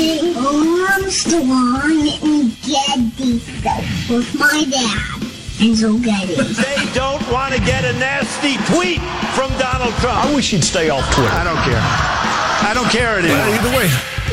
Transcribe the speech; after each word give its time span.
watching 0.00 0.36
Armstrong 0.36 2.08
and 2.22 2.56
Getty 2.62 3.38
Show 3.38 4.16
with 4.16 4.34
my 4.38 4.64
dad, 4.70 5.20
Enzo 5.60 6.02
Getty. 6.02 6.34
They 6.34 6.92
don't 6.94 7.22
want 7.30 7.54
to 7.54 7.60
get 7.60 7.84
a 7.84 7.92
nasty 7.98 8.56
tweet 8.72 9.00
from 9.34 9.50
Donald 9.58 9.94
Trump. 10.00 10.24
I 10.24 10.34
wish 10.34 10.50
he'd 10.50 10.64
stay 10.64 10.90
off 10.90 11.04
Twitter. 11.14 11.30
I 11.30 11.44
don't 11.44 11.60
care. 11.64 11.80
I 11.82 12.72
don't 12.74 12.90
care 12.90 13.18
anymore. 13.18 13.36
Either 13.38 13.76
way. 13.76 13.88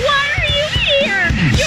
Why 0.05 0.27
are 0.37 0.47
you 0.47 0.67
here? 0.79 1.29
You're 1.57 1.66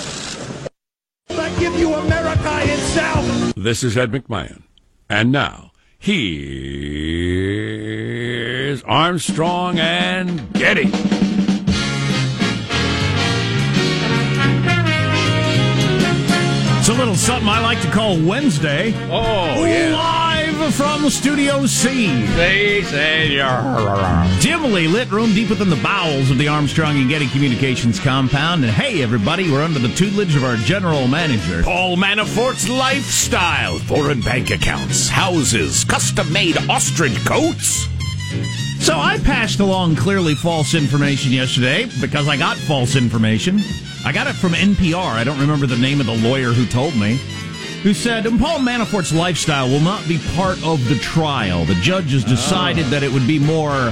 This 3.63 3.83
is 3.83 3.95
Ed 3.95 4.11
McMahon. 4.11 4.63
And 5.07 5.31
now, 5.31 5.71
here's 5.99 6.41
Armstrong 8.81 9.77
and 9.77 10.51
Getty. 10.53 10.89
It's 16.79 16.89
a 16.89 16.93
little 16.93 17.13
something 17.13 17.47
I 17.47 17.59
like 17.61 17.79
to 17.83 17.91
call 17.91 18.19
Wednesday. 18.19 18.95
Oh, 19.11 19.63
yeah. 19.63 20.30
Live 20.61 20.75
from 20.75 21.09
Studio 21.09 21.65
C. 21.65 22.05
Dimly 24.41 24.87
lit 24.87 25.09
room 25.09 25.33
deep 25.33 25.49
within 25.49 25.71
the 25.71 25.75
bowels 25.77 26.29
of 26.29 26.37
the 26.37 26.49
Armstrong 26.49 26.99
and 26.99 27.09
Getty 27.09 27.29
Communications 27.29 27.99
compound. 27.99 28.63
And 28.63 28.71
hey, 28.71 29.01
everybody, 29.01 29.51
we're 29.51 29.63
under 29.63 29.79
the 29.79 29.87
tutelage 29.95 30.35
of 30.35 30.43
our 30.43 30.57
general 30.57 31.07
manager. 31.07 31.63
Paul 31.63 31.97
Manafort's 31.97 32.69
lifestyle, 32.69 33.79
foreign 33.79 34.21
bank 34.21 34.51
accounts, 34.51 35.09
houses, 35.09 35.83
custom 35.83 36.31
made 36.31 36.57
ostrich 36.69 37.17
coats. 37.25 37.87
So 38.79 38.99
I 38.99 39.17
passed 39.23 39.61
along 39.61 39.95
clearly 39.95 40.35
false 40.35 40.75
information 40.75 41.31
yesterday 41.31 41.89
because 41.99 42.27
I 42.27 42.37
got 42.37 42.55
false 42.55 42.95
information. 42.95 43.61
I 44.05 44.11
got 44.11 44.27
it 44.27 44.33
from 44.33 44.51
NPR. 44.51 45.11
I 45.11 45.23
don't 45.23 45.39
remember 45.39 45.65
the 45.65 45.77
name 45.77 45.99
of 45.99 46.05
the 46.05 46.17
lawyer 46.17 46.49
who 46.49 46.67
told 46.67 46.95
me. 46.95 47.19
Who 47.83 47.93
said 47.95 48.25
Paul 48.39 48.59
Manafort's 48.59 49.11
lifestyle 49.13 49.67
will 49.67 49.79
not 49.79 50.07
be 50.07 50.19
part 50.35 50.63
of 50.63 50.87
the 50.87 50.95
trial. 50.99 51.65
The 51.65 51.73
judge 51.75 52.11
has 52.11 52.23
decided 52.23 52.85
that 52.87 53.01
it 53.01 53.11
would 53.11 53.25
be 53.25 53.39
more 53.39 53.91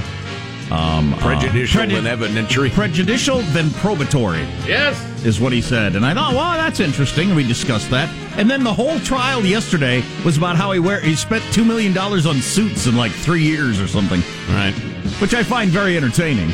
um, 0.70 1.12
Prejudicial 1.18 1.82
uh, 1.82 1.86
than 1.86 2.04
evidentiary. 2.04 2.70
prejudicial 2.70 3.38
than 3.52 3.66
probatory. 3.70 4.46
Yes. 4.64 4.96
is 5.24 5.40
what 5.40 5.52
he 5.52 5.60
said. 5.60 5.96
And 5.96 6.06
I 6.06 6.14
thought, 6.14 6.34
well, 6.34 6.52
that's 6.52 6.78
interesting. 6.78 7.28
And 7.28 7.36
we 7.36 7.44
discussed 7.44 7.90
that. 7.90 8.08
And 8.38 8.48
then 8.48 8.62
the 8.62 8.72
whole 8.72 9.00
trial 9.00 9.44
yesterday 9.44 10.04
was 10.24 10.36
about 10.38 10.54
how 10.54 10.70
he 10.70 10.78
wear 10.78 11.00
he 11.00 11.16
spent 11.16 11.42
two 11.52 11.64
million 11.64 11.92
dollars 11.92 12.26
on 12.26 12.36
suits 12.36 12.86
in 12.86 12.96
like 12.96 13.10
three 13.10 13.42
years 13.42 13.80
or 13.80 13.88
something. 13.88 14.20
Right. 14.50 14.72
Which 15.20 15.34
I 15.34 15.42
find 15.42 15.68
very 15.68 15.96
entertaining. 15.96 16.52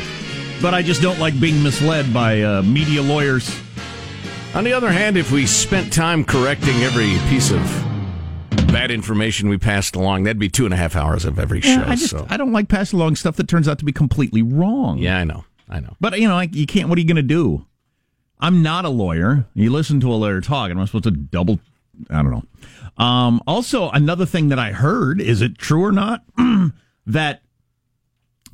But 0.59 0.73
I 0.73 0.81
just 0.81 1.03
don't 1.03 1.19
like 1.19 1.39
being 1.39 1.61
misled 1.61 2.11
by 2.11 2.41
uh, 2.41 2.63
media 2.63 3.03
lawyers. 3.03 3.47
On 4.55 4.63
the 4.63 4.73
other 4.73 4.91
hand, 4.91 5.17
if 5.17 5.31
we 5.31 5.45
spent 5.45 5.93
time 5.93 6.23
correcting 6.25 6.75
every 6.81 7.15
piece 7.29 7.51
of 7.51 7.61
bad 8.71 8.89
information 8.89 9.49
we 9.49 9.57
passed 9.57 9.95
along, 9.95 10.23
that'd 10.23 10.39
be 10.39 10.49
two 10.49 10.65
and 10.65 10.73
a 10.73 10.77
half 10.77 10.95
hours 10.95 11.25
of 11.25 11.37
every 11.37 11.61
show. 11.61 11.83
I 11.85 11.95
just 11.95 12.09
so. 12.09 12.25
I 12.29 12.37
don't 12.37 12.51
like 12.51 12.67
passing 12.67 12.99
along 12.99 13.17
stuff 13.17 13.35
that 13.35 13.47
turns 13.47 13.67
out 13.67 13.77
to 13.79 13.85
be 13.85 13.91
completely 13.91 14.41
wrong. 14.41 14.97
Yeah, 14.97 15.17
I 15.19 15.25
know. 15.25 15.45
I 15.69 15.79
know. 15.79 15.95
But 16.01 16.19
you 16.19 16.27
know, 16.27 16.33
like, 16.35 16.55
you 16.55 16.65
can't. 16.65 16.89
What 16.89 16.97
are 16.97 17.01
you 17.01 17.07
going 17.07 17.17
to 17.17 17.21
do? 17.21 17.65
I'm 18.39 18.63
not 18.63 18.85
a 18.85 18.89
lawyer. 18.89 19.45
You 19.53 19.71
listen 19.71 19.99
to 20.01 20.11
a 20.11 20.15
lawyer 20.15 20.41
talk, 20.41 20.71
and 20.71 20.79
I'm 20.79 20.87
supposed 20.87 21.03
to 21.03 21.11
double. 21.11 21.59
I 22.09 22.23
don't 22.23 22.31
know. 22.31 23.03
Um, 23.03 23.41
also, 23.45 23.89
another 23.91 24.25
thing 24.25 24.49
that 24.49 24.59
I 24.59 24.71
heard 24.71 25.21
is 25.21 25.41
it 25.41 25.57
true 25.59 25.83
or 25.83 25.91
not 25.91 26.23
that 27.05 27.41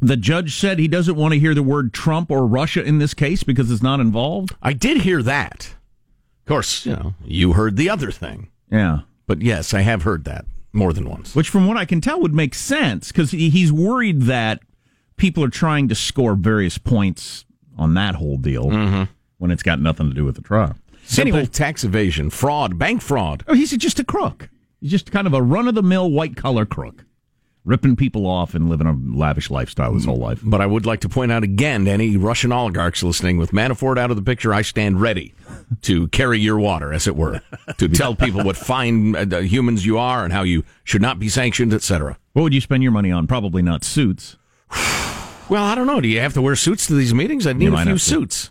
the 0.02 0.18
judge 0.18 0.56
said 0.56 0.80
he 0.80 0.88
doesn't 0.90 1.16
want 1.16 1.34
to 1.34 1.40
hear 1.40 1.54
the 1.54 1.64
word 1.64 1.94
Trump 1.94 2.30
or 2.30 2.46
Russia 2.46 2.84
in 2.84 2.98
this 2.98 3.14
case 3.14 3.44
because 3.44 3.72
it's 3.72 3.84
not 3.84 4.02
involved. 4.02 4.54
I 4.62 4.74
did 4.74 5.02
hear 5.02 5.24
that. 5.24 5.76
Of 6.44 6.48
course, 6.48 6.86
you 6.86 6.94
know, 6.94 7.14
you 7.24 7.54
heard 7.54 7.78
the 7.78 7.90
other 7.90 8.12
thing. 8.12 8.50
Yeah. 8.70 9.00
But 9.28 9.42
yes, 9.42 9.74
I 9.74 9.82
have 9.82 10.04
heard 10.04 10.26
that 10.26 10.46
more 10.74 10.92
than 10.92 11.10
once. 11.10 11.36
Which, 11.36 11.50
from 11.50 11.68
what 11.68 11.78
I 11.78 11.86
can 11.86 12.02
tell, 12.02 12.20
would 12.20 12.34
make 12.34 12.54
sense 12.54 13.12
because 13.12 13.32
he's 13.32 13.72
worried 13.72 14.24
that 14.24 14.62
people 15.16 15.44
are 15.44 15.50
trying 15.50 15.88
to 15.88 15.96
score 15.96 16.36
various 16.36 16.78
points 16.78 17.46
on 17.78 17.94
that 17.94 18.16
whole 18.16 18.38
deal 18.38 18.66
mm-hmm. 18.66 19.04
when 19.38 19.52
it's 19.52 19.64
got 19.64 19.80
nothing 19.80 20.10
to 20.10 20.16
do 20.16 20.26
with 20.26 20.36
the 20.36 20.42
trial. 20.42 20.76
Simple 21.06 21.38
Anyway, 21.38 21.46
tax 21.50 21.84
evasion, 21.84 22.30
fraud, 22.30 22.78
bank 22.78 23.02
fraud. 23.02 23.44
oh, 23.48 23.54
he's 23.54 23.72
just 23.78 24.00
a 24.00 24.04
crook. 24.04 24.50
He's 24.80 24.92
just 24.92 25.12
kind 25.12 25.28
of 25.28 25.34
a 25.34 25.42
run 25.42 25.68
of 25.68 25.76
the 25.76 25.84
mill 25.84 26.12
white 26.12 26.36
collar 26.36 26.66
crook, 26.66 27.06
ripping 27.66 27.96
people 27.96 28.28
off 28.28 28.54
and 28.54 28.70
living 28.70 28.88
a 28.88 28.94
lavish 29.18 29.50
lifestyle 29.50 29.94
his 29.94 30.06
whole 30.06 30.18
life. 30.18 30.40
But 30.44 30.62
I 30.62 30.66
would 30.66 30.86
like 30.86 31.02
to 31.02 31.10
point 31.10 31.32
out 31.32 31.44
again 31.44 31.86
to 31.86 31.92
any 31.92 32.18
Russian 32.18 32.52
oligarchs 32.52 33.04
listening, 33.04 33.38
with 33.38 33.52
Manafort 33.52 33.98
out 33.98 34.10
of 34.10 34.18
the 34.18 34.24
picture, 34.24 34.54
I 34.54 34.62
stand 34.62 35.02
ready 35.02 35.34
to 35.84 36.08
carry 36.10 36.40
your 36.40 36.60
water, 36.60 36.94
as 36.94 37.08
it 37.08 37.16
were, 37.16 37.42
to 37.78 37.88
tell 37.90 38.16
people 38.16 38.44
what 38.44 38.58
fine 38.58 39.16
uh, 39.16 39.40
humans 39.40 39.86
you 39.86 39.98
are 39.98 40.24
and 40.24 40.34
how 40.34 40.44
you 40.44 40.64
should 40.84 41.02
not 41.02 41.20
be 41.20 41.30
sanctioned, 41.30 41.74
etc. 41.74 42.18
What 42.34 42.44
would 42.44 42.54
you 42.54 42.62
spend 42.62 42.84
your 42.84 42.92
money 42.92 43.12
on? 43.12 43.28
Probably 43.28 43.62
not 43.62 43.84
suits. 43.84 44.38
Well, 45.50 45.66
I 45.66 45.76
don't 45.76 45.86
know. 45.86 46.00
Do 46.00 46.08
you 46.08 46.22
have 46.22 46.34
to 46.36 46.42
wear 46.42 46.56
suits 46.56 46.88
to 46.88 46.96
these 46.96 47.14
meetings? 47.14 47.46
I 47.46 47.52
need 47.52 47.68
a 47.68 47.76
few 47.84 47.92
have 47.92 48.00
to. 48.00 48.50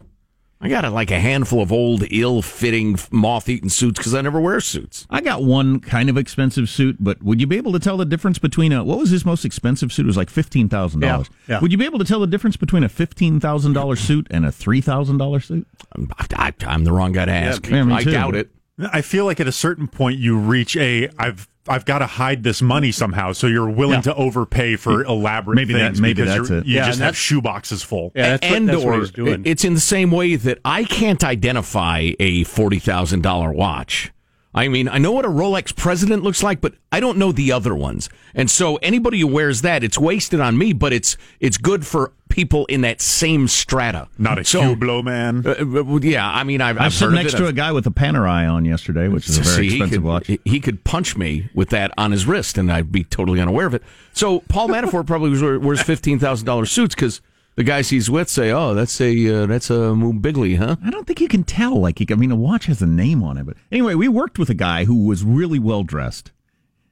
Suits. 0.63 0.73
I 0.73 0.81
got 0.81 0.85
a, 0.85 0.91
like 0.91 1.11
a 1.11 1.19
handful 1.21 1.61
of 1.61 1.73
old, 1.73 2.05
ill-fitting, 2.11 2.99
moth-eaten 3.11 3.69
suits 3.69 3.99
because 3.99 4.15
I 4.15 4.21
never 4.21 4.41
wear 4.41 4.61
suits. 4.61 5.07
I 5.11 5.21
got 5.21 5.43
one 5.43 5.81
kind 5.81 6.09
of 6.09 6.17
expensive 6.17 6.69
suit, 6.69 6.97
but 7.01 7.23
would 7.23 7.41
you 7.41 7.47
be 7.47 7.57
able 7.57 7.73
to 7.73 7.79
tell 7.79 7.97
the 7.97 8.05
difference 8.05 8.39
between 8.39 8.73
a 8.73 8.85
what 8.85 8.99
was 8.99 9.11
his 9.11 9.25
most 9.25 9.45
expensive 9.45 9.93
suit? 9.93 10.05
It 10.05 10.07
was 10.07 10.17
like 10.17 10.31
fifteen 10.31 10.69
thousand 10.69 11.01
dollars. 11.01 11.29
Yeah, 11.49 11.57
yeah. 11.57 11.61
Would 11.61 11.73
you 11.73 11.79
be 11.79 11.85
able 11.85 11.99
to 11.99 12.05
tell 12.05 12.21
the 12.21 12.27
difference 12.27 12.57
between 12.57 12.85
a 12.85 12.89
fifteen 12.89 13.41
thousand 13.41 13.73
dollar 13.73 13.97
suit 13.97 14.27
and 14.31 14.47
a 14.47 14.53
three 14.53 14.81
thousand 14.81 15.19
dollar 15.19 15.41
suit? 15.41 15.67
I'm, 15.93 16.11
I, 16.19 16.53
I'm 16.67 16.85
the 16.85 16.93
wrong 16.93 17.13
guy 17.13 17.27
to 17.27 17.33
ask. 17.33 17.69
Yeah, 17.69 17.85
me 17.85 17.95
I 17.95 18.05
doubt 18.05 18.35
it. 18.35 18.51
I 18.79 19.03
feel 19.03 19.27
like 19.27 19.39
at 19.39 19.47
a 19.47 19.53
certain 19.53 19.87
point 19.87 20.19
you 20.19 20.39
reach 20.39 20.77
a 20.77 21.09
I've 21.19 21.49
I've 21.69 21.85
got 21.85 21.99
to 22.01 22.07
hide 22.07 22.43
this 22.43 22.61
money 22.61 22.91
somehow, 22.91 23.33
so 23.33 23.47
you're 23.47 23.71
willing 23.71 23.97
Yeah. 23.99 24.01
to 24.03 24.15
overpay 24.17 24.77
for 24.77 25.05
elaborate 25.05 25.55
Maybe 25.57 25.75
that- 25.75 25.79
things. 25.91 26.01
maybe 26.01 26.15
because 26.23 26.37
that's 26.37 26.49
you're- 26.51 26.61
it. 26.63 26.67
You 26.67 26.75
Yeah, 26.77 26.87
just 26.87 26.99
and 26.99 27.05
have 27.07 27.15
shoeboxes 27.15 27.85
full. 27.85 28.11
Yeah, 28.17 28.31
that's 28.37 28.47
what, 28.49 28.57
and 28.57 28.69
that's 28.69 28.83
or 28.85 28.91
what 28.93 28.99
he's 29.01 29.11
doing. 29.13 29.43
it's 29.45 29.65
in 29.65 29.75
the 29.75 29.81
same 29.81 30.11
way 30.11 30.35
that 30.37 30.59
I 30.65 30.85
can't 30.85 31.23
identify 31.23 32.11
a 32.19 32.45
forty 32.45 32.79
thousand 32.81 33.23
dollar 33.23 33.53
watch. 33.53 34.11
I 34.55 34.69
mean, 34.69 34.87
I 34.89 34.99
know 34.99 35.13
what 35.13 35.25
a 35.25 35.29
Rolex 35.29 35.75
President 35.75 36.23
looks 36.23 36.43
like, 36.43 36.61
but 36.61 36.75
I 36.91 37.01
don't 37.01 37.17
know 37.17 37.33
the 37.33 37.53
other 37.53 37.75
ones. 37.75 38.11
And 38.35 38.51
so 38.51 38.77
anybody 38.77 39.21
who 39.21 39.27
wears 39.27 39.63
that, 39.63 39.83
it's 39.83 39.99
wasted 39.99 40.41
on 40.41 40.59
me, 40.59 40.73
but 40.75 40.93
it's 40.93 41.17
it's 41.41 41.57
good 41.57 41.87
for 41.87 42.13
people 42.29 42.67
in 42.67 42.83
that 42.83 43.01
same 43.01 43.49
strata. 43.49 44.09
Not 44.19 44.39
a 44.39 44.45
so, 44.45 44.61
Hublot 44.75 45.05
man. 45.05 45.47
Uh, 45.47 45.81
uh, 45.95 45.99
yeah, 46.03 46.29
I 46.31 46.45
mean, 46.45 46.61
I've, 46.61 46.77
I 46.77 46.81
I've 46.81 46.87
was 46.87 46.95
sitting 46.97 47.13
heard 47.15 47.19
of 47.21 47.25
next 47.25 47.37
to 47.39 47.45
a 47.45 47.49
I've- 47.49 47.57
guy 47.57 47.73
with 47.73 47.87
a 47.87 47.91
Panerai 47.91 48.51
on 48.51 48.65
yesterday, 48.67 49.09
which 49.09 49.27
is 49.29 49.39
a 49.39 49.43
very 49.43 49.55
See, 49.57 49.63
he 49.63 49.77
expensive 49.77 49.97
could, 50.03 50.05
watch. 50.05 50.27
He, 50.27 50.41
he 50.45 50.61
could 50.61 50.85
punch 50.85 51.17
me 51.17 51.49
with 51.55 51.71
that 51.71 51.91
on 51.97 52.13
his 52.13 52.27
wrist, 52.27 52.59
and 52.59 52.71
I'd 52.71 52.93
be 52.93 53.05
totally 53.05 53.41
unaware 53.41 53.67
of 53.67 53.75
it. 53.75 53.83
So 54.13 54.41
Paul 54.49 54.69
Manafort 54.69 55.07
probably 55.07 55.31
wears- 55.31 55.61
wears 55.63 55.83
fifteen 55.83 56.19
thousand 56.19 56.45
dollars 56.47 56.71
suits 56.71 56.95
because 56.95 57.23
the 57.55 57.65
guys 57.65 57.91
he's 57.91 58.11
with 58.11 58.29
say, 58.29 58.51
"Oh, 58.51 58.75
that's 58.75 59.01
a 59.01 59.43
uh, 59.43 59.47
that's 59.47 59.71
a 59.71 59.95
Bigley, 59.95 60.57
huh?" 60.57 60.77
I 60.85 60.91
don't 60.91 61.07
think 61.07 61.21
you 61.21 61.29
can 61.29 61.45
tell. 61.45 61.81
Like, 61.81 62.01
you, 62.01 62.07
I 62.11 62.15
mean, 62.15 62.31
a 62.31 62.37
watch 62.37 62.67
has 62.67 62.83
a 62.83 62.87
name 62.87 63.23
on 63.23 63.37
it. 63.37 63.45
But 63.45 63.57
anyway, 63.71 63.95
we 63.95 64.09
worked 64.09 64.39
with 64.39 64.51
a 64.51 64.55
guy 64.55 64.85
who 64.85 65.05
was 65.05 65.25
really 65.25 65.59
well 65.59 65.83
dressed, 65.83 66.33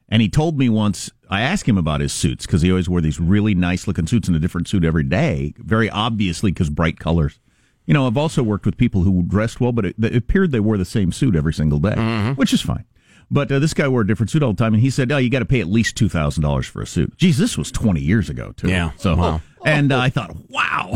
and 0.09 0.23
he 0.23 0.29
told 0.29 0.59
me 0.59 0.69
once. 0.69 1.11
I 1.29 1.43
asked 1.43 1.69
him 1.69 1.79
about 1.79 2.01
his 2.01 2.13
suits 2.13 2.45
because 2.45 2.63
he 2.63 2.71
always 2.71 2.89
wore 2.89 3.01
these 3.01 3.21
really 3.21 3.55
nice 3.55 3.87
looking 3.87 4.09
suits 4.09 4.29
in 4.29 4.35
a 4.35 4.41
different 4.41 4.67
suit 4.67 4.85
every 4.85 5.05
day, 5.05 5.55
very 5.59 5.89
obviously 5.89 6.51
because 6.51 6.69
bright 6.69 6.99
colors. 6.99 7.39
You 7.87 7.95
know, 7.95 8.07
I've 8.07 8.17
also 8.17 8.43
worked 8.43 8.67
with 8.67 8.77
people 8.77 9.03
who 9.03 9.23
dressed 9.23 9.61
well, 9.61 9.73
but 9.73 9.85
it, 9.85 9.97
it 10.03 10.15
appeared 10.17 10.51
they 10.51 10.61
wore 10.61 10.77
the 10.77 10.85
same 10.85 11.13
suit 11.13 11.35
every 11.37 11.53
single 11.55 11.79
day, 11.79 11.95
which 12.35 12.53
is 12.53 12.61
fine. 12.61 12.85
But 13.33 13.51
uh, 13.53 13.59
this 13.61 13.75
guy 13.75 13.87
wore 13.87 14.01
a 14.01 14.07
different 14.07 14.31
suit 14.31 14.43
all 14.43 14.53
the 14.53 14.59
time, 14.63 14.75
and 14.75 14.83
he 14.83 14.91
said, 14.91 15.13
"Oh, 15.13 15.17
you 15.19 15.31
got 15.31 15.39
to 15.39 15.45
pay 15.45 15.61
at 15.61 15.69
least 15.69 15.97
two 15.97 16.09
thousand 16.09 16.43
dollars 16.43 16.67
for 16.67 16.83
a 16.83 16.87
suit." 16.87 17.17
Geez, 17.17 17.39
this 17.39 17.57
was 17.57 17.71
twenty 17.71 18.01
years 18.01 18.29
ago, 18.29 18.53
too. 18.57 18.69
Yeah. 18.69 18.91
So, 18.97 19.15
Wow. 19.17 19.41
and 19.65 19.93
uh, 19.93 19.99
I 20.01 20.09
thought, 20.11 20.35
wow, 20.49 20.91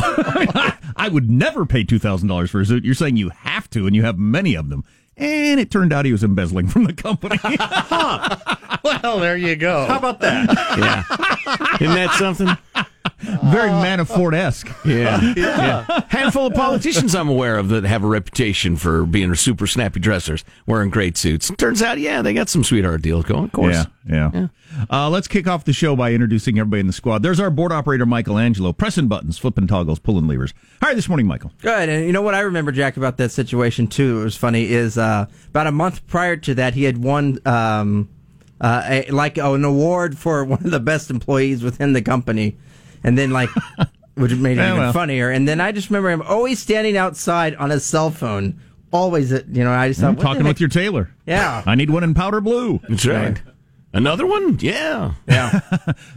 I 0.96 1.08
would 1.12 1.30
never 1.30 1.64
pay 1.64 1.84
two 1.84 1.98
thousand 2.00 2.28
dollars 2.28 2.50
for 2.50 2.60
a 2.60 2.66
suit. 2.66 2.84
You're 2.84 2.94
saying 2.94 3.16
you 3.16 3.28
have 3.30 3.70
to, 3.70 3.86
and 3.86 3.94
you 3.94 4.02
have 4.02 4.18
many 4.18 4.54
of 4.56 4.68
them. 4.68 4.84
And 5.16 5.60
it 5.60 5.70
turned 5.70 5.92
out 5.92 6.04
he 6.04 6.12
was 6.12 6.24
embezzling 6.24 6.66
from 6.66 6.84
the 6.84 6.92
company. 6.92 7.38
well, 8.82 9.20
there 9.20 9.36
you 9.36 9.54
go. 9.56 9.86
How 9.86 9.98
about 9.98 10.20
that? 10.20 10.48
Yeah, 10.78 11.76
isn't 11.80 11.94
that 11.94 12.10
something? 12.18 12.48
Very 13.20 13.70
Manafort 13.70 14.34
esque. 14.34 14.68
Yeah. 14.84 15.32
yeah. 15.36 16.02
Handful 16.08 16.46
of 16.46 16.54
politicians 16.54 17.14
I'm 17.14 17.28
aware 17.28 17.56
of 17.58 17.68
that 17.68 17.84
have 17.84 18.04
a 18.04 18.06
reputation 18.06 18.76
for 18.76 19.06
being 19.06 19.34
super 19.34 19.66
snappy 19.66 20.00
dressers, 20.00 20.44
wearing 20.66 20.90
great 20.90 21.16
suits. 21.16 21.50
Turns 21.56 21.82
out, 21.82 21.98
yeah, 21.98 22.22
they 22.22 22.34
got 22.34 22.48
some 22.48 22.64
sweetheart 22.64 23.02
deals 23.02 23.24
going, 23.24 23.44
of 23.44 23.52
course. 23.52 23.86
Yeah, 24.06 24.30
yeah. 24.34 24.48
Uh, 24.90 25.08
let's 25.08 25.28
kick 25.28 25.46
off 25.46 25.64
the 25.64 25.72
show 25.72 25.94
by 25.96 26.12
introducing 26.12 26.58
everybody 26.58 26.80
in 26.80 26.86
the 26.86 26.92
squad. 26.92 27.22
There's 27.22 27.40
our 27.40 27.50
board 27.50 27.72
operator, 27.72 28.06
Michelangelo, 28.06 28.72
pressing 28.72 29.08
buttons, 29.08 29.38
flipping 29.38 29.66
toggles, 29.66 29.98
pulling 29.98 30.26
levers. 30.26 30.52
Hi, 30.82 30.94
this 30.94 31.08
morning, 31.08 31.26
Michael. 31.26 31.52
Good. 31.62 31.88
And 31.88 32.06
you 32.06 32.12
know 32.12 32.22
what 32.22 32.34
I 32.34 32.40
remember, 32.40 32.72
Jack, 32.72 32.96
about 32.96 33.16
that 33.18 33.30
situation, 33.30 33.86
too, 33.86 34.20
it 34.20 34.24
was 34.24 34.36
funny, 34.36 34.64
is 34.70 34.98
uh, 34.98 35.26
about 35.48 35.66
a 35.66 35.72
month 35.72 36.06
prior 36.06 36.36
to 36.36 36.54
that, 36.56 36.74
he 36.74 36.84
had 36.84 36.98
won. 36.98 37.38
Um, 37.46 38.08
uh, 38.60 38.82
a, 38.86 39.10
like 39.10 39.36
oh, 39.36 39.54
an 39.54 39.64
award 39.64 40.16
for 40.16 40.44
one 40.44 40.64
of 40.64 40.70
the 40.70 40.80
best 40.80 41.10
employees 41.10 41.62
within 41.62 41.92
the 41.92 42.00
company, 42.00 42.56
and 43.02 43.18
then 43.18 43.30
like, 43.30 43.50
which 44.14 44.32
made 44.36 44.52
it 44.52 44.56
Yeah, 44.58 44.68
even 44.70 44.78
well. 44.80 44.92
funnier. 44.92 45.28
And 45.28 45.46
then 45.46 45.60
I 45.60 45.72
just 45.72 45.90
remember 45.90 46.10
him 46.10 46.22
always 46.22 46.60
standing 46.60 46.96
outside 46.96 47.56
on 47.56 47.70
his 47.70 47.84
cell 47.84 48.10
phone, 48.10 48.60
always. 48.92 49.32
You 49.32 49.64
know, 49.64 49.72
I 49.72 49.88
just 49.88 50.00
thought, 50.00 50.10
I'm 50.10 50.14
what 50.16 50.22
the 50.22 50.28
talking 50.28 50.44
with 50.46 50.60
your 50.60 50.68
tailor. 50.70 51.10
Yeah. 51.26 51.62
I 51.66 51.74
need 51.74 51.90
one 51.90 52.04
in 52.04 52.14
powder 52.14 52.40
blue. 52.40 52.80
That's 52.88 53.04
right. 53.04 53.42
Another 53.94 54.26
one? 54.26 54.58
Yeah. 54.60 55.14
Yeah. 55.28 55.60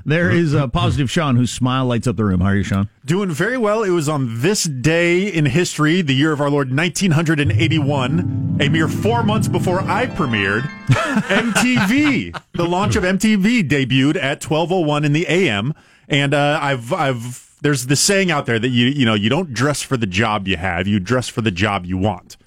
There 0.06 0.32
is 0.32 0.54
a 0.54 0.68
positive 0.68 1.12
Sean, 1.12 1.36
whose 1.36 1.52
smile 1.52 1.86
lights 1.86 2.08
up 2.08 2.16
the 2.16 2.24
room. 2.24 2.40
How 2.40 2.48
are 2.48 2.56
you, 2.56 2.64
Sean? 2.64 2.90
Doing 3.06 3.30
very 3.30 3.58
well. 3.58 3.84
It 3.84 3.90
was 3.90 4.08
on 4.10 4.42
this 4.42 4.64
day 4.64 5.28
in 5.28 5.46
history, 5.46 6.02
the 6.02 6.16
year 6.16 6.32
of 6.32 6.40
our 6.40 6.50
Lord 6.50 6.76
1981, 6.76 8.58
a 8.62 8.70
mere 8.70 8.88
four 8.88 9.22
months 9.22 9.48
before 9.48 9.82
I 9.82 10.08
premiered. 10.08 10.62
MTV, 10.88 12.42
the 12.54 12.66
launch 12.66 12.96
of 12.96 13.04
MTV 13.04 13.68
debuted 13.68 14.16
at 14.16 14.42
12:01 14.42 15.06
in 15.06 15.14
the 15.14 15.28
AM, 15.28 15.74
and 16.08 16.34
uh, 16.34 16.60
I've 16.62 16.94
I've 16.94 17.58
there's 17.62 17.88
this 17.88 18.00
saying 18.00 18.32
out 18.32 18.46
there 18.46 18.60
that 18.60 18.70
you 18.70 18.88
you 18.88 19.06
know 19.06 19.14
you 19.14 19.30
don't 19.30 19.54
dress 19.54 19.82
for 19.82 19.98
the 19.98 20.08
job 20.08 20.48
you 20.48 20.58
have, 20.58 20.88
you 20.88 21.00
dress 21.00 21.28
for 21.28 21.42
the 21.42 21.52
job 21.52 21.86
you 21.86 21.98
want. 21.98 22.38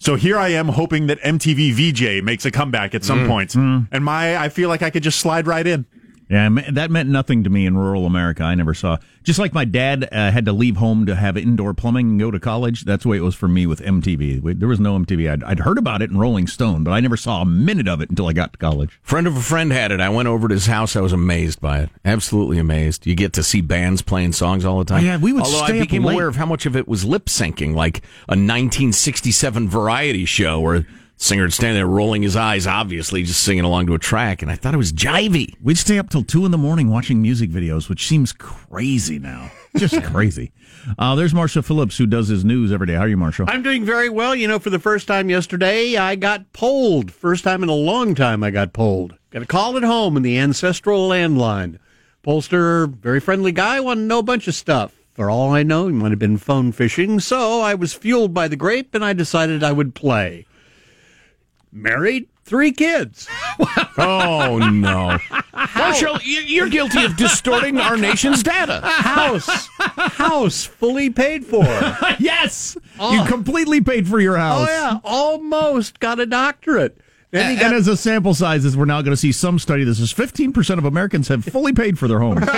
So 0.00 0.14
here 0.16 0.38
I 0.38 0.48
am 0.48 0.68
hoping 0.68 1.08
that 1.08 1.20
MTV 1.20 1.72
VJ 1.74 2.22
makes 2.24 2.46
a 2.46 2.50
comeback 2.50 2.94
at 2.94 3.04
some 3.04 3.20
Mm. 3.20 3.28
point, 3.28 3.50
Mm. 3.50 3.86
and 3.92 4.02
my 4.02 4.36
I 4.38 4.48
feel 4.48 4.70
like 4.70 4.80
I 4.82 4.88
could 4.88 5.02
just 5.02 5.20
slide 5.20 5.46
right 5.46 5.66
in. 5.66 5.84
Yeah, 6.30 6.48
that 6.70 6.92
meant 6.92 7.08
nothing 7.08 7.42
to 7.42 7.50
me 7.50 7.66
in 7.66 7.76
rural 7.76 8.06
America. 8.06 8.44
I 8.44 8.54
never 8.54 8.72
saw. 8.72 8.98
Just 9.24 9.40
like 9.40 9.52
my 9.52 9.64
dad 9.64 10.08
uh, 10.12 10.30
had 10.30 10.44
to 10.44 10.52
leave 10.52 10.76
home 10.76 11.04
to 11.06 11.16
have 11.16 11.36
indoor 11.36 11.74
plumbing 11.74 12.10
and 12.10 12.20
go 12.20 12.30
to 12.30 12.38
college. 12.38 12.84
That's 12.84 13.02
the 13.02 13.08
way 13.08 13.16
it 13.16 13.22
was 13.22 13.34
for 13.34 13.48
me 13.48 13.66
with 13.66 13.80
MTV. 13.80 14.58
There 14.60 14.68
was 14.68 14.78
no 14.78 14.96
MTV. 14.96 15.28
I'd, 15.28 15.42
I'd 15.42 15.58
heard 15.58 15.76
about 15.76 16.02
it 16.02 16.10
in 16.10 16.18
Rolling 16.18 16.46
Stone, 16.46 16.84
but 16.84 16.92
I 16.92 17.00
never 17.00 17.16
saw 17.16 17.42
a 17.42 17.44
minute 17.44 17.88
of 17.88 18.00
it 18.00 18.10
until 18.10 18.28
I 18.28 18.32
got 18.32 18.52
to 18.52 18.58
college. 18.58 19.00
Friend 19.02 19.26
of 19.26 19.36
a 19.36 19.40
friend 19.40 19.72
had 19.72 19.90
it. 19.90 19.98
I 19.98 20.08
went 20.08 20.28
over 20.28 20.46
to 20.46 20.54
his 20.54 20.66
house. 20.66 20.94
I 20.94 21.00
was 21.00 21.12
amazed 21.12 21.60
by 21.60 21.80
it. 21.80 21.90
Absolutely 22.04 22.58
amazed. 22.58 23.08
You 23.08 23.16
get 23.16 23.32
to 23.32 23.42
see 23.42 23.60
bands 23.60 24.00
playing 24.00 24.32
songs 24.32 24.64
all 24.64 24.78
the 24.78 24.84
time. 24.84 25.04
Yeah, 25.04 25.16
we 25.16 25.32
would 25.32 25.42
Although 25.42 25.62
I 25.62 25.72
became 25.72 26.04
aware 26.04 26.28
of 26.28 26.36
how 26.36 26.46
much 26.46 26.64
of 26.64 26.76
it 26.76 26.86
was 26.86 27.04
lip 27.04 27.26
syncing, 27.26 27.74
like 27.74 27.98
a 28.28 28.38
1967 28.38 29.68
variety 29.68 30.24
show 30.26 30.60
where 30.60 30.86
singer 31.20 31.42
would 31.42 31.52
stand 31.52 31.76
there 31.76 31.86
rolling 31.86 32.22
his 32.22 32.34
eyes, 32.34 32.66
obviously 32.66 33.22
just 33.22 33.42
singing 33.42 33.62
along 33.64 33.86
to 33.86 33.94
a 33.94 33.98
track, 33.98 34.42
and 34.42 34.50
I 34.50 34.56
thought 34.56 34.74
it 34.74 34.78
was 34.78 34.92
jivey. 34.92 35.54
We'd 35.62 35.78
stay 35.78 35.98
up 35.98 36.08
till 36.10 36.24
two 36.24 36.44
in 36.46 36.50
the 36.50 36.58
morning 36.58 36.88
watching 36.88 37.22
music 37.22 37.50
videos, 37.50 37.88
which 37.88 38.06
seems 38.06 38.32
crazy 38.32 39.18
now. 39.18 39.50
Just 39.76 40.02
crazy. 40.04 40.50
Uh, 40.98 41.14
there's 41.14 41.34
Marshall 41.34 41.62
Phillips, 41.62 41.98
who 41.98 42.06
does 42.06 42.28
his 42.28 42.44
news 42.44 42.72
every 42.72 42.86
day. 42.86 42.94
How 42.94 43.02
are 43.02 43.08
you, 43.08 43.18
Marshall? 43.18 43.46
I'm 43.48 43.62
doing 43.62 43.84
very 43.84 44.08
well. 44.08 44.34
You 44.34 44.48
know, 44.48 44.58
for 44.58 44.70
the 44.70 44.78
first 44.78 45.06
time 45.06 45.28
yesterday, 45.28 45.96
I 45.96 46.16
got 46.16 46.52
polled. 46.54 47.12
First 47.12 47.44
time 47.44 47.62
in 47.62 47.68
a 47.68 47.74
long 47.74 48.14
time 48.14 48.42
I 48.42 48.50
got 48.50 48.72
polled. 48.72 49.14
Got 49.30 49.42
a 49.42 49.46
call 49.46 49.76
at 49.76 49.82
home 49.82 50.16
in 50.16 50.22
the 50.22 50.38
ancestral 50.38 51.08
landline. 51.08 51.78
Pollster, 52.24 52.92
very 52.92 53.20
friendly 53.20 53.52
guy, 53.52 53.78
wanted 53.78 54.02
to 54.02 54.06
know 54.06 54.18
a 54.18 54.22
bunch 54.24 54.48
of 54.48 54.54
stuff. 54.54 54.96
For 55.12 55.30
all 55.30 55.52
I 55.52 55.62
know, 55.62 55.86
he 55.86 55.92
might 55.92 56.10
have 56.10 56.18
been 56.18 56.38
phone 56.38 56.72
fishing, 56.72 57.20
so 57.20 57.60
I 57.60 57.74
was 57.74 57.92
fueled 57.92 58.32
by 58.32 58.48
the 58.48 58.56
grape 58.56 58.94
and 58.94 59.04
I 59.04 59.12
decided 59.12 59.62
I 59.62 59.72
would 59.72 59.94
play. 59.94 60.46
Married, 61.72 62.28
three 62.44 62.72
kids. 62.72 63.28
Oh, 64.02 64.56
no. 64.56 65.18
Marshall, 65.76 66.18
you- 66.22 66.40
you're 66.40 66.70
guilty 66.70 67.04
of 67.04 67.16
distorting 67.16 67.78
our 67.78 67.98
nation's 67.98 68.42
data. 68.42 68.80
House, 68.82 69.68
house 69.78 70.64
fully 70.64 71.10
paid 71.10 71.44
for. 71.44 71.64
yes, 72.18 72.78
you 72.98 73.24
completely 73.26 73.82
paid 73.82 74.08
for 74.08 74.18
your 74.20 74.36
oh, 74.36 74.40
house. 74.40 74.68
Oh 74.68 74.72
yeah, 74.72 74.98
almost 75.04 76.00
got 76.00 76.18
a 76.18 76.24
doctorate. 76.24 76.98
Then 77.32 77.46
he 77.46 77.52
And, 77.52 77.60
got 77.60 77.66
and 77.68 77.76
as 77.76 77.86
a 77.86 77.96
sample 77.96 78.34
size, 78.34 78.64
as 78.64 78.76
we're 78.76 78.86
now 78.86 79.02
going 79.02 79.12
to 79.12 79.16
see 79.16 79.30
some 79.30 79.58
study 79.60 79.84
that 79.84 79.94
says 79.94 80.12
15% 80.12 80.78
of 80.78 80.84
Americans 80.84 81.28
have 81.28 81.44
fully 81.44 81.72
paid 81.72 81.98
for 81.98 82.08
their 82.08 82.18
homes. 82.18 82.44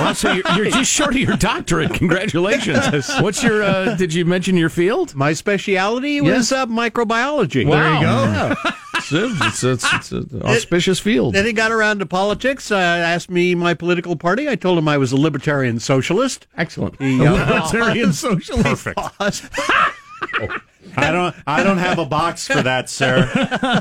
Well, 0.00 0.14
so 0.14 0.32
you're, 0.32 0.44
you're 0.56 0.70
just 0.70 0.90
short 0.90 1.14
of 1.14 1.20
your 1.20 1.36
doctorate. 1.36 1.92
Congratulations. 1.94 3.08
What's 3.20 3.42
your, 3.42 3.62
uh, 3.62 3.94
did 3.96 4.12
you 4.14 4.24
mention 4.24 4.56
your 4.56 4.68
field? 4.68 5.14
My 5.14 5.32
specialty 5.32 6.20
was 6.20 6.52
uh, 6.52 6.66
microbiology. 6.66 7.68
There 7.70 7.94
you 7.94 8.00
go. 8.00 8.24
Yeah. 8.24 8.54
It's, 8.94 9.12
a- 9.12 9.72
it's, 9.72 9.92
it's 9.94 10.12
an 10.12 10.42
auspicious 10.44 10.98
field. 11.00 11.34
Then 11.34 11.46
he 11.46 11.52
got 11.52 11.72
around 11.72 11.98
to 12.00 12.06
politics. 12.06 12.70
Uh, 12.70 12.76
asked 12.76 13.30
me 13.30 13.54
my 13.54 13.74
political 13.74 14.16
party. 14.16 14.48
I 14.48 14.54
told 14.56 14.78
him 14.78 14.86
I 14.88 14.98
was 14.98 15.12
a 15.12 15.16
libertarian 15.16 15.80
socialist. 15.80 16.46
Excellent. 16.56 17.00
He, 17.00 17.22
A 17.24 17.30
uh, 17.30 17.32
libertarian 17.72 18.12
socialist. 18.14 18.84
Perfect. 19.18 20.60
I 20.96 21.12
don't 21.12 21.34
I 21.46 21.62
don't 21.62 21.78
have 21.78 21.98
a 21.98 22.06
box 22.06 22.46
for 22.46 22.62
that, 22.62 22.88
sir. 22.88 23.28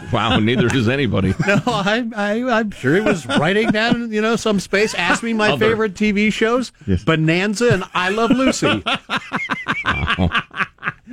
Wow, 0.14 0.40
neither 0.40 0.68
does 0.68 0.88
anybody. 0.90 1.34
No, 1.48 1.62
I, 1.68 2.08
I, 2.16 2.60
I'm 2.60 2.72
sure 2.72 2.96
he 2.96 3.02
was 3.02 3.26
writing 3.26 3.70
down, 3.72 4.12
you 4.12 4.22
know, 4.22 4.36
some 4.36 4.60
space. 4.60 4.94
Ask 4.96 5.24
me 5.24 5.34
my 5.34 5.52
Other. 5.52 5.70
favorite 5.70 5.94
TV 5.94 6.32
shows: 6.32 6.72
Yes. 6.86 7.04
Bonanza 7.04 7.70
and 7.74 7.84
I 7.94 8.10
Love 8.10 8.32
Lucy. 8.32 8.84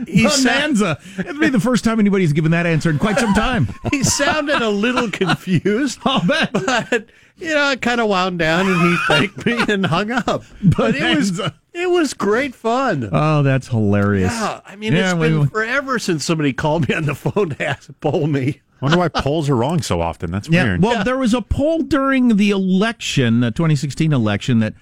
He, 0.07 0.29
sa- 0.29 0.37
Bonanza. 0.51 1.01
It'll 1.19 1.39
be 1.41 1.49
the 1.49 1.61
first 1.61 1.83
time 1.85 1.99
anybody's 2.01 2.33
given 2.35 2.51
that 2.51 2.67
answer 2.67 2.91
in 2.91 2.99
quite 2.99 3.19
some 3.19 3.33
time. 3.35 3.69
he 3.91 4.05
sounded 4.05 4.61
a 4.61 4.69
little 4.69 5.11
confused. 5.11 5.99
I'll 6.05 6.25
bet. 6.27 6.53
but 6.53 7.07
you 7.39 7.55
know, 7.55 7.71
it 7.71 7.83
kind 7.83 8.01
of 8.01 8.09
wound 8.09 8.39
down, 8.39 8.67
and 8.67 8.81
he 8.81 8.97
thanked 9.09 9.45
me 9.47 9.59
and 9.69 9.87
hung 9.87 10.11
up. 10.11 10.43
But 10.77 10.95
it 10.95 11.17
was 11.17 11.41
it 11.73 11.91
was 11.91 12.15
great 12.15 12.55
fun. 12.55 13.09
Oh, 13.13 13.43
that's 13.43 13.69
hilarious. 13.69 14.33
yeah, 14.33 14.61
I 14.65 14.77
mean, 14.77 14.93
Yeah, 14.95 15.11
it's 15.13 15.21
we- 15.21 15.29
been 15.29 15.47
forever 15.49 15.99
since 15.99 16.25
somebody 16.25 16.53
called 16.53 16.89
me 16.89 16.95
on 16.95 17.05
the 17.05 17.15
phone 17.15 17.51
to 17.51 17.67
ask, 17.67 17.91
poll 18.01 18.27
me. 18.27 18.63
wonder 18.81 18.99
why 18.99 19.09
polls 19.09 19.49
are 19.51 19.57
wrong 19.57 19.83
so 19.83 20.01
often. 20.01 20.31
That's 20.31 20.49
Yeah. 20.49 20.65
weird. 20.65 20.83
Well, 20.83 21.05
there 21.05 21.19
was 21.19 21.35
a 21.35 21.43
poll 21.43 21.81
during 21.83 22.37
the 22.37 22.51
election, 22.51 23.41
the 23.41 23.51
2016 23.51 24.13
election, 24.13 24.59
that 24.61 24.75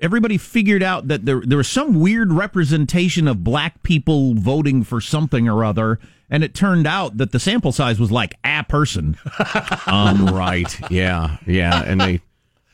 everybody 0.00 0.36
figured 0.38 0.82
out 0.82 1.08
that 1.08 1.24
there 1.24 1.42
there 1.44 1.58
was 1.58 1.68
some 1.68 1.98
weird 2.00 2.32
representation 2.32 3.26
of 3.28 3.42
black 3.44 3.82
people 3.82 4.34
voting 4.34 4.82
for 4.84 5.00
something 5.00 5.48
or 5.48 5.64
other, 5.64 5.98
and 6.34 6.42
it 6.42 6.52
turned 6.52 6.84
out 6.86 7.16
that 7.18 7.30
the 7.30 7.38
sample 7.38 7.70
size 7.70 8.00
was 8.00 8.10
like 8.10 8.34
a 8.44 8.64
person. 8.64 9.16
Um, 9.86 10.26
right. 10.26 10.90
Yeah. 10.90 11.36
Yeah. 11.46 11.82
And 11.86 12.00
they, 12.00 12.20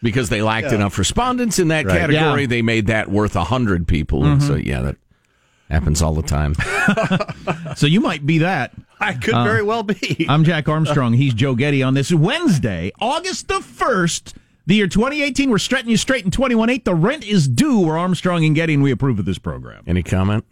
because 0.03 0.29
they 0.31 0.41
lacked 0.41 0.73
enough 0.73 0.97
respondents 0.97 1.59
in 1.59 1.69
that 1.69 1.85
Right. 1.85 1.99
category, 1.99 2.43
Yeah. 2.43 2.47
they 2.47 2.63
made 2.63 2.87
that 2.87 3.11
worth 3.11 3.37
a 3.37 3.45
hundred 3.45 3.87
people. 3.87 4.25
And 4.25 4.43
so, 4.43 4.55
yeah, 4.55 4.81
that 4.81 4.97
happens 5.69 6.01
all 6.01 6.15
the 6.15 6.23
time. 6.23 6.55
so 7.77 7.87
you 7.87 8.01
might 8.01 8.25
be 8.25 8.39
that. 8.39 8.73
I 9.01 9.13
could 9.15 9.35
Uh, 9.35 9.45
very 9.45 9.63
well 9.63 9.83
be. 9.83 10.25
I'm 10.29 10.45
Jack 10.45 10.69
Armstrong. 10.69 11.13
He's 11.15 11.35
Joe 11.35 11.55
Getty 11.55 11.83
on 11.83 11.95
this 11.95 12.13
Wednesday, 12.13 12.93
August 13.01 13.49
the 13.49 13.61
1st, 13.61 14.35
the 14.67 14.77
year 14.77 14.87
2018. 14.87 15.51
We're 15.51 15.59
stretching 15.59 15.91
you 15.91 15.97
straight 15.97 16.25
in 16.25 16.31
21.8. 16.31 16.85
The 16.85 16.95
rent 16.95 17.25
is 17.27 17.49
due. 17.49 17.81
We're 17.81 17.99
Armstrong 17.99 18.45
and 18.45 18.55
Getty, 18.55 18.75
and 18.75 18.83
we 18.83 18.91
approve 18.93 19.19
of 19.19 19.25
this 19.27 19.39
program. 19.39 19.83
Any 19.87 20.03
comment 20.03 20.45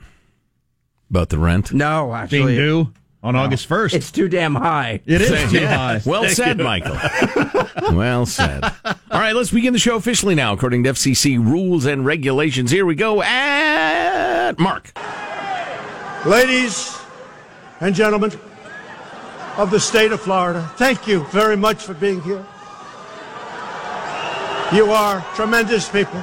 about 1.10 1.28
the 1.28 1.38
rent? 1.38 1.72
No, 1.72 2.14
actually. 2.14 2.38
Being 2.38 2.48
actually, 2.48 2.56
due 2.56 2.92
on 3.22 3.36
August 3.36 3.68
1st. 3.68 3.94
it's 3.94 4.12
too 4.12 4.28
damn 4.28 4.54
high. 4.54 5.00
It 5.04 5.20
is 5.20 5.50
too 5.50 5.66
high. 5.66 6.00
Well 6.06 6.28
said, 6.28 6.58
Michael. 6.58 6.96
well 7.92 8.26
said. 8.26 8.64
All 8.64 9.20
right, 9.20 9.34
let's 9.34 9.50
begin 9.50 9.72
the 9.72 9.78
show 9.78 9.96
officially 9.96 10.34
now, 10.34 10.52
according 10.52 10.84
to 10.84 10.90
FCC 10.90 11.38
rules 11.38 11.84
and 11.84 12.04
regulations. 12.06 12.70
Here 12.70 12.86
we 12.86 12.94
go 12.94 13.22
at 13.22 14.58
Mark. 14.58 14.92
Ladies 16.26 16.96
and 17.80 17.94
gentlemen 17.94 18.32
of 19.56 19.70
the 19.70 19.80
state 19.80 20.12
of 20.12 20.20
Florida, 20.20 20.70
thank 20.76 21.06
you 21.06 21.24
very 21.26 21.56
much 21.56 21.82
for 21.82 21.94
being 21.94 22.20
here. 22.22 22.44
You 24.72 24.90
are 24.90 25.24
tremendous 25.34 25.88
people. 25.88 26.18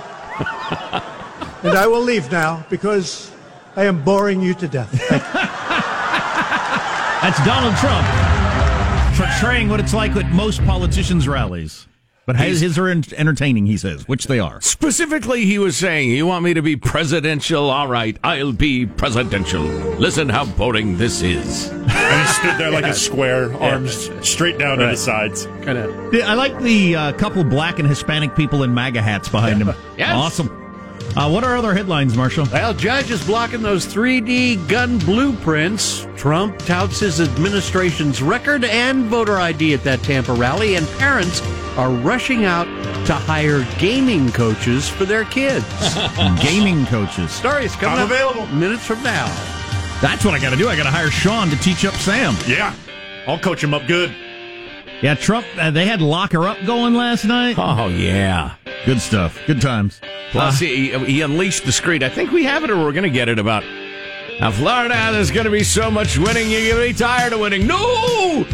and 1.63 1.77
I 1.77 1.87
will 1.87 2.01
leave 2.01 2.31
now 2.31 2.65
because 2.69 3.31
I 3.75 3.85
am 3.85 4.03
boring 4.03 4.41
you 4.41 4.53
to 4.55 4.67
death. 4.67 4.91
That's 7.21 7.43
Donald 7.45 7.75
Trump 7.77 8.07
portraying 9.17 9.69
what 9.69 9.79
it's 9.79 9.93
like 9.93 10.15
at 10.15 10.31
most 10.31 10.63
politicians' 10.65 11.27
rallies. 11.27 11.87
But 12.25 12.37
his, 12.37 12.59
his 12.59 12.79
are 12.79 12.89
entertaining, 12.89 13.67
he 13.67 13.77
says, 13.77 14.07
which 14.07 14.25
they 14.25 14.39
are. 14.39 14.59
Specifically, 14.59 15.45
he 15.45 15.59
was 15.59 15.77
saying, 15.77 16.09
You 16.09 16.25
want 16.25 16.43
me 16.43 16.55
to 16.55 16.61
be 16.63 16.75
presidential? 16.75 17.69
All 17.69 17.87
right, 17.87 18.17
I'll 18.23 18.51
be 18.51 18.87
presidential. 18.87 19.61
Listen 19.61 20.27
how 20.29 20.45
boring 20.45 20.97
this 20.97 21.21
is. 21.21 21.71
And 21.95 22.27
he 22.27 22.33
stood 22.33 22.57
there 22.59 22.71
like 22.71 22.85
a 22.85 22.93
square, 22.93 23.53
arms 23.55 24.11
straight 24.21 24.59
down 24.59 24.77
to 24.79 24.85
the 24.85 24.95
sides. 24.95 25.45
kind 25.63 25.77
of. 25.77 26.13
I 26.13 26.33
like 26.33 26.59
the 26.59 26.95
uh, 26.95 27.11
couple 27.13 27.43
black 27.43 27.79
and 27.79 27.87
Hispanic 27.87 28.35
people 28.35 28.61
in 28.63 28.73
MAGA 28.73 29.01
hats 29.01 29.29
behind 29.29 29.61
him. 29.61 29.73
Yes. 29.97 30.13
Awesome. 30.13 30.64
Uh, 31.17 31.29
what 31.29 31.45
are 31.45 31.55
other 31.55 31.73
headlines, 31.73 32.17
Marshall? 32.17 32.45
Well, 32.51 32.73
judge 32.73 33.09
is 33.09 33.25
blocking 33.25 33.61
those 33.61 33.85
3D 33.85 34.67
gun 34.67 34.97
blueprints. 34.99 36.05
Trump 36.17 36.57
touts 36.59 36.99
his 36.99 37.21
administration's 37.21 38.21
record 38.21 38.65
and 38.65 39.05
voter 39.05 39.37
ID 39.37 39.73
at 39.73 39.83
that 39.85 40.01
Tampa 40.03 40.33
rally, 40.33 40.75
and 40.75 40.85
parents 40.97 41.41
are 41.77 41.89
rushing 41.89 42.43
out 42.43 42.65
to 43.05 43.13
hire 43.13 43.65
gaming 43.79 44.29
coaches 44.33 44.89
for 44.89 45.05
their 45.05 45.23
kids. 45.25 45.65
Gaming 46.41 46.85
coaches. 46.87 47.31
Stories 47.31 47.75
coming 47.75 47.99
I'm 47.99 48.05
up 48.05 48.11
available. 48.11 48.47
minutes 48.47 48.85
from 48.85 49.01
now. 49.03 49.25
That's 50.01 50.25
what 50.25 50.33
I 50.33 50.39
got 50.39 50.49
to 50.49 50.57
do. 50.57 50.67
I 50.67 50.75
got 50.75 50.83
to 50.83 50.91
hire 50.91 51.11
Sean 51.11 51.49
to 51.49 51.55
teach 51.57 51.85
up 51.85 51.93
Sam. 51.95 52.35
Yeah. 52.47 52.73
I'll 53.27 53.39
coach 53.39 53.63
him 53.63 53.73
up 53.73 53.87
good. 53.87 54.13
Yeah, 55.01 55.15
Trump. 55.15 55.45
Uh, 55.57 55.71
they 55.71 55.85
had 55.85 56.01
locker 56.01 56.47
up 56.47 56.57
going 56.65 56.93
last 56.95 57.25
night. 57.25 57.55
Oh 57.59 57.87
yeah. 57.87 58.55
Good 58.85 59.01
stuff. 59.01 59.39
Good 59.47 59.61
times. 59.61 59.99
Plus, 60.31 60.59
he, 60.59 60.89
he 61.05 61.21
unleashed 61.21 61.65
the 61.65 61.71
screed. 61.71 62.03
I 62.03 62.09
think 62.09 62.31
we 62.31 62.43
have 62.43 62.63
it, 62.63 62.69
or 62.69 62.77
we're 62.77 62.91
going 62.91 63.03
to 63.03 63.09
get 63.09 63.29
it 63.29 63.39
about. 63.39 63.63
Now, 64.39 64.51
Florida, 64.51 64.93
there's 65.13 65.31
going 65.31 65.45
to 65.45 65.51
be 65.51 65.63
so 65.63 65.89
much 65.89 66.17
winning, 66.17 66.51
you're 66.51 66.75
going 66.75 66.87
to 66.87 66.93
be 66.93 66.97
tired 66.97 67.31
of 67.31 67.39
winning. 67.39 67.65
No! 67.65 67.77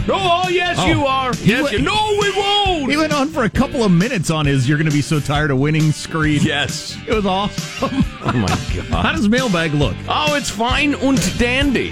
No, 0.07 0.13
oh, 0.13 0.47
yes, 0.47 0.77
Oh. 0.79 0.85
you 0.85 1.05
are. 1.07 1.33
Yes, 1.43 1.63
went- 1.63 1.79
you. 1.79 1.81
No, 1.81 2.17
we 2.21 2.31
won't. 2.37 2.91
He 2.91 2.97
went 2.97 3.11
on 3.13 3.29
for 3.29 3.45
a 3.45 3.49
couple 3.49 3.83
of 3.83 3.91
minutes 3.91 4.29
on 4.29 4.45
his 4.45 4.69
"You're 4.69 4.77
going 4.77 4.89
to 4.89 4.93
be 4.95 5.01
so 5.01 5.19
tired 5.19 5.49
of 5.49 5.57
winning" 5.57 5.91
screed. 5.91 6.43
Yes. 6.43 6.95
It 7.07 7.13
was 7.15 7.25
awesome. 7.25 7.89
Oh, 8.23 8.31
my 8.31 8.47
God. 8.47 8.85
How 9.05 9.11
does 9.11 9.27
mailbag 9.27 9.73
look? 9.73 9.95
Oh, 10.07 10.35
it's 10.35 10.51
fine 10.51 10.93
und 10.95 11.17
dandy. 11.39 11.91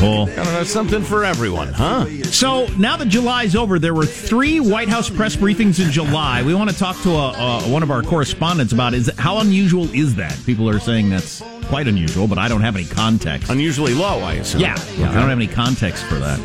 Cool. 0.00 0.26
Gotta 0.26 0.48
have 0.48 0.66
something 0.66 1.02
for 1.02 1.24
everyone, 1.24 1.68
huh? 1.74 2.06
So 2.24 2.66
now 2.78 2.96
that 2.96 3.08
July's 3.08 3.54
over, 3.54 3.78
there 3.78 3.92
were 3.92 4.06
three 4.06 4.58
White 4.58 4.88
House 4.88 5.10
press 5.10 5.36
briefings 5.36 5.78
in 5.84 5.90
July. 5.90 6.42
We 6.42 6.54
want 6.54 6.70
to 6.70 6.76
talk 6.76 6.98
to 7.02 7.10
a, 7.10 7.28
uh, 7.32 7.62
one 7.64 7.82
of 7.82 7.90
our 7.90 8.02
correspondents 8.02 8.72
about 8.72 8.94
is 8.94 9.10
how 9.18 9.40
unusual 9.40 9.84
is 9.94 10.14
that? 10.14 10.38
People 10.46 10.70
are 10.70 10.78
saying 10.78 11.10
that's 11.10 11.42
quite 11.64 11.86
unusual, 11.86 12.26
but 12.26 12.38
I 12.38 12.48
don't 12.48 12.62
have 12.62 12.76
any 12.76 12.86
context. 12.86 13.50
Unusually 13.50 13.92
low, 13.92 14.20
I 14.20 14.34
assume. 14.34 14.62
Yeah, 14.62 14.74
yeah, 14.96 15.10
I 15.10 15.12
don't 15.12 15.28
have 15.28 15.38
any 15.38 15.46
context 15.46 16.02
for 16.04 16.14
that. 16.14 16.38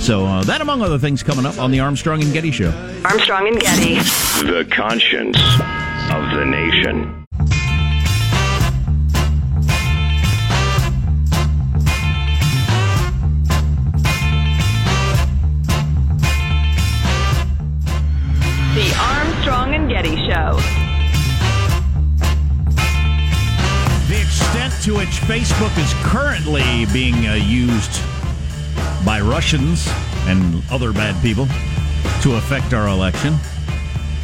So 0.00 0.26
uh, 0.26 0.42
that, 0.44 0.60
among 0.60 0.82
other 0.82 0.98
things, 0.98 1.22
coming 1.22 1.46
up 1.46 1.56
on 1.58 1.70
the 1.70 1.78
Armstrong 1.78 2.20
and 2.22 2.32
Getty 2.32 2.50
Show. 2.50 2.70
Armstrong 3.04 3.46
and 3.46 3.60
Getty. 3.60 3.94
The 4.44 4.66
conscience 4.72 5.38
of 5.38 6.36
the 6.36 6.44
nation. 6.44 7.27
Show. 20.28 20.56
The 24.08 24.20
extent 24.20 24.74
to 24.82 24.96
which 24.96 25.22
Facebook 25.24 25.74
is 25.78 25.94
currently 26.04 26.84
being 26.92 27.26
uh, 27.26 27.32
used 27.32 28.02
by 29.06 29.22
Russians 29.22 29.88
and 30.26 30.62
other 30.70 30.92
bad 30.92 31.18
people 31.22 31.46
to 32.20 32.34
affect 32.34 32.74
our 32.74 32.88
election 32.88 33.36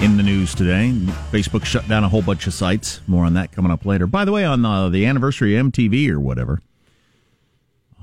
in 0.01 0.19
the 0.19 0.23
news 0.23 0.55
today. 0.55 0.91
Facebook 1.33 1.65
shut 1.65 1.89
down 1.89 2.05
a 2.05 2.09
whole 2.11 2.21
bunch 2.21 2.47
of 2.47 2.53
sites. 2.53 3.01
More 3.07 3.25
on 3.25 3.33
that 3.35 3.53
coming 3.53 3.73
up 3.73 3.87
later. 3.87 4.07
By 4.07 4.27
the 4.27 4.33
way, 4.33 4.45
on 4.45 4.63
uh, 4.63 4.91
the 4.91 5.07
anniversary 5.07 5.57
of 5.57 5.69
MTV 5.69 6.11
or 6.11 6.21
whatever, 6.21 6.61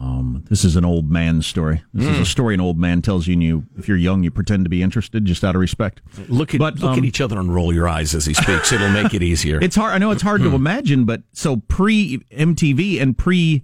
um, 0.01 0.43
this 0.50 0.65
is 0.65 0.75
an 0.75 0.84
old 0.84 1.12
man 1.12 1.43
story. 1.43 1.84
This 1.93 2.08
is 2.08 2.17
a 2.17 2.25
story 2.25 2.55
an 2.55 2.62
old 2.62 2.79
man 2.79 3.03
tells 3.03 3.27
you, 3.27 3.34
and 3.34 3.43
you, 3.43 3.65
if 3.77 3.88
you're 3.88 3.98
young, 3.98 4.24
you 4.24 4.31
pretend 4.31 4.65
to 4.65 4.70
be 4.70 4.81
interested 4.81 5.25
just 5.25 5.43
out 5.43 5.53
of 5.53 5.62
respect. 5.62 6.01
Look 6.27 6.55
at 6.55 6.60
But, 6.60 6.79
look 6.79 6.93
um, 6.93 6.98
at 6.98 7.05
each 7.05 7.22
other 7.22 7.39
and 7.39 7.53
roll 7.53 7.72
your 7.72 7.88
eyes 7.88 8.15
as 8.15 8.25
he 8.25 8.34
speaks. 8.34 8.72
It'll 8.72 8.89
make 8.89 9.13
it 9.13 9.22
easier. 9.22 9.60
It's 9.72 9.75
hard. 9.75 9.93
I 9.93 10.00
know 10.00 10.10
it's 10.10 10.24
hard 10.24 10.41
to 10.41 10.55
imagine, 10.55 11.05
but 11.05 11.22
so 11.34 11.58
pre 11.58 12.17
MTV 12.31 13.00
and 13.00 13.15
pre 13.15 13.63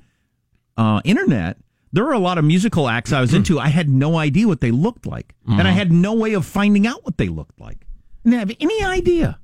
uh, 0.77 1.01
internet, 1.03 1.58
there 1.91 2.03
were 2.03 2.13
a 2.13 2.20
lot 2.20 2.38
of 2.38 2.46
musical 2.46 2.88
acts 2.88 3.12
I 3.12 3.20
was 3.20 3.34
into. 3.34 3.60
I 3.60 3.70
had 3.70 3.89
no 3.89 4.15
idea 4.17 4.48
what 4.48 4.62
they 4.62 4.70
looked 4.72 5.08
like, 5.08 5.34
and 5.48 5.67
I 5.67 5.72
had 5.72 5.91
no 5.91 6.13
way 6.13 6.34
of 6.34 6.46
finding 6.46 6.86
out 6.86 7.03
what 7.03 7.17
they 7.17 7.29
looked 7.29 7.60
like. 7.60 7.88
I 8.25 8.29
didn't 8.29 8.48
have 8.48 8.58
any 8.60 8.84
idea. 8.84 9.39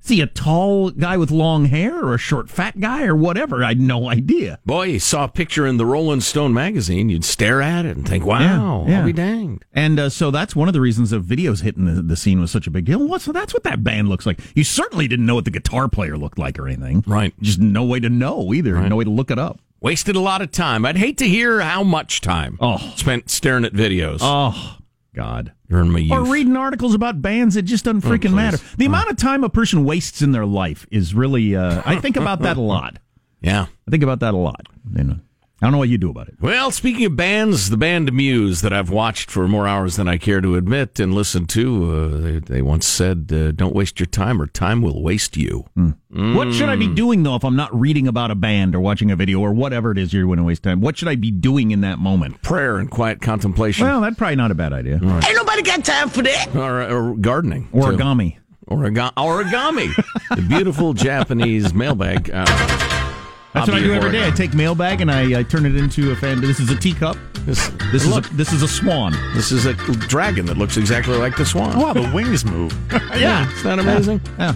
See 0.00 0.20
a 0.20 0.26
tall 0.26 0.90
guy 0.90 1.16
with 1.16 1.30
long 1.30 1.66
hair 1.66 1.94
or 2.02 2.14
a 2.14 2.18
short 2.18 2.48
fat 2.48 2.80
guy 2.80 3.04
or 3.04 3.14
whatever. 3.14 3.62
I 3.62 3.68
had 3.68 3.80
no 3.80 4.08
idea. 4.08 4.58
Boy, 4.64 4.84
you 4.84 5.00
saw 5.00 5.24
a 5.24 5.28
picture 5.28 5.66
in 5.66 5.76
the 5.76 5.84
Rolling 5.84 6.20
Stone 6.22 6.54
magazine, 6.54 7.08
you'd 7.10 7.24
stare 7.24 7.60
at 7.60 7.84
it 7.84 7.96
and 7.96 8.08
think, 8.08 8.24
"Wow, 8.24 8.84
Yeah, 8.86 8.90
yeah. 8.92 9.00
I'll 9.00 9.06
be 9.06 9.12
danged." 9.12 9.64
And 9.74 9.98
uh, 10.00 10.08
so 10.08 10.30
that's 10.30 10.56
one 10.56 10.68
of 10.68 10.72
the 10.74 10.80
reasons 10.80 11.12
of 11.12 11.24
videos 11.24 11.62
hitting 11.62 11.84
the, 11.84 12.00
the 12.00 12.16
scene 12.16 12.40
was 12.40 12.50
such 12.50 12.66
a 12.66 12.70
big 12.70 12.86
deal. 12.86 13.06
What's 13.06 13.26
that's 13.26 13.52
what 13.52 13.64
that 13.64 13.84
band 13.84 14.08
looks 14.08 14.24
like. 14.24 14.40
You 14.54 14.64
certainly 14.64 15.08
didn't 15.08 15.26
know 15.26 15.34
what 15.34 15.44
the 15.44 15.50
guitar 15.50 15.88
player 15.88 16.16
looked 16.16 16.38
like 16.38 16.58
or 16.58 16.66
anything. 16.68 17.04
Right. 17.06 17.34
Just 17.42 17.58
no 17.60 17.84
way 17.84 18.00
to 18.00 18.08
know 18.08 18.54
either. 18.54 18.76
No 18.88 18.96
way 18.96 19.04
to 19.04 19.10
look 19.10 19.30
it 19.30 19.38
up. 19.38 19.60
Wasted 19.80 20.16
a 20.16 20.20
lot 20.20 20.42
of 20.42 20.50
time. 20.50 20.84
I'd 20.86 20.96
hate 20.96 21.18
to 21.18 21.28
hear 21.28 21.60
how 21.60 21.82
much 21.84 22.20
time 22.20 22.56
Oh. 22.60 22.78
spent 22.96 23.30
staring 23.30 23.64
at 23.64 23.72
videos 23.74 24.18
Oh 24.22 24.78
God. 25.18 25.52
during 25.68 25.90
my 25.90 25.98
youth. 25.98 26.12
Or 26.12 26.24
reading 26.24 26.56
articles 26.56 26.94
about 26.94 27.20
bands 27.20 27.56
that 27.56 27.62
just 27.62 27.84
doesn't 27.84 28.02
freaking 28.02 28.30
please. 28.30 28.34
matter. 28.34 28.58
The 28.76 28.86
amount 28.86 29.10
of 29.10 29.16
time 29.16 29.42
a 29.42 29.48
person 29.48 29.84
wastes 29.84 30.22
in 30.22 30.30
their 30.30 30.46
life 30.46 30.86
is 30.92 31.12
really. 31.12 31.56
Uh, 31.56 31.82
I 31.84 31.96
think 31.96 32.16
about 32.16 32.42
that 32.42 32.56
a 32.56 32.60
lot. 32.60 32.98
yeah. 33.40 33.66
I 33.86 33.90
think 33.90 34.04
about 34.04 34.20
that 34.20 34.32
a 34.32 34.36
lot. 34.36 34.66
You 34.96 35.04
know, 35.04 35.16
I 35.60 35.66
don't 35.66 35.72
know 35.72 35.78
what 35.78 35.88
you 35.88 35.98
do 35.98 36.10
about 36.10 36.28
it. 36.28 36.36
Well, 36.40 36.70
speaking 36.70 37.04
of 37.06 37.16
bands, 37.16 37.68
the 37.70 37.76
band 37.76 38.12
Muse 38.12 38.60
that 38.60 38.72
I've 38.72 38.90
watched 38.90 39.28
for 39.28 39.48
more 39.48 39.66
hours 39.66 39.96
than 39.96 40.06
I 40.06 40.16
care 40.16 40.40
to 40.40 40.54
admit 40.54 41.00
and 41.00 41.12
listened 41.12 41.48
to, 41.50 41.90
uh, 41.90 42.08
they, 42.20 42.38
they 42.38 42.62
once 42.62 42.86
said, 42.86 43.28
uh, 43.32 43.50
"Don't 43.50 43.74
waste 43.74 43.98
your 43.98 44.06
time, 44.06 44.40
or 44.40 44.46
time 44.46 44.82
will 44.82 45.02
waste 45.02 45.36
you." 45.36 45.64
What 46.10 46.54
should 46.54 46.68
I 46.68 46.76
be 46.76 46.86
doing 46.86 47.22
though 47.24 47.34
if 47.34 47.44
I'm 47.44 47.56
not 47.56 47.74
reading 47.78 48.06
about 48.06 48.30
a 48.30 48.34
band 48.36 48.74
or 48.76 48.80
watching 48.80 49.10
a 49.10 49.16
video 49.16 49.40
or 49.40 49.52
whatever 49.52 49.90
it 49.90 49.98
is 49.98 50.12
you're 50.12 50.26
going 50.26 50.38
to 50.38 50.44
waste 50.44 50.62
time? 50.62 50.80
What 50.80 50.96
should 50.96 51.08
I 51.08 51.16
be 51.16 51.30
doing 51.32 51.72
in 51.72 51.80
that 51.80 51.98
moment? 51.98 52.40
Prayer 52.42 52.78
and 52.78 52.88
quiet 52.90 53.20
contemplation, 53.20 53.84
Well, 53.86 54.00
that's 54.00 54.16
probably 54.16 54.36
not 54.36 54.50
a 54.52 54.54
bad 54.54 54.72
idea. 54.72 54.94
Ain't 55.02 55.02
nobody 55.36 55.62
got 55.62 55.84
time 55.84 56.08
for 56.08 56.22
that. 56.22 56.54
or, 56.54 56.82
or 56.82 57.16
gardening, 57.16 57.64
too. 57.72 57.78
Origami. 57.78 58.38
Origami, 58.70 59.12
origami, 59.14 59.94
the 60.36 60.42
beautiful 60.42 60.92
Japanese 60.92 61.72
mailbag. 61.72 62.30
Uh, 62.30 62.44
That's 63.58 63.68
what 63.70 63.78
I 63.78 63.80
do 63.84 63.92
every 63.94 64.12
day. 64.12 64.26
I 64.26 64.30
take 64.30 64.54
mailbag 64.54 65.00
and 65.00 65.10
I, 65.10 65.40
I 65.40 65.42
turn 65.42 65.66
it 65.66 65.76
into 65.76 66.10
a 66.12 66.16
fan. 66.16 66.40
This 66.40 66.60
is 66.60 66.70
a 66.70 66.76
teacup. 66.76 67.16
This, 67.44 67.68
This 67.92 68.06
look, 68.06 68.24
is 68.26 68.30
a, 68.30 68.34
this 68.34 68.52
is 68.52 68.62
a 68.62 68.68
swan. 68.68 69.12
this 69.34 69.52
is 69.52 69.64
a 69.66 69.74
dragon 69.74 70.44
that 70.46 70.58
looks 70.58 70.76
exactly 70.76 71.16
like 71.16 71.36
the 71.36 71.46
swan. 71.46 71.72
Oh, 71.76 71.80
wow, 71.86 71.92
the 71.94 72.10
wings 72.14 72.44
move. 72.44 72.72
Yeah, 73.16 73.50
isn't 73.50 73.64
that 73.64 73.78
amazing? 73.78 74.20
Yeah. 74.38 74.54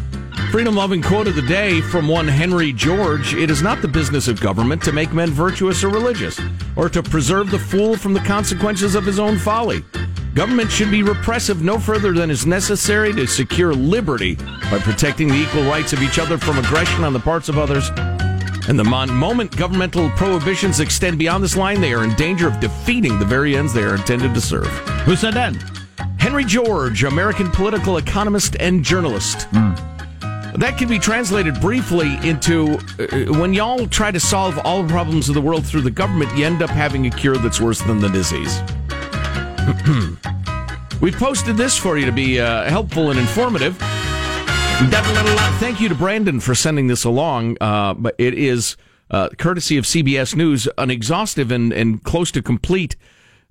Freedom 0.51 0.75
loving 0.75 1.01
quote 1.03 1.27
of 1.27 1.35
the 1.35 1.43
day 1.43 1.81
from 1.81 2.07
one 2.09 2.29
Henry 2.29 2.73
George 2.73 3.35
It 3.35 3.51
is 3.51 3.63
not 3.63 3.81
the 3.81 3.89
business 3.89 4.29
of 4.29 4.41
government 4.41 4.83
to 4.83 4.93
make 4.93 5.13
men 5.13 5.31
virtuous 5.31 5.83
or 5.83 5.89
religious, 5.89 6.39
or 6.77 6.89
to 6.91 7.03
preserve 7.03 7.51
the 7.51 7.59
fool 7.59 7.97
from 7.97 8.13
the 8.13 8.21
consequences 8.21 8.95
of 8.95 9.05
his 9.07 9.19
own 9.19 9.39
folly. 9.39 9.83
Government 10.35 10.71
should 10.71 10.91
be 10.91 11.03
repressive 11.03 11.63
no 11.63 11.79
further 11.79 12.13
than 12.13 12.31
is 12.31 12.47
necessary 12.47 13.13
to 13.15 13.27
secure 13.27 13.75
liberty 13.75 14.35
by 14.71 14.79
protecting 14.79 15.29
the 15.29 15.35
equal 15.37 15.63
rights 15.65 15.93
of 15.93 16.03
each 16.03 16.19
other 16.19 16.39
from 16.39 16.59
aggression 16.59 17.05
on 17.05 17.13
the 17.13 17.21
parts 17.21 17.49
of 17.49 17.59
others. 17.59 17.91
And 18.69 18.79
the 18.79 18.85
mon- 18.85 19.13
moment 19.13 19.57
governmental 19.57 20.09
prohibitions 20.11 20.81
extend 20.81 21.19
beyond 21.19 21.43
this 21.43 21.57
line, 21.57 21.81
they 21.81 21.93
are 21.93 22.05
in 22.05 22.15
danger 22.15 22.47
of 22.47 22.61
defeating 22.61 23.19
the 23.19 23.25
very 23.25 23.57
ends 23.57 23.73
they 23.73 23.83
are 23.83 23.95
intended 23.95 24.35
to 24.35 24.41
serve. 24.41 24.69
Who 25.05 25.17
said 25.17 25.35
that? 25.35 25.57
Henry 26.19 26.45
George, 26.45 27.03
American 27.03 27.51
political 27.51 27.97
economist 27.97 28.57
and 28.61 28.85
journalist. 28.85 29.51
That 29.53 30.77
can 30.79 30.89
be 30.89 30.99
translated 30.99 31.61
briefly 31.61 32.17
into 32.23 32.79
uh, 32.99 33.39
when 33.39 33.53
y'all 33.55 33.87
try 33.87 34.11
to 34.11 34.21
solve 34.21 34.59
all 34.65 34.83
the 34.83 34.89
problems 34.89 35.29
of 35.29 35.35
the 35.35 35.41
world 35.41 35.67
through 35.67 35.81
the 35.81 35.91
government, 35.91 36.37
you 36.37 36.45
end 36.45 36.63
up 36.63 36.71
having 36.71 37.07
a 37.07 37.11
cure 37.11 37.37
that's 37.39 37.61
worse 37.61 37.81
than 37.81 37.99
the 37.99 38.09
disease. 38.09 38.61
We've 41.01 41.17
posted 41.17 41.57
this 41.57 41.77
for 41.77 41.99
you 41.99 42.07
to 42.07 42.13
be 42.13 42.39
uh, 42.39 42.69
helpful 42.71 43.11
and 43.11 43.19
informative. 43.19 43.77
Thank 44.91 45.81
you 45.81 45.89
to 45.89 45.95
Brandon 45.95 46.41
for 46.41 46.55
sending 46.55 46.89
this 46.89 47.05
along. 47.05 47.57
Uh, 47.61 47.95
but 47.95 48.15
it 48.19 48.35
is 48.35 48.77
uh, 49.11 49.29
courtesy 49.39 49.77
of 49.77 49.85
CBS 49.85 50.35
News, 50.35 50.69
an 50.79 50.91
exhaustive 50.91 51.53
and, 51.53 51.73
and 51.73 52.03
close 52.03 52.31
to 52.33 52.43
complete 52.43 52.97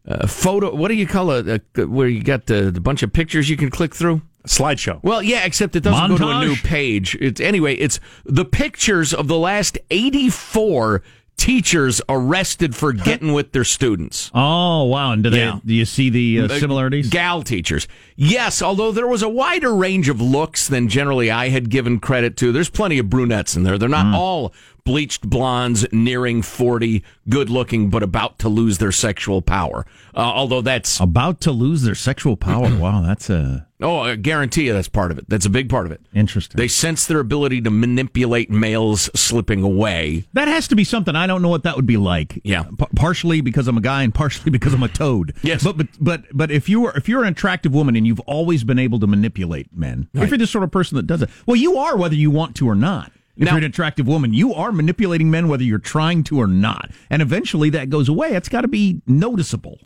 uh, 0.07 0.27
photo. 0.27 0.75
What 0.75 0.89
do 0.89 0.95
you 0.95 1.07
call 1.07 1.31
it? 1.31 1.63
Uh, 1.77 1.85
where 1.87 2.07
you 2.07 2.23
got 2.23 2.47
the, 2.47 2.71
the 2.71 2.81
bunch 2.81 3.03
of 3.03 3.13
pictures 3.13 3.49
you 3.49 3.57
can 3.57 3.69
click 3.69 3.95
through? 3.95 4.21
Slideshow. 4.47 5.01
Well, 5.03 5.21
yeah, 5.21 5.45
except 5.45 5.75
it 5.75 5.81
doesn't 5.81 6.09
go 6.09 6.17
to 6.17 6.29
a 6.29 6.45
new 6.45 6.55
page. 6.55 7.15
It's 7.21 7.39
anyway. 7.39 7.75
It's 7.75 7.99
the 8.25 8.43
pictures 8.43 9.13
of 9.13 9.27
the 9.27 9.37
last 9.37 9.77
eighty-four 9.91 11.03
teachers 11.41 12.01
arrested 12.07 12.75
for 12.75 12.93
getting 12.93 13.33
with 13.33 13.51
their 13.51 13.63
students. 13.63 14.29
Oh 14.41 14.85
wow! 14.85 15.11
And 15.11 15.23
do 15.23 15.29
they? 15.29 15.39
Yeah. 15.39 15.59
Do 15.65 15.73
you 15.73 15.85
see 15.85 16.09
the 16.09 16.41
uh, 16.41 16.47
similarities? 16.47 17.09
Gal 17.09 17.43
teachers. 17.43 17.87
Yes, 18.15 18.61
although 18.61 18.91
there 18.91 19.07
was 19.07 19.21
a 19.23 19.29
wider 19.29 19.75
range 19.75 20.09
of 20.09 20.21
looks 20.21 20.67
than 20.67 20.87
generally 20.87 21.29
I 21.29 21.49
had 21.49 21.69
given 21.69 21.99
credit 21.99 22.37
to. 22.37 22.51
There's 22.51 22.69
plenty 22.69 22.97
of 22.99 23.09
brunettes 23.09 23.55
in 23.55 23.63
there. 23.63 23.77
They're 23.77 23.89
not 23.89 24.15
all 24.15 24.53
bleached 24.83 25.29
blondes 25.29 25.85
nearing 25.91 26.41
40, 26.41 27.03
good 27.29 27.49
looking, 27.49 27.89
but 27.89 28.03
about 28.03 28.39
to 28.39 28.49
lose 28.49 28.77
their 28.77 28.91
sexual 28.91 29.41
power. 29.41 29.85
Uh, 30.15 30.19
although 30.19 30.61
that's. 30.61 30.99
About 30.99 31.41
to 31.41 31.51
lose 31.51 31.83
their 31.83 31.95
sexual 31.95 32.35
power. 32.37 32.75
wow, 32.77 33.01
that's 33.01 33.29
a. 33.29 33.67
Oh, 33.83 34.01
I 34.01 34.15
guarantee 34.15 34.67
you 34.67 34.73
that's 34.73 34.87
part 34.89 35.09
of 35.11 35.17
it. 35.17 35.27
That's 35.27 35.47
a 35.47 35.49
big 35.49 35.67
part 35.67 35.87
of 35.87 35.91
it. 35.91 36.01
Interesting. 36.13 36.55
They 36.57 36.67
sense 36.67 37.07
their 37.07 37.19
ability 37.19 37.61
to 37.61 37.71
manipulate 37.71 38.51
males 38.51 39.09
slipping 39.19 39.63
away. 39.63 40.25
That 40.33 40.47
has 40.47 40.67
to 40.67 40.75
be 40.75 40.83
something. 40.83 41.15
I 41.15 41.25
don't 41.25 41.41
know 41.41 41.49
what 41.49 41.63
that 41.63 41.75
would 41.77 41.87
be 41.87 41.97
like. 41.97 42.39
Yeah. 42.43 42.65
P- 42.77 42.85
partially 42.95 43.41
because 43.41 43.67
I'm 43.67 43.77
a 43.79 43.81
guy 43.81 44.03
and 44.03 44.13
partially 44.13 44.51
because 44.57 44.75
I'm 44.75 44.83
a 44.83 44.87
toad. 44.87 45.33
Yes. 45.41 45.63
But 45.63 45.77
but 45.77 45.87
but 45.99 46.23
but 46.31 46.51
if 46.51 46.69
you 46.69 46.85
are 46.85 46.95
if 46.95 47.09
you're 47.09 47.23
an 47.23 47.29
attractive 47.29 47.73
woman 47.73 47.95
and 47.95 48.05
you've 48.05 48.19
always 48.21 48.63
been 48.63 48.77
able 48.77 48.99
to 48.99 49.07
manipulate 49.07 49.75
men, 49.75 50.07
Right. 50.13 50.25
if 50.25 50.29
you're 50.29 50.37
the 50.37 50.45
sort 50.45 50.63
of 50.63 50.69
person 50.69 50.97
that 50.97 51.07
does 51.07 51.23
it, 51.23 51.31
well, 51.47 51.55
you 51.55 51.77
are 51.77 51.97
whether 51.97 52.13
you 52.15 52.29
want 52.29 52.55
to 52.57 52.69
or 52.69 52.75
not. 52.75 53.11
If 53.41 53.45
Now- 53.47 53.51
you're 53.53 53.57
an 53.57 53.63
attractive 53.65 54.07
woman, 54.07 54.33
you 54.33 54.53
are 54.53 54.71
manipulating 54.71 55.29
men 55.29 55.47
whether 55.49 55.63
you're 55.63 55.79
trying 55.79 56.23
to 56.25 56.39
or 56.39 56.47
not. 56.47 56.91
And 57.09 57.21
eventually 57.21 57.69
that 57.71 57.89
goes 57.89 58.07
away. 58.07 58.29
It's 58.35 58.47
got 58.47 58.61
to 58.61 58.69
be 58.69 59.01
noticeable. 59.05 59.79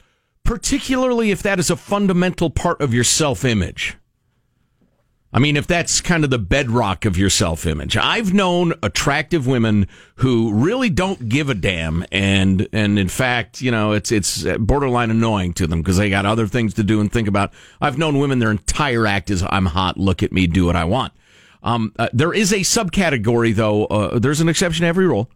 particularly 0.43 1.31
if 1.31 1.41
that 1.41 1.57
is 1.57 1.71
a 1.71 1.75
fundamental 1.75 2.51
part 2.51 2.79
of 2.79 2.93
your 2.93 3.03
self 3.03 3.43
image. 3.43 3.97
I 5.33 5.39
mean, 5.39 5.57
if 5.57 5.65
that's 5.67 5.99
kind 6.01 6.23
of 6.23 6.29
the 6.29 6.37
bedrock 6.37 7.03
of 7.03 7.17
your 7.17 7.31
self 7.31 7.65
image. 7.65 7.97
I've 7.97 8.31
known 8.31 8.73
attractive 8.83 9.47
women 9.47 9.87
who 10.17 10.53
really 10.53 10.89
don't 10.91 11.27
give 11.27 11.49
a 11.49 11.55
damn, 11.55 12.05
and 12.11 12.67
and 12.71 12.99
in 12.99 13.09
fact, 13.09 13.59
you 13.61 13.71
know, 13.71 13.91
it's 13.93 14.11
it's 14.11 14.43
borderline 14.59 15.09
annoying 15.09 15.53
to 15.55 15.65
them 15.67 15.81
because 15.81 15.97
they 15.97 16.11
got 16.11 16.27
other 16.27 16.45
things 16.47 16.75
to 16.75 16.83
do 16.83 17.01
and 17.01 17.11
think 17.11 17.27
about. 17.27 17.51
I've 17.81 17.97
known 17.97 18.19
women 18.19 18.37
their 18.39 18.51
entire 18.51 19.07
act 19.07 19.31
is 19.31 19.43
I'm 19.49 19.65
hot, 19.65 19.97
look 19.97 20.21
at 20.21 20.31
me, 20.31 20.45
do 20.45 20.65
what 20.67 20.75
I 20.75 20.85
want. 20.85 21.11
Um, 21.65 21.91
uh, 21.97 22.07
there 22.13 22.33
is 22.33 22.53
a 22.53 22.59
subcategory 22.59 23.53
though. 23.53 23.85
Uh, 23.87 24.19
there's 24.19 24.39
an 24.39 24.47
exception 24.47 24.83
to 24.83 24.87
every 24.87 25.07
rule 25.07 25.29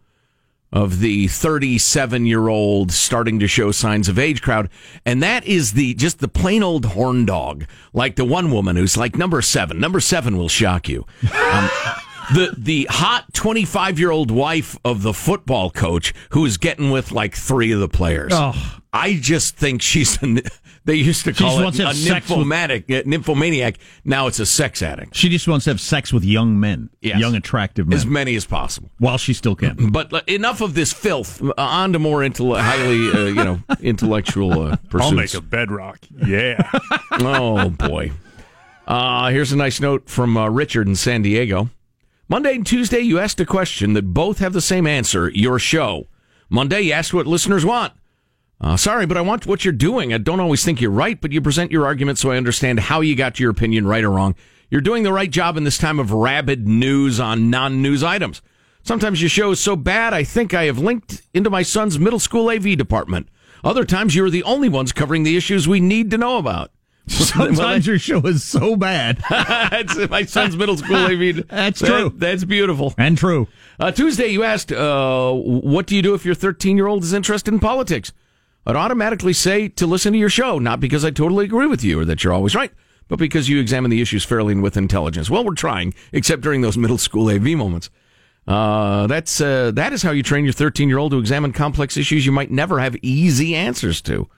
of 0.72 1.00
the 1.00 1.26
37 1.26 2.26
year 2.26 2.48
old 2.48 2.92
starting 2.92 3.40
to 3.40 3.48
show 3.48 3.72
signs 3.72 4.08
of 4.08 4.18
age 4.18 4.40
crowd. 4.40 4.70
And 5.04 5.22
that 5.22 5.44
is 5.44 5.72
the, 5.72 5.94
just 5.94 6.20
the 6.20 6.28
plain 6.28 6.62
old 6.62 6.84
horn 6.86 7.26
dog. 7.26 7.66
Like 7.92 8.16
the 8.16 8.24
one 8.24 8.50
woman 8.52 8.76
who's 8.76 8.96
like 8.96 9.16
number 9.16 9.42
seven. 9.42 9.80
Number 9.80 10.00
seven 10.00 10.36
will 10.38 10.48
shock 10.48 10.88
you. 10.88 11.04
Um, 11.22 11.68
the, 12.34 12.54
the 12.56 12.86
hot 12.88 13.32
25 13.34 13.98
year 13.98 14.12
old 14.12 14.30
wife 14.30 14.78
of 14.84 15.02
the 15.02 15.12
football 15.12 15.70
coach 15.70 16.14
who 16.30 16.46
is 16.46 16.56
getting 16.56 16.90
with 16.92 17.10
like 17.10 17.34
three 17.34 17.72
of 17.72 17.80
the 17.80 17.88
players. 17.88 18.32
Oh. 18.32 18.78
I 18.92 19.14
just 19.14 19.56
think 19.56 19.82
she's, 19.82 20.22
a, 20.22 20.42
they 20.90 20.96
used 20.96 21.24
to 21.24 21.32
call 21.32 21.60
it 21.66 21.78
a 21.78 21.86
have 21.86 21.96
sex 21.96 22.28
with- 22.28 22.38
nymphomaniac, 23.06 23.74
uh. 23.74 23.84
Now 24.04 24.26
it's 24.26 24.38
a 24.40 24.46
sex 24.46 24.82
addict. 24.82 25.14
She 25.14 25.28
just 25.28 25.46
wants 25.48 25.64
to 25.64 25.70
have 25.70 25.80
sex 25.80 26.12
with 26.12 26.24
young 26.24 26.58
men, 26.58 26.90
Yes. 27.00 27.18
young 27.20 27.34
attractive 27.34 27.86
men, 27.88 27.96
As 27.96 28.04
many 28.06 28.34
as 28.34 28.44
possible. 28.44 28.90
while 28.98 29.18
she 29.18 29.32
still 29.32 29.54
can. 29.54 29.76
But 29.92 30.12
uh, 30.12 30.20
enough 30.26 30.60
of 30.60 30.74
this 30.74 30.92
filth. 30.92 31.42
Uh, 31.42 31.52
on 31.56 31.92
to 31.92 31.98
more 31.98 32.20
intel- 32.20 32.60
highly, 32.60 33.10
uh, 33.10 33.26
you 33.28 33.34
know, 33.44 33.60
intellectual 33.80 34.52
uh, 34.62 34.76
pursuits. 34.88 35.04
I'll 35.06 35.12
make 35.12 35.34
a 35.34 35.40
bedrock. 35.40 35.98
Yeah. 36.26 36.68
oh 37.12 37.70
boy. 37.70 38.12
Uh, 38.86 39.30
here's 39.30 39.52
a 39.52 39.56
nice 39.56 39.80
note 39.80 40.08
from 40.08 40.36
uh, 40.36 40.48
Richard 40.48 40.88
in 40.88 40.96
San 40.96 41.22
Diego. 41.22 41.70
Monday 42.28 42.54
and 42.54 42.66
Tuesday, 42.66 43.00
you 43.00 43.18
asked 43.18 43.40
a 43.40 43.46
question 43.46 43.92
that 43.94 44.02
both 44.14 44.38
have 44.38 44.52
the 44.52 44.60
same 44.60 44.86
answer. 44.86 45.30
Your 45.30 45.58
show. 45.58 46.06
Monday, 46.48 46.80
you 46.82 46.92
asked 46.92 47.14
what 47.14 47.26
listeners 47.26 47.64
want. 47.64 47.92
Uh, 48.60 48.76
sorry, 48.76 49.06
but 49.06 49.16
I 49.16 49.22
want 49.22 49.46
what 49.46 49.64
you're 49.64 49.72
doing. 49.72 50.12
I 50.12 50.18
don't 50.18 50.40
always 50.40 50.64
think 50.64 50.80
you're 50.80 50.90
right, 50.90 51.18
but 51.18 51.32
you 51.32 51.40
present 51.40 51.72
your 51.72 51.86
argument 51.86 52.18
so 52.18 52.30
I 52.30 52.36
understand 52.36 52.78
how 52.80 53.00
you 53.00 53.16
got 53.16 53.36
to 53.36 53.42
your 53.42 53.50
opinion 53.50 53.86
right 53.86 54.04
or 54.04 54.10
wrong. 54.10 54.34
You're 54.68 54.82
doing 54.82 55.02
the 55.02 55.12
right 55.12 55.30
job 55.30 55.56
in 55.56 55.64
this 55.64 55.78
time 55.78 55.98
of 55.98 56.12
rabid 56.12 56.68
news 56.68 57.18
on 57.18 57.48
non-news 57.50 58.02
items. 58.04 58.42
Sometimes 58.82 59.20
your 59.22 59.30
show 59.30 59.50
is 59.50 59.60
so 59.60 59.76
bad, 59.76 60.12
I 60.14 60.24
think 60.24 60.52
I 60.54 60.64
have 60.64 60.78
linked 60.78 61.22
into 61.34 61.50
my 61.50 61.62
son's 61.62 61.98
middle 61.98 62.18
school 62.20 62.50
AV 62.50 62.76
department. 62.76 63.28
Other 63.64 63.84
times, 63.84 64.14
you're 64.14 64.30
the 64.30 64.42
only 64.44 64.68
ones 64.70 64.92
covering 64.92 65.22
the 65.22 65.36
issues 65.36 65.68
we 65.68 65.80
need 65.80 66.10
to 66.12 66.18
know 66.18 66.38
about. 66.38 66.70
Sometimes 67.08 67.86
your 67.86 67.98
show 67.98 68.20
is 68.20 68.42
so 68.44 68.76
bad. 68.76 69.22
that's 69.30 70.08
my 70.08 70.24
son's 70.24 70.56
middle 70.56 70.76
school 70.76 70.96
AV. 70.96 71.46
That's 71.48 71.80
That- 71.80 71.86
true. 71.86 72.12
that's 72.16 72.44
beautiful. 72.44 72.94
And 72.96 73.18
true. 73.18 73.48
Uh, 73.78 73.90
Tuesday, 73.90 74.28
you 74.28 74.42
asked, 74.44 74.70
uh, 74.72 75.32
what 75.32 75.86
do 75.86 75.96
you 75.96 76.02
do 76.02 76.14
if 76.14 76.24
your 76.24 76.34
13 76.34 76.76
year 76.76 76.86
old 76.86 77.02
is 77.04 77.12
interested 77.12 77.52
in 77.52 77.60
politics? 77.60 78.12
I'd 78.66 78.76
automatically 78.76 79.32
say 79.32 79.68
to 79.68 79.86
listen 79.86 80.12
to 80.12 80.18
your 80.18 80.28
show, 80.28 80.58
not 80.58 80.80
because 80.80 81.04
I 81.04 81.10
totally 81.10 81.46
agree 81.46 81.66
with 81.66 81.82
you 81.82 82.00
or 82.00 82.04
that 82.04 82.22
you're 82.22 82.32
always 82.32 82.54
right, 82.54 82.72
but 83.08 83.18
because 83.18 83.48
you 83.48 83.58
examine 83.58 83.90
the 83.90 84.02
issues 84.02 84.24
fairly 84.24 84.52
and 84.52 84.62
with 84.62 84.76
intelligence. 84.76 85.30
Well, 85.30 85.44
we're 85.44 85.54
trying, 85.54 85.94
except 86.12 86.42
during 86.42 86.60
those 86.60 86.76
middle 86.78 86.98
school 86.98 87.30
AV 87.30 87.56
moments. 87.56 87.90
Uh, 88.46 89.06
that's 89.06 89.40
uh, 89.40 89.70
that 89.72 89.92
is 89.92 90.02
how 90.02 90.10
you 90.10 90.22
train 90.22 90.44
your 90.44 90.52
13 90.52 90.88
year 90.88 90.98
old 90.98 91.12
to 91.12 91.18
examine 91.18 91.52
complex 91.52 91.96
issues 91.96 92.26
you 92.26 92.32
might 92.32 92.50
never 92.50 92.80
have 92.80 92.96
easy 93.02 93.54
answers 93.54 94.00
to. 94.02 94.28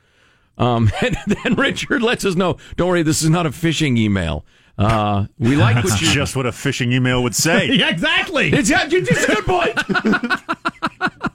Um, 0.58 0.90
and 1.00 1.16
then 1.26 1.54
Richard 1.54 2.02
lets 2.02 2.24
us 2.24 2.34
know. 2.34 2.58
Don't 2.76 2.88
worry, 2.88 3.02
this 3.02 3.22
is 3.22 3.30
not 3.30 3.46
a 3.46 3.50
phishing 3.50 3.96
email. 3.96 4.44
Uh, 4.78 5.26
we 5.38 5.54
like 5.54 5.84
what 5.84 6.00
you 6.00 6.10
just 6.10 6.34
what 6.34 6.46
a 6.46 6.50
phishing 6.50 6.92
email 6.92 7.22
would 7.22 7.34
say. 7.34 7.66
yeah, 7.72 7.90
exactly. 7.90 8.50
it's, 8.52 8.70
it's 8.72 9.24
a 9.24 9.34
good 9.34 9.44
point. 9.44 11.30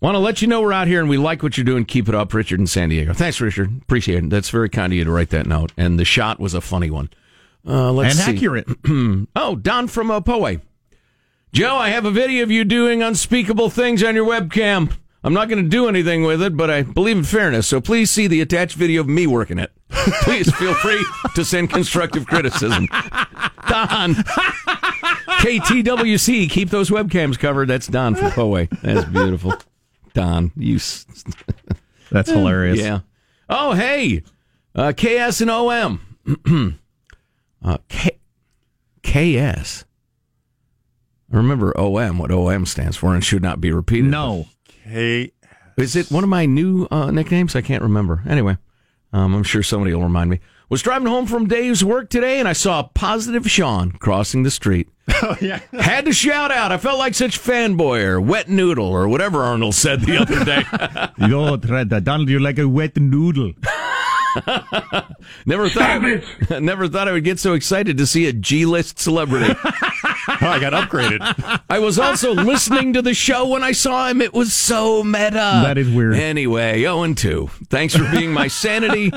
Want 0.00 0.14
to 0.14 0.18
let 0.18 0.40
you 0.42 0.48
know 0.48 0.60
we're 0.60 0.72
out 0.72 0.86
here 0.88 1.00
and 1.00 1.08
we 1.08 1.18
like 1.18 1.42
what 1.42 1.56
you're 1.56 1.64
doing. 1.64 1.84
Keep 1.84 2.08
it 2.08 2.14
up, 2.14 2.32
Richard 2.32 2.60
in 2.60 2.66
San 2.66 2.88
Diego. 2.88 3.12
Thanks, 3.12 3.40
Richard. 3.40 3.80
Appreciate 3.82 4.24
it. 4.24 4.30
That's 4.30 4.50
very 4.50 4.68
kind 4.68 4.92
of 4.92 4.96
you 4.96 5.04
to 5.04 5.10
write 5.10 5.30
that 5.30 5.46
note. 5.46 5.72
And 5.76 5.98
the 5.98 6.04
shot 6.04 6.38
was 6.40 6.54
a 6.54 6.60
funny 6.60 6.90
one. 6.90 7.10
Uh, 7.66 7.92
let's 7.92 8.16
and 8.18 8.24
see. 8.24 8.36
accurate. 8.36 8.68
Oh, 9.36 9.56
Don 9.56 9.88
from 9.88 10.10
uh, 10.10 10.20
Poway. 10.20 10.60
Joe, 11.52 11.76
I 11.76 11.90
have 11.90 12.04
a 12.04 12.10
video 12.10 12.42
of 12.42 12.50
you 12.50 12.64
doing 12.64 13.02
unspeakable 13.02 13.70
things 13.70 14.02
on 14.02 14.14
your 14.14 14.26
webcam. 14.26 14.92
I'm 15.24 15.32
not 15.34 15.48
going 15.48 15.62
to 15.62 15.68
do 15.68 15.88
anything 15.88 16.22
with 16.22 16.42
it, 16.42 16.56
but 16.56 16.70
I 16.70 16.82
believe 16.82 17.16
in 17.18 17.24
fairness, 17.24 17.66
so 17.66 17.80
please 17.80 18.10
see 18.10 18.26
the 18.26 18.40
attached 18.40 18.76
video 18.76 19.00
of 19.00 19.08
me 19.08 19.26
working 19.26 19.58
it. 19.58 19.72
Please 20.22 20.54
feel 20.54 20.74
free 20.74 21.04
to 21.34 21.44
send 21.44 21.70
constructive 21.70 22.26
criticism. 22.26 22.86
Don. 23.68 24.14
KTWC, 25.40 26.48
keep 26.50 26.70
those 26.70 26.90
webcams 26.90 27.38
covered. 27.38 27.68
That's 27.68 27.86
Don 27.86 28.14
from 28.14 28.30
Poway. 28.30 28.68
That's 28.82 29.08
beautiful. 29.08 29.54
Don, 30.18 30.50
you. 30.56 30.74
s- 30.76 31.06
That's 32.10 32.28
hilarious. 32.28 32.80
Yeah. 32.80 33.00
Oh, 33.48 33.72
hey, 33.74 34.24
uh, 34.74 34.92
KS 34.92 35.40
and 35.42 35.50
OM. 35.50 36.00
uh, 37.64 37.78
K- 37.88 38.18
KS. 39.04 39.84
I 41.32 41.36
remember 41.36 41.72
OM, 41.78 42.18
what 42.18 42.32
OM 42.32 42.66
stands 42.66 42.96
for, 42.96 43.14
and 43.14 43.22
should 43.22 43.42
not 43.42 43.60
be 43.60 43.70
repeated. 43.70 44.10
No. 44.10 44.46
Hey, 44.82 45.30
Is 45.76 45.94
it 45.94 46.10
one 46.10 46.24
of 46.24 46.30
my 46.30 46.46
new 46.46 46.88
uh, 46.90 47.10
nicknames? 47.12 47.54
I 47.54 47.60
can't 47.60 47.82
remember. 47.82 48.22
Anyway, 48.28 48.56
um, 49.12 49.34
I'm 49.34 49.44
sure 49.44 49.62
somebody 49.62 49.94
will 49.94 50.02
remind 50.02 50.30
me. 50.30 50.40
Was 50.70 50.82
driving 50.82 51.08
home 51.08 51.26
from 51.26 51.48
Dave's 51.48 51.82
work 51.82 52.10
today, 52.10 52.38
and 52.38 52.46
I 52.46 52.52
saw 52.52 52.80
a 52.80 52.84
positive 52.84 53.50
Sean 53.50 53.92
crossing 53.92 54.42
the 54.42 54.50
street. 54.50 54.90
oh 55.22 55.34
yeah. 55.40 55.60
Had 55.72 56.04
to 56.04 56.12
shout 56.12 56.50
out. 56.50 56.72
I 56.72 56.76
felt 56.76 56.98
like 56.98 57.14
such 57.14 57.40
fanboy 57.40 58.04
or 58.04 58.20
wet 58.20 58.50
noodle 58.50 58.86
or 58.86 59.08
whatever 59.08 59.42
Arnold 59.42 59.74
said 59.74 60.02
the 60.02 60.18
other 60.18 60.44
day. 60.44 60.64
You 61.18 61.28
don't 61.28 61.62
try 61.62 61.82
that. 61.82 62.04
Donald, 62.04 62.28
you're 62.28 62.40
like 62.40 62.58
a 62.58 62.68
wet 62.68 62.96
noodle. 62.96 63.52
never 65.46 65.68
thought. 65.68 66.04
I, 66.50 66.58
never 66.60 66.86
thought 66.86 67.08
I 67.08 67.12
would 67.12 67.24
get 67.24 67.40
so 67.40 67.54
excited 67.54 67.98
to 67.98 68.06
see 68.06 68.26
a 68.26 68.32
G-list 68.32 69.00
celebrity. 69.00 69.52
Oh, 69.64 70.36
I 70.42 70.60
got 70.60 70.74
upgraded. 70.74 71.62
I 71.68 71.80
was 71.80 71.98
also 71.98 72.34
listening 72.34 72.92
to 72.92 73.02
the 73.02 73.14
show 73.14 73.48
when 73.48 73.64
I 73.64 73.72
saw 73.72 74.08
him. 74.08 74.20
It 74.20 74.32
was 74.32 74.52
so 74.52 75.02
meta. 75.02 75.32
That 75.32 75.76
is 75.76 75.90
weird. 75.90 76.14
Anyway, 76.14 76.80
0 76.80 77.02
and 77.02 77.18
2. 77.18 77.50
Thanks 77.68 77.96
for 77.96 78.08
being 78.12 78.32
my 78.32 78.46
sanity. 78.46 79.10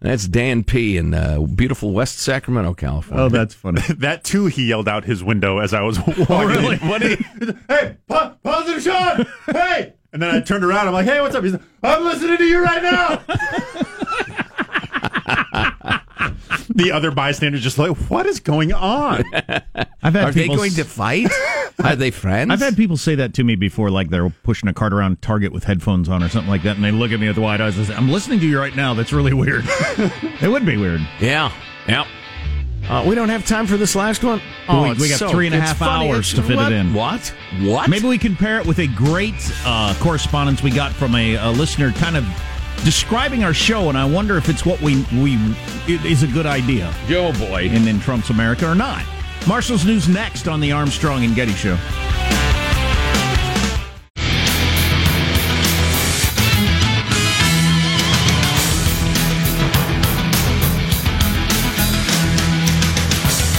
That's 0.00 0.26
Dan 0.28 0.64
P. 0.64 0.96
in 0.96 1.14
uh, 1.14 1.40
beautiful 1.40 1.92
West 1.92 2.18
Sacramento, 2.18 2.74
California. 2.74 3.24
Oh, 3.24 3.28
that's 3.28 3.54
funny. 3.54 3.80
that 3.98 4.24
too, 4.24 4.46
he 4.46 4.68
yelled 4.68 4.88
out 4.88 5.04
his 5.04 5.22
window 5.24 5.58
as 5.58 5.72
I 5.74 5.82
was 5.82 5.98
walking. 6.06 6.26
Oh, 6.28 6.44
really? 6.44 6.76
What 6.84 7.02
he? 7.02 7.16
Hey, 7.68 7.96
po- 8.08 8.34
positive 8.42 8.82
Sean. 8.82 9.26
Hey. 9.46 9.94
And 10.12 10.22
then 10.22 10.32
I 10.34 10.40
turned 10.40 10.64
around. 10.64 10.86
I'm 10.86 10.92
like, 10.92 11.06
Hey, 11.06 11.20
what's 11.20 11.34
up? 11.34 11.42
He's 11.42 11.52
like, 11.54 11.62
I'm 11.82 12.04
listening 12.04 12.36
to 12.36 12.44
you 12.44 12.62
right 12.62 12.82
now. 12.82 13.22
the 16.70 16.90
other 16.92 17.10
bystanders 17.10 17.62
just 17.62 17.78
like, 17.78 17.96
what 18.10 18.26
is 18.26 18.40
going 18.40 18.72
on? 18.72 19.24
I've 20.02 20.14
had 20.14 20.16
Are 20.16 20.32
they 20.32 20.42
people 20.42 20.56
going 20.56 20.70
s- 20.70 20.76
to 20.76 20.84
fight? 20.84 21.28
Are 21.84 21.96
they 21.96 22.10
friends? 22.10 22.50
I've 22.50 22.60
had 22.60 22.76
people 22.76 22.96
say 22.96 23.14
that 23.16 23.34
to 23.34 23.44
me 23.44 23.56
before, 23.56 23.90
like 23.90 24.10
they're 24.10 24.30
pushing 24.30 24.68
a 24.68 24.72
cart 24.74 24.92
around 24.92 25.20
Target 25.22 25.52
with 25.52 25.64
headphones 25.64 26.08
on 26.08 26.22
or 26.22 26.28
something 26.28 26.50
like 26.50 26.62
that, 26.62 26.76
and 26.76 26.84
they 26.84 26.90
look 26.92 27.10
at 27.12 27.20
me 27.20 27.28
with 27.28 27.38
wide 27.38 27.60
eyes 27.60 27.76
and 27.76 27.86
say, 27.86 27.94
I'm 27.94 28.10
listening 28.10 28.40
to 28.40 28.46
you 28.46 28.58
right 28.58 28.74
now. 28.74 28.94
That's 28.94 29.12
really 29.12 29.32
weird. 29.34 29.64
it 29.68 30.48
would 30.50 30.64
be 30.66 30.76
weird. 30.76 31.00
Yeah. 31.20 31.52
Yeah. 31.88 32.06
Uh, 32.88 33.02
we 33.06 33.14
don't 33.14 33.30
have 33.30 33.46
time 33.46 33.66
for 33.66 33.78
this 33.78 33.96
last 33.96 34.22
one. 34.22 34.42
Oh, 34.68 34.82
we- 34.82 34.92
we 34.94 35.08
got 35.08 35.18
so- 35.18 35.30
three 35.30 35.46
and 35.46 35.54
a 35.54 35.58
it's 35.58 35.68
half 35.68 35.78
funny. 35.78 36.08
hours 36.10 36.32
It's- 36.32 36.48
to 36.48 36.54
fit 36.56 36.64
it 36.64 36.72
in. 36.72 36.92
What? 36.94 37.34
What? 37.62 37.88
Maybe 37.88 38.06
we 38.06 38.18
can 38.18 38.36
pair 38.36 38.60
it 38.60 38.66
with 38.66 38.78
a 38.78 38.86
great 38.88 39.34
uh, 39.64 39.94
correspondence 40.00 40.62
we 40.62 40.70
got 40.70 40.92
from 40.92 41.14
a, 41.14 41.36
a 41.36 41.50
listener 41.50 41.92
kind 41.92 42.16
of 42.16 42.24
describing 42.84 43.42
our 43.42 43.54
show, 43.54 43.88
and 43.88 43.96
I 43.96 44.04
wonder 44.04 44.36
if 44.36 44.48
it's 44.48 44.64
what 44.64 44.80
we 44.80 45.04
we 45.12 45.34
it 45.88 46.04
is 46.04 46.22
a 46.22 46.26
good 46.26 46.46
idea. 46.46 46.94
Joe 47.08 47.32
oh 47.34 47.38
boy, 47.38 47.68
and 47.70 47.86
then 47.86 47.98
Trump's 48.00 48.30
America 48.30 48.70
or 48.70 48.74
not. 48.74 49.04
Marshall's 49.48 49.84
news 49.84 50.08
next 50.08 50.46
on 50.48 50.60
the 50.60 50.72
Armstrong 50.72 51.24
and 51.24 51.34
Getty 51.34 51.52
Show. 51.52 51.76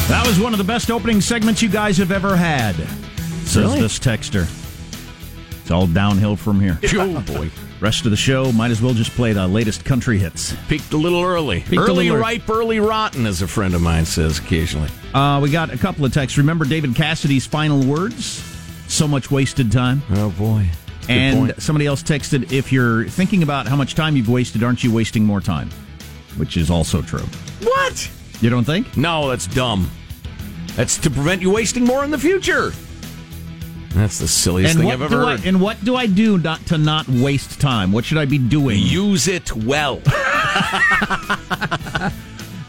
That 0.07 0.23
was 0.27 0.39
one 0.39 0.53
of 0.53 0.59
the 0.59 0.63
best 0.63 0.89
opening 0.89 1.19
segments 1.19 1.61
you 1.61 1.69
guys 1.69 1.97
have 1.97 2.11
ever 2.11 2.35
had, 2.35 2.75
says 3.45 3.57
really? 3.57 3.81
this 3.81 3.99
texter. 3.99 4.47
It's 5.61 5.71
all 5.71 5.87
downhill 5.87 6.35
from 6.35 6.59
here. 6.59 6.79
oh 6.93 7.21
boy. 7.21 7.49
Rest 7.85 8.05
of 8.05 8.09
the 8.09 8.17
show, 8.17 8.51
might 8.51 8.71
as 8.71 8.81
well 8.81 8.95
just 8.95 9.11
play 9.11 9.31
the 9.31 9.47
latest 9.47 9.85
country 9.85 10.17
hits. 10.17 10.55
Peaked 10.67 10.91
a 10.93 10.97
little 10.97 11.21
early. 11.21 11.59
Peaked 11.59 11.77
early 11.77 12.05
little 12.05 12.17
ripe, 12.17 12.49
early 12.49 12.79
rotten, 12.79 13.27
as 13.27 13.43
a 13.43 13.47
friend 13.47 13.75
of 13.75 13.81
mine 13.83 14.05
says 14.05 14.39
occasionally. 14.39 14.89
Uh, 15.13 15.39
we 15.39 15.51
got 15.51 15.71
a 15.71 15.77
couple 15.77 16.03
of 16.03 16.11
texts. 16.11 16.39
Remember 16.39 16.65
David 16.65 16.95
Cassidy's 16.95 17.45
final 17.45 17.85
words? 17.85 18.43
So 18.87 19.07
much 19.07 19.29
wasted 19.29 19.71
time. 19.71 20.01
Oh, 20.13 20.31
boy. 20.31 20.67
Good 21.01 21.11
and 21.11 21.37
point. 21.37 21.61
somebody 21.61 21.85
else 21.85 22.01
texted, 22.01 22.51
if 22.51 22.71
you're 22.71 23.05
thinking 23.05 23.43
about 23.43 23.67
how 23.67 23.75
much 23.75 23.93
time 23.93 24.15
you've 24.15 24.29
wasted, 24.29 24.63
aren't 24.63 24.83
you 24.83 24.91
wasting 24.91 25.23
more 25.23 25.39
time? 25.39 25.69
Which 26.37 26.57
is 26.57 26.71
also 26.71 27.03
true. 27.03 27.27
What? 27.61 28.09
You 28.41 28.49
don't 28.49 28.65
think? 28.65 28.97
No, 28.97 29.29
that's 29.29 29.45
dumb. 29.45 29.91
That's 30.75 30.97
to 30.97 31.11
prevent 31.11 31.43
you 31.43 31.51
wasting 31.51 31.83
more 31.83 32.03
in 32.03 32.09
the 32.09 32.17
future. 32.17 32.71
That's 33.95 34.19
the 34.19 34.27
silliest 34.27 34.75
and 34.75 34.83
thing 34.83 34.91
I've 34.91 35.01
ever 35.01 35.15
do 35.15 35.25
I, 35.25 35.37
heard. 35.37 35.45
and 35.45 35.61
what 35.61 35.83
do 35.83 35.95
I 35.95 36.05
do 36.05 36.37
not 36.37 36.65
to 36.67 36.77
not 36.77 37.07
waste 37.07 37.59
time? 37.61 37.91
What 37.93 38.03
should 38.05 38.17
I 38.17 38.25
be 38.25 38.37
doing? 38.37 38.79
Use 38.79 39.27
it 39.27 39.55
well. 39.55 40.01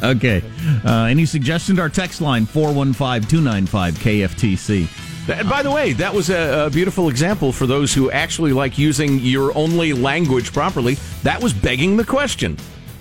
Okay. 0.02 0.42
Uh, 0.84 1.04
any 1.04 1.24
suggestions? 1.24 1.78
Our 1.78 1.88
text 1.88 2.20
line 2.20 2.44
415-295-KFTC. 2.46 5.28
And 5.40 5.48
by 5.48 5.62
the 5.62 5.70
way, 5.70 5.94
that 5.94 6.12
was 6.14 6.28
a, 6.30 6.66
a 6.66 6.70
beautiful 6.70 7.08
example 7.08 7.50
for 7.50 7.66
those 7.66 7.94
who 7.94 8.10
actually 8.10 8.52
like 8.52 8.76
using 8.78 9.18
your 9.20 9.56
only 9.56 9.92
language 9.94 10.52
properly. 10.52 10.98
That 11.22 11.42
was 11.42 11.52
begging 11.54 11.96
the 11.96 12.04
question. 12.04 12.58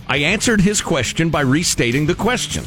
I 0.07 0.17
answered 0.17 0.61
his 0.61 0.81
question 0.81 1.29
by 1.29 1.41
restating 1.41 2.05
the 2.05 2.15
question. 2.15 2.63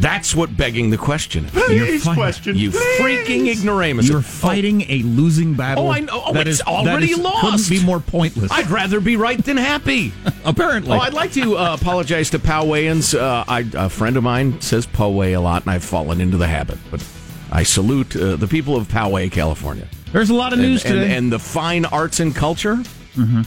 That's 0.00 0.34
what 0.34 0.56
begging 0.56 0.90
the 0.90 0.96
question 0.96 1.44
is. 1.44 1.50
Please, 1.50 2.04
fine. 2.04 2.14
question. 2.16 2.56
You 2.56 2.70
please. 2.70 3.00
freaking 3.00 3.48
ignoramus. 3.48 4.08
You're 4.08 4.22
fighting 4.22 4.82
a 4.90 5.02
losing 5.02 5.54
battle. 5.54 5.86
Oh, 5.88 5.90
I 5.90 6.00
know. 6.00 6.22
Oh, 6.26 6.32
that 6.32 6.48
it's 6.48 6.60
is- 6.60 6.66
already 6.66 7.06
that 7.08 7.12
is- 7.12 7.18
lost. 7.18 7.68
Couldn't 7.68 7.80
be 7.80 7.84
more 7.86 8.00
pointless. 8.00 8.50
I'd 8.50 8.70
rather 8.70 9.00
be 9.00 9.16
right 9.16 9.42
than 9.44 9.56
happy. 9.56 10.12
Apparently. 10.44 10.92
Oh, 10.92 11.00
I'd 11.00 11.12
like 11.14 11.32
to 11.32 11.56
uh, 11.56 11.76
apologize 11.78 12.30
to 12.30 12.38
Powayans. 12.38 13.18
Uh, 13.18 13.44
I, 13.46 13.66
a 13.74 13.88
friend 13.90 14.16
of 14.16 14.22
mine 14.24 14.60
says 14.60 14.86
Poway 14.86 15.36
a 15.36 15.40
lot, 15.40 15.62
and 15.62 15.70
I've 15.70 15.84
fallen 15.84 16.20
into 16.20 16.36
the 16.38 16.46
habit. 16.48 16.78
But 16.90 17.06
I 17.52 17.62
salute 17.62 18.16
uh, 18.16 18.36
the 18.36 18.48
people 18.48 18.76
of 18.76 18.88
Poway, 18.88 19.30
California. 19.30 19.86
There's 20.12 20.30
a 20.30 20.34
lot 20.34 20.52
of 20.52 20.58
news 20.58 20.84
and, 20.84 20.94
and- 20.94 21.02
today. 21.02 21.16
and 21.16 21.32
the 21.32 21.38
fine 21.38 21.84
arts 21.84 22.20
and 22.20 22.34
culture 22.34 22.82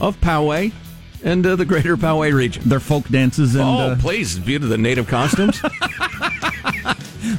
of 0.00 0.16
Poway 0.20 0.72
and 1.24 1.44
uh, 1.46 1.56
the 1.56 1.64
greater 1.64 1.96
Poway 1.96 2.32
region. 2.32 2.62
Their 2.68 2.80
folk 2.80 3.08
dances 3.08 3.54
and 3.54 3.64
oh, 3.64 3.78
uh, 3.78 3.96
please, 3.96 4.36
view 4.36 4.58
to 4.58 4.66
the 4.66 4.78
native 4.78 5.08
costumes. 5.08 5.60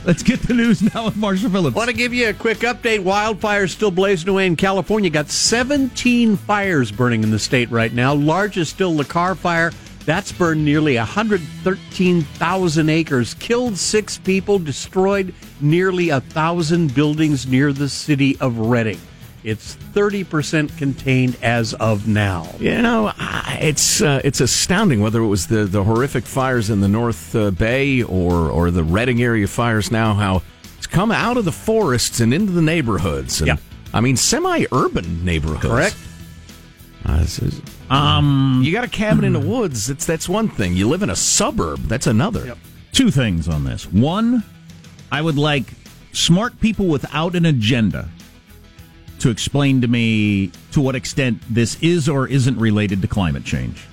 let's 0.06 0.24
get 0.24 0.41
the 0.41 0.54
news 0.54 0.82
now 0.94 1.06
with 1.06 1.15
Marshall 1.15 1.50
Phillips. 1.50 1.76
Want 1.76 1.89
to 1.89 1.96
give 1.96 2.13
you 2.13 2.30
a 2.30 2.34
quick 2.34 2.60
update. 2.60 3.04
Wildfires 3.04 3.70
still 3.70 3.91
blazing 3.91 4.30
away 4.30 4.48
in 4.48 4.56
California. 4.56 5.10
Got 5.10 5.30
17 5.30 6.38
fires 6.38 6.91
burning 6.91 7.24
in 7.24 7.32
the 7.32 7.39
state 7.39 7.70
right 7.72 7.94
now. 7.94 8.13
Largest 8.13 8.58
is 8.58 8.70
still 8.70 8.96
the 8.96 9.06
Carr 9.06 9.36
fire. 9.36 9.72
That's 10.06 10.32
burned 10.32 10.63
nearly 10.63 10.98
113,000 10.98 12.89
acres, 12.89 13.34
killed 13.34 13.78
six 13.78 14.20
people, 14.20 14.60
destroyed 14.60 15.34
nearly 15.60 16.10
a 16.10 16.22
thousand 16.22 16.94
buildings 16.94 17.48
near 17.48 17.74
the 17.74 17.89
city 17.89 18.38
of 18.39 18.58
Redding. 18.58 19.00
It's 19.45 19.75
30% 19.93 20.75
contained 20.77 21.38
as 21.43 21.73
of 21.75 22.08
now. 22.08 22.49
You 22.60 22.81
know, 22.81 23.12
it's 23.49 24.01
uh, 24.01 24.19
it's 24.23 24.41
astounding 24.41 25.01
whether 25.01 25.21
it 25.21 25.27
was 25.27 25.45
the, 25.47 25.65
the 25.65 25.84
horrific 25.84 26.25
fires 26.25 26.69
in 26.71 26.81
the 26.81 26.88
North 26.88 27.36
uh, 27.36 27.51
Bay 27.51 28.01
or 28.01 28.49
or 28.49 28.71
the 28.71 28.84
Redding 28.84 29.21
area 29.21 29.47
fires 29.47 29.91
now. 29.91 30.13
How 30.15 30.41
it's 30.77 30.88
come 30.88 31.12
out 31.12 31.38
of 31.38 31.45
the 31.45 31.51
forests 31.51 32.19
and 32.19 32.34
into 32.34 32.51
the 32.53 32.62
neighborhoods. 32.62 33.39
And, 33.41 33.47
Yeah. 33.47 33.58
I 33.93 34.01
mean 34.01 34.17
semi-urban 34.17 35.23
neighborhoods. 35.23 35.62
Correct. 35.65 35.95
Uh, 37.05 37.19
is- 37.21 37.62
Um, 37.89 38.62
you 38.65 38.71
got 38.71 38.84
a 38.84 38.88
cabin 38.89 39.23
in 39.25 39.34
the 39.34 39.39
woods. 39.39 39.86
That's 39.88 40.05
that's 40.05 40.27
one 40.27 40.49
thing. 40.49 40.73
You 40.75 40.89
live 40.89 41.03
in 41.03 41.12
a 41.12 41.15
suburb. 41.15 41.81
That's 41.88 42.08
another. 42.08 42.55
two 42.93 43.12
things 43.12 43.47
on 43.47 43.63
this. 43.63 43.86
One, 43.91 44.43
I 45.12 45.21
would 45.21 45.38
like 45.38 45.65
smart 46.13 46.60
people 46.62 46.88
without 46.88 47.36
an 47.36 47.45
agenda 47.45 48.10
to 49.19 49.30
explain 49.30 49.82
to 49.82 49.88
me 49.88 50.51
to 50.71 50.82
what 50.82 50.95
extent 50.95 51.41
this 51.49 51.82
is 51.82 52.08
or 52.10 52.28
isn't 52.28 52.58
related 52.58 53.01
to 53.01 53.08
climate 53.08 53.43
change. 53.45 53.86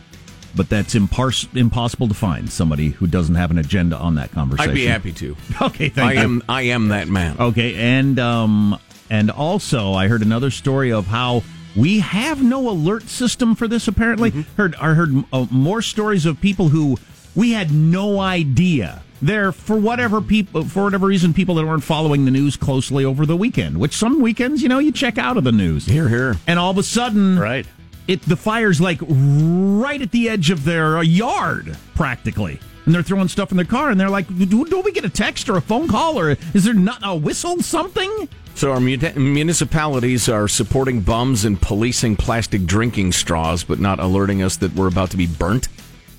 But 0.54 0.68
that's 0.68 0.94
impars- 0.94 1.48
impossible 1.54 2.08
to 2.08 2.14
find 2.14 2.50
somebody 2.50 2.90
who 2.90 3.06
doesn't 3.06 3.36
have 3.36 3.50
an 3.50 3.58
agenda 3.58 3.96
on 3.96 4.16
that 4.16 4.30
conversation. 4.32 4.70
I'd 4.70 4.74
be 4.74 4.86
happy 4.86 5.12
to. 5.12 5.36
Okay, 5.62 5.88
thank 5.88 6.10
I 6.10 6.12
you. 6.14 6.18
am 6.20 6.42
I 6.48 6.62
am 6.62 6.88
that 6.88 7.08
man. 7.08 7.36
Okay, 7.40 7.74
and 7.76 8.18
um, 8.18 8.78
and 9.08 9.30
also 9.30 9.94
I 9.94 10.08
heard 10.08 10.20
another 10.22 10.50
story 10.50 10.92
of 10.92 11.06
how 11.06 11.42
we 11.74 12.00
have 12.00 12.42
no 12.42 12.68
alert 12.68 13.04
system 13.04 13.54
for 13.54 13.66
this. 13.66 13.88
Apparently, 13.88 14.30
heard 14.58 14.74
I 14.74 14.92
heard 14.92 15.24
uh, 15.32 15.46
more 15.50 15.80
stories 15.80 16.26
of 16.26 16.38
people 16.40 16.68
who 16.68 16.98
we 17.34 17.52
had 17.52 17.70
no 17.72 18.20
idea. 18.20 19.02
There, 19.22 19.52
for 19.52 19.76
whatever 19.76 20.20
people, 20.20 20.64
for 20.64 20.82
whatever 20.82 21.06
reason, 21.06 21.32
people 21.32 21.54
that 21.54 21.64
weren't 21.64 21.84
following 21.84 22.24
the 22.24 22.32
news 22.32 22.56
closely 22.56 23.04
over 23.04 23.24
the 23.24 23.36
weekend. 23.36 23.78
Which 23.78 23.96
some 23.96 24.20
weekends, 24.20 24.62
you 24.62 24.68
know, 24.68 24.80
you 24.80 24.90
check 24.90 25.16
out 25.16 25.36
of 25.36 25.44
the 25.44 25.52
news. 25.52 25.86
Here, 25.86 26.08
here. 26.08 26.36
And 26.48 26.58
all 26.58 26.72
of 26.72 26.78
a 26.78 26.82
sudden, 26.82 27.38
Right. 27.38 27.64
it 28.08 28.22
the 28.22 28.34
fire's 28.36 28.80
like 28.80 29.00
right 29.08 30.02
at 30.02 30.10
the 30.10 30.28
edge 30.28 30.50
of 30.50 30.64
their 30.64 30.98
uh, 30.98 31.02
yard, 31.02 31.76
practically. 31.94 32.58
And 32.84 32.92
they're 32.92 33.04
throwing 33.04 33.28
stuff 33.28 33.52
in 33.52 33.56
their 33.56 33.64
car, 33.64 33.90
and 33.90 34.00
they're 34.00 34.10
like, 34.10 34.26
"Do, 34.26 34.64
do 34.64 34.80
we 34.80 34.90
get 34.90 35.04
a 35.04 35.08
text 35.08 35.48
or 35.48 35.56
a 35.56 35.60
phone 35.62 35.86
call, 35.86 36.18
or 36.18 36.36
is 36.52 36.64
there 36.64 36.74
not 36.74 36.98
a 37.04 37.14
whistle, 37.14 37.62
something?" 37.62 38.28
So 38.56 38.72
our 38.72 38.80
mu- 38.80 38.96
municipalities 39.14 40.28
are 40.28 40.48
supporting 40.48 41.00
bums 41.00 41.44
and 41.44 41.60
policing 41.62 42.16
plastic 42.16 42.66
drinking 42.66 43.12
straws, 43.12 43.62
but 43.62 43.78
not 43.78 44.00
alerting 44.00 44.42
us 44.42 44.56
that 44.56 44.74
we're 44.74 44.88
about 44.88 45.10
to 45.12 45.16
be 45.16 45.26
burnt. 45.28 45.68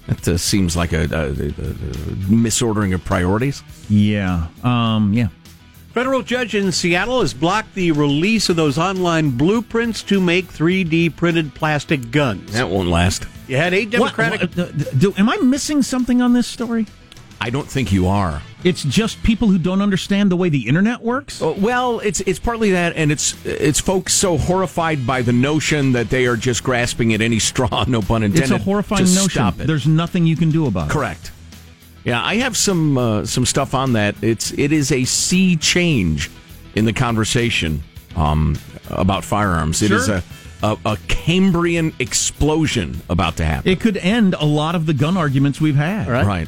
That 0.07 0.27
uh, 0.27 0.37
seems 0.37 0.75
like 0.75 0.91
a, 0.93 1.01
a, 1.03 1.29
a, 1.29 1.29
a 1.29 1.29
misordering 2.29 2.93
of 2.93 3.03
priorities. 3.05 3.63
Yeah, 3.89 4.47
um, 4.63 5.13
yeah. 5.13 5.27
Federal 5.93 6.23
judge 6.23 6.55
in 6.55 6.71
Seattle 6.71 7.21
has 7.21 7.33
blocked 7.35 7.75
the 7.75 7.91
release 7.91 8.49
of 8.49 8.55
those 8.55 8.77
online 8.79 9.29
blueprints 9.29 10.01
to 10.03 10.19
make 10.19 10.47
3D 10.47 11.15
printed 11.15 11.53
plastic 11.53 12.09
guns. 12.09 12.51
That 12.53 12.67
won't 12.69 12.89
last. 12.89 13.27
You 13.47 13.57
had 13.57 13.73
eight 13.75 13.91
Democratic. 13.91 14.41
What- 14.55 14.73
what- 14.75 14.99
do, 14.99 15.13
am 15.17 15.29
I 15.29 15.37
missing 15.37 15.83
something 15.83 16.21
on 16.21 16.33
this 16.33 16.47
story? 16.47 16.87
I 17.45 17.49
don't 17.49 17.67
think 17.67 17.91
you 17.91 18.07
are. 18.07 18.41
It's 18.63 18.83
just 18.83 19.21
people 19.21 19.49
who 19.49 19.57
don't 19.57 19.81
understand 19.81 20.31
the 20.31 20.37
way 20.37 20.47
the 20.47 20.67
internet 20.69 21.01
works. 21.01 21.41
Uh, 21.41 21.53
Well, 21.57 21.99
it's 21.99 22.21
it's 22.21 22.39
partly 22.39 22.71
that, 22.71 22.95
and 22.95 23.11
it's 23.11 23.35
it's 23.45 23.81
folks 23.81 24.13
so 24.13 24.37
horrified 24.37 25.05
by 25.05 25.21
the 25.21 25.33
notion 25.33 25.91
that 25.91 26.09
they 26.09 26.25
are 26.25 26.37
just 26.37 26.63
grasping 26.63 27.13
at 27.13 27.19
any 27.21 27.39
straw, 27.49 27.83
no 27.87 28.01
pun 28.01 28.23
intended. 28.23 28.51
it's 28.51 28.61
a 28.61 28.63
horrifying 28.63 29.13
notion. 29.13 29.53
There's 29.57 29.85
nothing 29.87 30.25
you 30.25 30.37
can 30.37 30.51
do 30.51 30.67
about 30.67 30.87
it. 30.89 30.93
Correct. 30.93 31.31
Yeah, 32.05 32.23
I 32.23 32.35
have 32.35 32.55
some 32.55 32.97
uh, 32.97 33.25
some 33.25 33.45
stuff 33.45 33.73
on 33.73 33.93
that. 33.93 34.15
It's 34.21 34.51
it 34.53 34.71
is 34.71 34.91
a 34.93 35.03
sea 35.03 35.57
change 35.57 36.29
in 36.75 36.85
the 36.85 36.93
conversation 36.93 37.83
um, 38.15 38.57
about 38.89 39.23
firearms. 39.25 39.81
It 39.81 39.91
is 39.91 40.05
Sure. 40.05 40.21
a, 40.63 40.67
a 40.67 40.77
a 40.93 40.97
Cambrian 41.09 41.93
explosion 41.99 43.01
about 43.09 43.35
to 43.37 43.43
happen. 43.45 43.69
It 43.69 43.81
could 43.81 43.97
end 43.97 44.33
a 44.33 44.45
lot 44.45 44.75
of 44.75 44.85
the 44.85 44.93
gun 44.93 45.17
arguments 45.17 45.59
we've 45.59 45.75
had. 45.75 46.07
Right. 46.07 46.25
Right. 46.25 46.47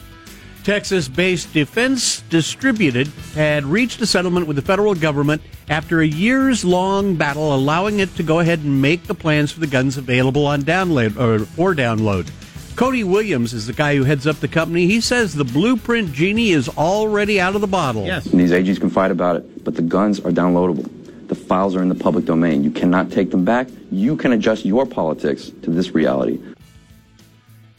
Texas 0.65 1.07
based 1.07 1.53
Defense 1.53 2.21
Distributed 2.31 3.05
had 3.35 3.65
reached 3.65 4.01
a 4.01 4.07
settlement 4.07 4.47
with 4.47 4.55
the 4.55 4.63
federal 4.63 4.95
government 4.95 5.43
after 5.69 6.01
a 6.01 6.07
years 6.07 6.65
long 6.65 7.13
battle, 7.13 7.53
allowing 7.53 7.99
it 7.99 8.15
to 8.15 8.23
go 8.23 8.39
ahead 8.39 8.57
and 8.59 8.81
make 8.81 9.03
the 9.03 9.13
plans 9.13 9.51
for 9.51 9.59
the 9.59 9.67
guns 9.67 9.95
available 9.95 10.47
on 10.47 10.63
download 10.63 11.19
or 11.19 11.45
for 11.45 11.75
download. 11.75 12.31
Cody 12.75 13.03
Williams 13.03 13.53
is 13.53 13.67
the 13.67 13.73
guy 13.73 13.95
who 13.95 14.05
heads 14.05 14.25
up 14.25 14.37
the 14.37 14.47
company. 14.47 14.87
He 14.87 15.01
says 15.01 15.35
the 15.35 15.45
blueprint 15.45 16.11
genie 16.11 16.49
is 16.49 16.67
already 16.67 17.39
out 17.39 17.53
of 17.53 17.61
the 17.61 17.67
bottle. 17.67 18.07
Yes. 18.07 18.25
And 18.25 18.39
these 18.39 18.51
AGs 18.51 18.79
can 18.79 18.89
fight 18.89 19.11
about 19.11 19.35
it, 19.35 19.63
but 19.63 19.75
the 19.75 19.83
guns 19.83 20.19
are 20.19 20.31
downloadable. 20.31 20.89
The 21.27 21.35
files 21.35 21.75
are 21.75 21.83
in 21.83 21.89
the 21.89 21.95
public 21.95 22.25
domain. 22.25 22.63
You 22.63 22.71
cannot 22.71 23.11
take 23.11 23.29
them 23.29 23.45
back. 23.45 23.67
You 23.91 24.15
can 24.17 24.31
adjust 24.31 24.65
your 24.65 24.87
politics 24.87 25.51
to 25.61 25.69
this 25.69 25.91
reality. 25.91 26.39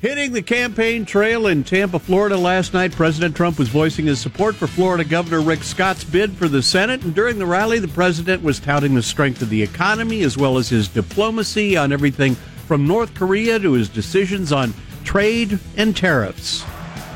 Hitting 0.07 0.33
the 0.33 0.41
campaign 0.41 1.05
trail 1.05 1.49
in 1.49 1.65
Tampa, 1.65 1.99
Florida 1.99 2.37
last 2.37 2.73
night, 2.73 2.93
President 2.93 3.35
Trump 3.35 3.59
was 3.59 3.69
voicing 3.69 4.07
his 4.07 4.21
support 4.21 4.55
for 4.55 4.69
Florida 4.69 5.03
Governor 5.03 5.41
Rick 5.41 5.65
Scott's 5.65 6.05
bid 6.05 6.31
for 6.35 6.47
the 6.47 6.63
Senate. 6.63 7.03
And 7.03 7.13
during 7.13 7.41
the 7.41 7.45
rally, 7.47 7.81
the 7.81 7.89
president 7.89 8.41
was 8.41 8.61
touting 8.61 8.95
the 8.95 9.03
strength 9.03 9.43
of 9.43 9.51
the 9.51 9.61
economy 9.61 10.23
as 10.23 10.37
well 10.37 10.59
as 10.59 10.69
his 10.69 10.87
diplomacy 10.87 11.77
on 11.77 11.93
everything 11.93 12.37
from 12.69 12.87
North 12.87 13.15
Korea 13.15 13.59
to 13.59 13.73
his 13.73 13.89
decisions 13.89 14.53
on 14.53 14.75
trade 15.03 15.59
and 15.77 15.97
tariffs. 15.97 16.65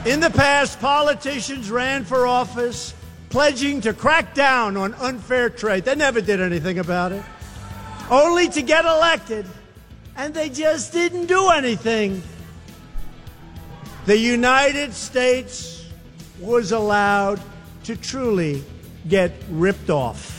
In 0.05 0.19
the 0.19 0.31
past, 0.31 0.81
politicians 0.81 1.71
ran 1.71 2.05
for 2.05 2.27
office 2.27 2.93
pledging 3.29 3.81
to 3.83 3.93
crack 3.95 4.35
down 4.35 4.77
on 4.77 4.95
unfair 4.95 5.49
trade. 5.49 5.85
They 5.85 5.95
never 5.95 6.21
did 6.21 6.41
anything 6.41 6.81
about 6.81 7.13
it, 7.13 7.23
only 8.11 8.49
to 8.49 8.63
get 8.63 8.85
elected, 8.85 9.47
and 10.17 10.35
they 10.35 10.49
just 10.49 10.93
didn't 10.93 11.27
do 11.27 11.51
anything. 11.51 12.21
The 14.11 14.19
United 14.19 14.93
States 14.93 15.87
was 16.41 16.73
allowed 16.73 17.41
to 17.85 17.95
truly 17.95 18.65
get 19.09 19.31
ripped 19.49 19.89
off. 19.89 20.37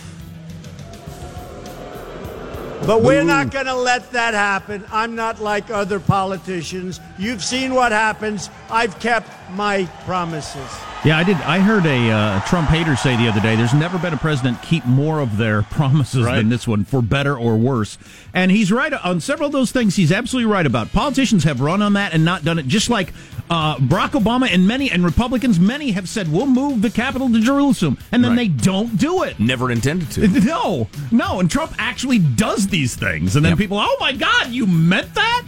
But 2.86 3.02
we're 3.02 3.24
not 3.24 3.46
hmm. 3.46 3.52
going 3.52 3.68
to 3.68 3.76
let 3.76 4.12
that 4.12 4.34
happen. 4.34 4.84
I'm 4.92 5.16
not 5.16 5.40
like 5.42 5.70
other 5.70 6.02
politicians. 6.02 7.00
You've 7.18 7.46
seen 7.46 7.74
what 7.74 7.94
happens. 7.94 8.50
I've 8.70 9.00
kept 9.00 9.30
my 9.52 9.86
promises. 10.04 10.91
Yeah, 11.04 11.18
I 11.18 11.24
did. 11.24 11.36
I 11.38 11.58
heard 11.60 11.88
a 11.88 12.12
uh, 12.12 12.42
Trump 12.42 12.70
hater 12.70 12.96
say 12.96 13.16
the 13.18 13.28
other 13.28 13.40
day, 13.42 13.56
"There's 13.56 13.74
never 13.74 13.98
been 13.98 14.14
a 14.14 14.18
president 14.18 14.62
keep 14.62 14.86
more 14.86 15.20
of 15.20 15.38
their 15.38 15.64
promises 15.72 16.26
Right. 16.26 16.36
than 16.36 16.50
this 16.50 16.68
one, 16.68 16.86
for 16.86 17.02
better 17.02 17.36
or 17.36 17.58
worse." 17.58 17.98
And 18.36 18.52
he's 18.52 18.72
right 18.72 18.94
on 18.94 19.20
several 19.20 19.48
of 19.48 19.52
those 19.52 19.72
things. 19.72 19.96
He's 19.96 20.12
absolutely 20.12 20.52
right 20.52 20.66
about. 20.66 20.92
Politicians 20.94 21.44
have 21.46 21.60
run 21.60 21.82
on 21.82 21.94
that 21.94 22.14
and 22.14 22.24
not 22.24 22.44
done 22.44 22.60
it. 22.60 22.68
Just 22.68 22.92
like 22.92 23.14
uh, 23.50 23.78
Barack 23.78 24.12
Obama 24.12 24.48
and 24.54 24.68
many 24.68 24.92
and 24.92 25.04
Republicans, 25.04 25.60
many 25.60 25.90
have 25.94 26.08
said, 26.08 26.32
"We'll 26.32 26.46
move 26.46 26.84
the 26.84 26.92
capital 26.92 27.32
to 27.32 27.40
Jerusalem," 27.40 27.98
and 28.12 28.24
then 28.24 28.34
Right. 28.38 28.38
they 28.38 28.64
don't 28.64 28.96
do 29.00 29.24
it. 29.24 29.40
Never 29.40 29.72
intended 29.72 30.12
to. 30.12 30.28
No, 30.46 30.88
no, 31.12 31.40
and 31.40 31.50
Trump 31.50 31.74
actually 31.80 32.20
does 32.20 32.68
these 32.68 32.96
things, 32.96 33.36
and 33.36 33.44
then 33.44 33.54
Yep. 33.54 33.58
people, 33.58 33.78
"Oh 33.80 33.98
my 34.00 34.12
God, 34.12 34.50
you 34.52 34.68
meant 34.68 35.16
that." 35.16 35.44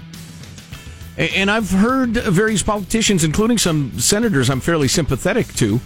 And 1.18 1.52
I've 1.52 1.70
heard 1.70 2.14
various 2.14 2.64
politicians, 2.64 3.24
including 3.24 3.58
some 3.60 4.00
senators 4.00 4.50
I'm 4.50 4.60
fairly 4.60 4.88
sympathetic 4.88 5.48
to, 5.56 5.80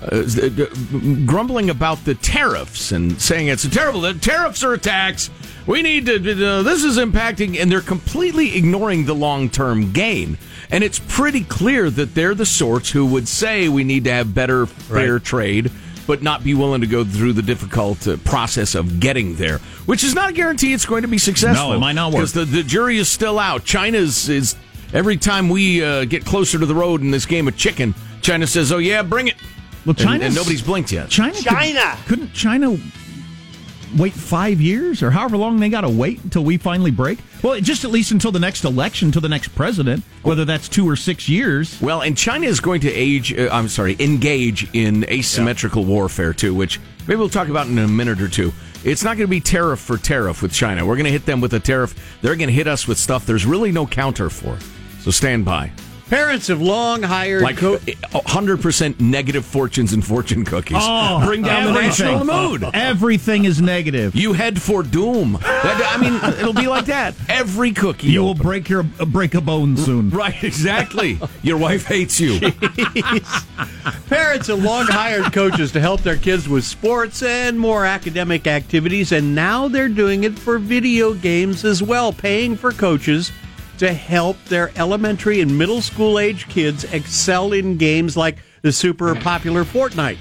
uh, 0.00 0.22
grumbling 1.26 1.70
about 1.70 2.04
the 2.04 2.14
tariffs 2.14 2.90
and 2.90 3.20
saying 3.20 3.48
it's 3.48 3.68
terrible. 3.68 4.00
The 4.00 4.14
tariffs 4.14 4.64
are 4.64 4.72
a 4.72 4.78
tax. 4.78 5.30
We 5.66 5.82
need 5.82 6.06
to. 6.06 6.14
Uh, 6.16 6.62
this 6.62 6.82
is 6.82 6.98
impacting, 6.98 7.60
and 7.60 7.70
they're 7.70 7.80
completely 7.82 8.56
ignoring 8.56 9.04
the 9.04 9.14
long 9.14 9.48
term 9.48 9.92
gain. 9.92 10.38
And 10.70 10.82
it's 10.82 10.98
pretty 10.98 11.44
clear 11.44 11.90
that 11.90 12.14
they're 12.14 12.34
the 12.34 12.46
sorts 12.46 12.90
who 12.90 13.04
would 13.06 13.28
say 13.28 13.68
we 13.68 13.84
need 13.84 14.04
to 14.04 14.12
have 14.12 14.34
better 14.34 14.66
fair 14.66 15.18
trade, 15.18 15.70
but 16.06 16.22
not 16.22 16.42
be 16.42 16.54
willing 16.54 16.80
to 16.80 16.86
go 16.86 17.04
through 17.04 17.34
the 17.34 17.42
difficult 17.42 18.08
uh, 18.08 18.16
process 18.24 18.74
of 18.74 18.98
getting 18.98 19.36
there, 19.36 19.58
which 19.86 20.02
is 20.02 20.14
not 20.14 20.30
a 20.30 20.32
guarantee 20.32 20.72
it's 20.72 20.86
going 20.86 21.02
to 21.02 21.08
be 21.08 21.18
successful. 21.18 21.68
No, 21.68 21.76
it 21.76 21.78
might 21.78 21.92
not 21.92 22.08
work. 22.08 22.22
Because 22.22 22.32
the, 22.32 22.44
the 22.46 22.62
jury 22.62 22.96
is 22.96 23.08
still 23.08 23.38
out. 23.38 23.64
China 23.64 23.98
is 23.98 24.56
every 24.92 25.16
time 25.16 25.48
we 25.48 25.82
uh, 25.84 26.04
get 26.04 26.24
closer 26.24 26.58
to 26.58 26.66
the 26.66 26.74
road 26.74 27.00
in 27.00 27.10
this 27.10 27.26
game 27.26 27.48
of 27.48 27.56
chicken, 27.56 27.94
China 28.20 28.46
says, 28.46 28.72
"Oh 28.72 28.78
yeah, 28.78 29.02
bring 29.02 29.28
it." 29.28 29.36
Well, 29.84 29.90
And- 29.90 29.98
China's- 29.98 30.26
and, 30.26 30.34
nobody's 30.34 30.62
blinked 30.62 30.92
yet. 30.92 31.08
China, 31.08 31.34
China. 31.34 31.96
couldn't 32.06 32.32
China 32.32 32.76
wait 33.98 34.12
five 34.14 34.58
years 34.60 35.02
or 35.02 35.10
however 35.10 35.36
long 35.36 35.60
they 35.60 35.68
got 35.68 35.82
to 35.82 35.88
wait 35.88 36.22
until 36.24 36.44
we 36.44 36.56
finally 36.56 36.90
break? 36.90 37.18
Well, 37.42 37.60
just 37.60 37.84
at 37.84 37.90
least 37.90 38.10
until 38.12 38.30
the 38.32 38.38
next 38.38 38.64
election, 38.64 39.08
until 39.08 39.20
the 39.20 39.28
next 39.28 39.48
president, 39.54 40.02
whether 40.22 40.44
that's 40.44 40.68
two 40.68 40.88
or 40.88 40.96
six 40.96 41.28
years. 41.28 41.78
Well, 41.80 42.00
and 42.02 42.16
China 42.16 42.46
is 42.46 42.60
going 42.60 42.80
to 42.82 42.90
age. 42.92 43.36
Uh, 43.36 43.48
I'm 43.52 43.68
sorry, 43.68 43.96
engage 43.98 44.68
in 44.72 45.04
asymmetrical 45.10 45.84
warfare 45.84 46.32
too, 46.32 46.54
which 46.54 46.80
maybe 47.06 47.18
we'll 47.18 47.28
talk 47.28 47.48
about 47.48 47.66
in 47.66 47.78
a 47.78 47.88
minute 47.88 48.20
or 48.20 48.28
two. 48.28 48.52
It's 48.84 49.04
not 49.04 49.16
going 49.16 49.26
to 49.26 49.30
be 49.30 49.40
tariff 49.40 49.78
for 49.80 49.96
tariff 49.96 50.42
with 50.42 50.52
China. 50.52 50.84
We're 50.86 50.96
going 50.96 51.04
to 51.04 51.12
hit 51.12 51.24
them 51.26 51.40
with 51.40 51.52
a 51.54 51.60
tariff. 51.60 51.94
They're 52.22 52.34
going 52.36 52.48
to 52.48 52.54
hit 52.54 52.66
us 52.66 52.88
with 52.88 52.98
stuff 52.98 53.26
there's 53.26 53.46
really 53.46 53.70
no 53.72 53.86
counter 53.86 54.28
for. 54.30 54.58
So 55.02 55.10
stand 55.10 55.44
by. 55.44 55.72
Parents 56.08 56.48
have 56.48 56.60
long 56.60 57.02
hired 57.02 57.40
Like 57.42 57.56
co- 57.56 57.78
100% 57.78 59.00
negative 59.00 59.46
fortunes 59.46 59.94
and 59.94 60.04
fortune 60.04 60.44
cookies. 60.44 60.76
Oh, 60.78 61.24
Bring 61.24 61.40
down 61.40 61.72
the 61.72 61.80
national 61.80 62.24
mood. 62.26 62.66
Everything 62.74 63.46
is 63.46 63.62
negative. 63.62 64.14
You 64.14 64.34
head 64.34 64.60
for 64.60 64.82
doom. 64.82 65.38
That- 65.40 65.96
I 65.96 66.00
mean, 66.00 66.14
it'll 66.38 66.52
be 66.52 66.66
like 66.68 66.84
that. 66.86 67.14
Every 67.30 67.72
cookie. 67.72 68.08
You 68.08 68.22
will 68.22 68.34
break 68.34 68.68
your 68.68 68.84
uh, 69.00 69.06
break 69.06 69.34
a 69.34 69.40
bone 69.40 69.74
soon. 69.78 70.10
Right, 70.10 70.44
exactly. 70.44 71.18
Your 71.42 71.56
wife 71.56 71.86
hates 71.86 72.20
you. 72.20 72.38
Parents 74.08 74.48
have 74.48 74.62
long 74.62 74.84
hired 74.86 75.32
coaches 75.32 75.72
to 75.72 75.80
help 75.80 76.02
their 76.02 76.16
kids 76.16 76.46
with 76.48 76.64
sports 76.64 77.22
and 77.22 77.58
more 77.58 77.86
academic 77.86 78.46
activities, 78.46 79.12
and 79.12 79.34
now 79.34 79.66
they're 79.66 79.88
doing 79.88 80.24
it 80.24 80.38
for 80.38 80.58
video 80.58 81.14
games 81.14 81.64
as 81.64 81.82
well, 81.82 82.12
paying 82.12 82.54
for 82.56 82.70
coaches 82.72 83.32
to 83.82 83.92
help 83.92 84.36
their 84.44 84.70
elementary 84.76 85.40
and 85.40 85.58
middle 85.58 85.80
school 85.80 86.20
age 86.20 86.46
kids 86.46 86.84
excel 86.92 87.52
in 87.52 87.76
games 87.76 88.16
like 88.16 88.38
the 88.60 88.70
super 88.70 89.12
popular 89.16 89.64
Fortnite. 89.64 90.18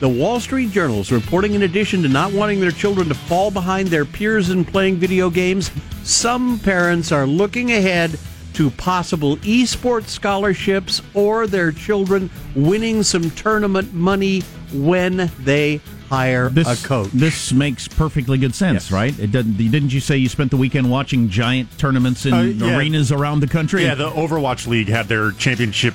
The 0.00 0.08
Wall 0.10 0.40
Street 0.40 0.72
Journal 0.72 1.00
is 1.00 1.10
reporting 1.10 1.54
in 1.54 1.62
addition 1.62 2.02
to 2.02 2.08
not 2.10 2.34
wanting 2.34 2.60
their 2.60 2.70
children 2.70 3.08
to 3.08 3.14
fall 3.14 3.50
behind 3.50 3.88
their 3.88 4.04
peers 4.04 4.50
in 4.50 4.62
playing 4.62 4.96
video 4.96 5.30
games, 5.30 5.70
some 6.02 6.58
parents 6.58 7.10
are 7.10 7.26
looking 7.26 7.72
ahead 7.72 8.18
to 8.52 8.68
possible 8.72 9.38
esports 9.38 10.08
scholarships 10.08 11.00
or 11.14 11.46
their 11.46 11.72
children 11.72 12.28
winning 12.54 13.02
some 13.02 13.30
tournament 13.30 13.94
money 13.94 14.42
when 14.70 15.30
they 15.38 15.80
hire 16.08 16.48
This, 16.48 16.84
a 16.84 16.86
coach. 16.86 17.10
This 17.12 17.52
makes 17.52 17.86
perfectly 17.88 18.38
good 18.38 18.54
sense, 18.54 18.84
Yes. 18.86 18.92
right? 18.92 19.18
It 19.18 19.30
doesn't, 19.32 19.56
didn't 19.56 19.92
you 19.92 20.00
say 20.00 20.16
you 20.16 20.28
spent 20.28 20.50
the 20.50 20.56
weekend 20.56 20.90
watching 20.90 21.28
giant 21.28 21.76
tournaments 21.78 22.24
in 22.26 22.32
Uh, 22.34 22.42
yeah. 22.42 22.76
arenas 22.76 23.12
around 23.12 23.40
the 23.40 23.46
country? 23.46 23.84
Yeah, 23.84 23.94
the 23.94 24.10
Overwatch 24.10 24.66
League 24.66 24.88
had 24.88 25.08
their 25.08 25.32
championship, 25.32 25.94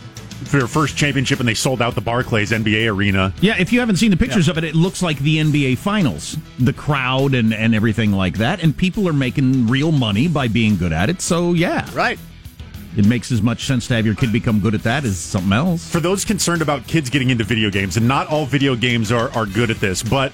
their 0.51 0.67
first 0.67 0.95
championship, 0.97 1.39
and 1.39 1.47
they 1.47 1.53
sold 1.53 1.81
out 1.81 1.95
the 1.95 2.01
Barclays 2.01 2.51
NBA 2.51 2.87
arena. 2.93 3.33
Yeah, 3.41 3.55
if 3.57 3.71
you 3.73 3.79
haven't 3.79 3.95
seen 3.97 4.11
the 4.11 4.17
pictures 4.17 4.47
of 4.49 4.57
it, 4.57 4.63
it 4.63 4.75
looks 4.75 5.01
like 5.01 5.19
the 5.19 5.37
NBA 5.37 5.77
Finals. 5.77 6.37
The 6.59 6.73
crowd 6.73 7.33
and, 7.33 7.53
and 7.53 7.73
everything 7.73 8.11
like 8.11 8.37
that. 8.37 8.61
And 8.61 8.75
people 8.75 9.07
are 9.07 9.13
making 9.13 9.67
real 9.67 9.91
money 9.91 10.27
by 10.27 10.47
being 10.47 10.75
good 10.77 10.93
at 10.93 11.09
it. 11.09 11.21
So, 11.21 11.53
yeah. 11.53 11.87
Right. 11.93 12.19
It 12.95 13.07
makes 13.07 13.31
as 13.31 13.41
much 13.41 13.65
sense 13.65 13.87
to 13.87 13.95
have 13.95 14.05
your 14.05 14.15
kid 14.15 14.31
become 14.31 14.59
good 14.59 14.75
at 14.75 14.83
that 14.83 15.03
as 15.03 15.17
something 15.17 15.51
else. 15.53 15.89
For 15.89 15.99
those 15.99 16.23
concerned 16.25 16.61
about 16.61 16.85
kids 16.87 17.09
getting 17.09 17.29
into 17.31 17.43
video 17.43 17.69
games, 17.69 17.97
and 17.97 18.07
not 18.07 18.27
all 18.27 18.45
video 18.45 18.75
games 18.75 19.11
are, 19.11 19.29
are 19.31 19.45
good 19.47 19.71
at 19.71 19.79
this, 19.79 20.03
but 20.03 20.31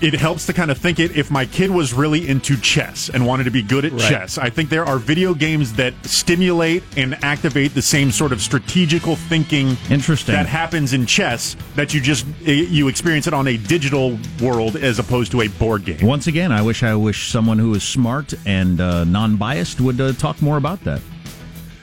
it 0.00 0.14
helps 0.14 0.46
to 0.46 0.52
kind 0.52 0.70
of 0.70 0.78
think 0.78 1.00
it 1.00 1.16
if 1.16 1.28
my 1.28 1.44
kid 1.44 1.70
was 1.70 1.92
really 1.92 2.28
into 2.28 2.56
chess 2.58 3.08
and 3.08 3.26
wanted 3.26 3.44
to 3.44 3.50
be 3.50 3.62
good 3.62 3.84
at 3.84 3.90
Right. 3.92 4.00
chess. 4.02 4.38
I 4.38 4.48
think 4.48 4.68
there 4.70 4.84
are 4.84 4.96
video 4.98 5.34
games 5.34 5.72
that 5.72 5.92
stimulate 6.04 6.84
and 6.96 7.16
activate 7.24 7.74
the 7.74 7.82
same 7.82 8.12
sort 8.12 8.30
of 8.32 8.40
strategical 8.40 9.16
thinking 9.16 9.76
Interesting. 9.90 10.34
that 10.36 10.46
happens 10.46 10.92
in 10.92 11.04
chess 11.04 11.56
that 11.74 11.94
you 11.94 12.00
just 12.00 12.26
you 12.44 12.86
experience 12.86 13.26
it 13.26 13.34
on 13.34 13.48
a 13.48 13.56
digital 13.56 14.16
world 14.40 14.76
as 14.76 15.00
opposed 15.00 15.32
to 15.32 15.40
a 15.40 15.48
board 15.48 15.84
game. 15.84 15.98
Once 16.06 16.28
again, 16.28 16.52
I 16.52 16.62
wish 16.62 16.84
I 16.84 16.94
wish 16.94 17.30
someone 17.32 17.58
who 17.58 17.74
is 17.74 17.82
smart 17.82 18.34
and 18.46 18.80
uh, 18.80 19.02
non 19.02 19.34
biased 19.36 19.80
would 19.80 20.00
uh, 20.00 20.12
talk 20.12 20.40
more 20.40 20.58
about 20.58 20.84
that. 20.84 21.00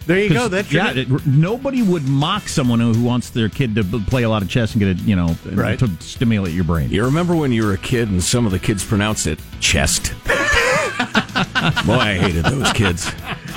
There 0.05 0.19
you 0.19 0.29
go. 0.29 0.47
That's 0.47 0.71
yeah. 0.71 0.91
It, 0.93 1.25
nobody 1.25 1.81
would 1.81 2.07
mock 2.07 2.47
someone 2.47 2.79
who, 2.79 2.93
who 2.93 3.03
wants 3.03 3.31
their 3.31 3.49
kid 3.49 3.75
to 3.75 3.83
play 3.83 4.23
a 4.23 4.29
lot 4.29 4.43
of 4.43 4.49
chess 4.49 4.73
and 4.73 4.79
get 4.79 4.89
it, 4.89 4.97
you 4.99 5.15
know, 5.15 5.35
Right. 5.45 5.79
to 5.79 5.89
stimulate 5.99 6.53
your 6.53 6.63
brain. 6.63 6.89
You 6.91 7.05
remember 7.05 7.35
when 7.35 7.51
you 7.51 7.65
were 7.65 7.73
a 7.73 7.77
kid 7.77 8.09
and 8.09 8.23
some 8.23 8.45
of 8.45 8.51
the 8.51 8.59
kids 8.59 8.83
pronounced 8.83 9.27
it 9.27 9.39
chest? 9.59 10.13
Boy, 10.25 11.93
I 11.93 12.17
hated 12.19 12.45
those 12.45 12.71
kids. 12.73 13.11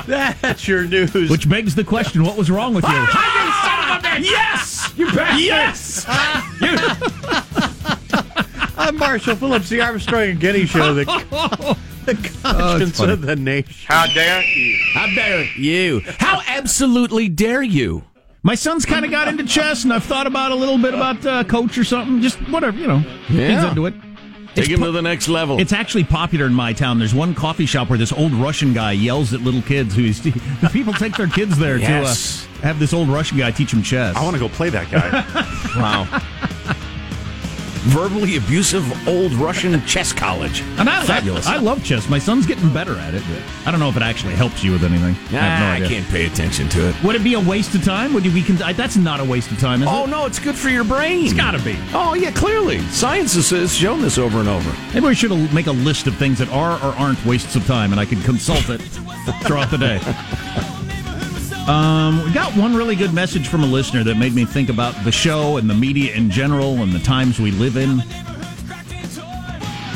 that's 0.06 0.66
your 0.66 0.84
news. 0.84 1.30
Which 1.30 1.48
begs 1.48 1.74
the 1.74 1.84
question: 1.84 2.24
What 2.24 2.36
was 2.36 2.50
wrong 2.50 2.74
with 2.74 2.84
you? 2.84 2.90
Yes! 4.20 4.92
You 4.96 5.06
bastard! 5.12 5.40
yes. 5.40 6.04
I'm 8.78 8.96
Marshall 8.96 9.36
Phillips, 9.36 9.68
the 9.68 9.80
Armstrong 9.80 10.30
and 10.30 10.40
Getty 10.40 10.66
Show, 10.66 10.94
the, 10.94 11.04
the 12.16 12.38
conscience 12.42 12.98
funny. 12.98 13.12
of 13.12 13.22
the 13.22 13.36
nation. 13.36 13.74
How 13.86 14.06
dare 14.06 14.42
you? 14.42 14.76
How 14.94 15.06
dare 15.14 15.44
you? 15.56 16.00
How 16.18 16.40
absolutely 16.46 17.28
dare 17.28 17.62
you? 17.62 18.04
My 18.42 18.54
son's 18.54 18.84
kind 18.86 19.04
of 19.04 19.10
got 19.10 19.28
into 19.28 19.44
chess, 19.44 19.84
and 19.84 19.92
I've 19.92 20.04
thought 20.04 20.26
about 20.26 20.52
a 20.52 20.54
little 20.54 20.78
bit 20.78 20.94
about 20.94 21.24
uh, 21.26 21.44
coach 21.44 21.76
or 21.76 21.84
something. 21.84 22.20
Just 22.22 22.38
whatever, 22.50 22.78
you 22.78 22.86
know. 22.86 23.02
Yeah. 23.28 23.48
He's 23.60 23.64
into 23.68 23.86
it. 23.86 23.94
Take 24.54 24.64
It's 24.64 24.68
him 24.68 24.80
po- 24.80 24.86
to 24.86 24.92
the 24.92 25.02
next 25.02 25.28
level. 25.28 25.60
It's 25.60 25.72
actually 25.72 26.04
popular 26.04 26.46
in 26.46 26.54
my 26.54 26.72
town. 26.72 26.98
There's 26.98 27.14
one 27.14 27.34
coffee 27.34 27.66
shop 27.66 27.90
where 27.90 27.98
this 27.98 28.12
old 28.12 28.32
Russian 28.32 28.72
guy 28.72 28.92
yells 28.92 29.34
at 29.34 29.40
little 29.42 29.60
kids. 29.62 29.94
Who 29.94 30.02
he's, 30.02 30.20
people 30.72 30.92
take 30.94 31.16
their 31.16 31.26
kids 31.28 31.58
there 31.58 31.78
Yes. 31.78 32.42
to 32.44 32.48
uh, 32.60 32.62
have 32.62 32.78
this 32.78 32.92
old 32.94 33.08
Russian 33.08 33.38
guy 33.38 33.50
teach 33.50 33.70
them 33.72 33.82
chess. 33.82 34.16
I 34.16 34.22
want 34.24 34.34
to 34.34 34.40
go 34.40 34.48
play 34.48 34.70
that 34.70 34.90
guy. 34.90 35.10
wow. 35.80 36.06
Verbally 37.88 38.36
abusive 38.36 38.84
old 39.08 39.32
Russian 39.32 39.80
chess 39.86 40.12
college. 40.12 40.60
And 40.78 40.90
I, 40.90 41.04
Fabulous. 41.06 41.46
I, 41.46 41.54
I 41.54 41.58
love 41.58 41.82
chess. 41.82 42.08
My 42.08 42.18
son's 42.18 42.46
getting 42.46 42.70
better 42.72 42.94
at 42.98 43.14
it. 43.14 43.22
I 43.64 43.70
don't 43.70 43.80
know 43.80 43.88
if 43.88 43.96
it 43.96 44.02
actually 44.02 44.34
helps 44.34 44.62
you 44.62 44.72
with 44.72 44.84
anything. 44.84 45.14
I 45.34 45.40
have 45.40 45.80
no 45.80 45.84
I 45.86 45.88
can't 45.88 46.06
pay 46.08 46.26
attention 46.26 46.68
to 46.70 46.88
it. 46.90 47.02
Would 47.02 47.16
it 47.16 47.24
be 47.24 47.34
a 47.34 47.40
waste 47.40 47.74
of 47.74 47.82
time? 47.82 48.12
Would 48.12 48.26
you 48.26 48.30
be? 48.30 48.42
Con- 48.42 48.56
that's 48.76 48.96
not 48.96 49.20
a 49.20 49.24
waste 49.24 49.50
of 49.50 49.58
time, 49.58 49.82
is 49.82 49.88
Oh 49.90 50.04
it? 50.04 50.08
no, 50.10 50.26
it's 50.26 50.38
good 50.38 50.54
for 50.54 50.68
your 50.68 50.84
brain. 50.84 51.24
It's 51.24 51.32
got 51.32 51.52
to 51.52 51.62
be. 51.64 51.78
Oh 51.94 52.14
yeah, 52.14 52.30
clearly. 52.30 52.80
Science 52.88 53.34
has- 53.34 53.50
has 53.50 53.74
shown 53.74 54.02
this 54.02 54.18
over 54.18 54.38
and 54.38 54.48
over. 54.48 54.70
Maybe 54.92 55.06
we 55.06 55.14
should 55.14 55.30
make 55.54 55.66
a 55.66 55.72
list 55.72 56.06
of 56.06 56.14
things 56.16 56.38
that 56.38 56.48
are 56.50 56.74
or 56.82 56.94
aren't 56.96 57.24
wastes 57.24 57.56
of 57.56 57.66
time, 57.66 57.92
and 57.92 58.00
I 58.00 58.04
can 58.04 58.20
consult 58.22 58.68
it 58.68 58.80
throughout 59.44 59.70
the 59.70 59.78
day. 59.78 59.98
Um, 61.68 62.24
we 62.24 62.32
got 62.32 62.56
one 62.56 62.74
really 62.74 62.96
good 62.96 63.12
message 63.12 63.46
from 63.46 63.62
a 63.62 63.66
listener 63.66 64.02
that 64.04 64.16
made 64.16 64.32
me 64.32 64.46
think 64.46 64.70
about 64.70 64.94
the 65.04 65.12
show 65.12 65.58
and 65.58 65.68
the 65.68 65.74
media 65.74 66.14
in 66.14 66.30
general 66.30 66.82
and 66.82 66.92
the 66.92 66.98
times 66.98 67.38
we 67.38 67.50
live 67.50 67.76
in. 67.76 68.02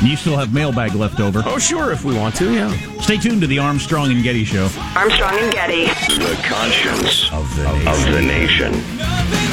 You 0.07 0.15
still 0.15 0.37
have 0.37 0.53
mailbag 0.53 0.93
left 0.93 1.19
over. 1.19 1.41
Oh 1.45 1.57
sure, 1.57 1.91
if 1.91 2.03
we 2.05 2.15
want 2.15 2.35
to, 2.35 2.53
yeah. 2.53 2.71
Stay 3.01 3.17
tuned 3.17 3.41
to 3.41 3.47
the 3.47 3.57
Armstrong 3.57 4.11
and 4.11 4.21
Getty 4.21 4.43
Show. 4.43 4.69
Armstrong 4.95 5.33
and 5.35 5.51
Getty. 5.51 5.85
The 5.85 6.39
conscience 6.43 7.31
of 7.31 7.49
the 7.55 7.63
nation. 7.63 7.87
Of 7.87 8.13
the 8.13 8.21
nation. 8.21 9.52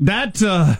That 0.00 0.42
uh, 0.42 0.76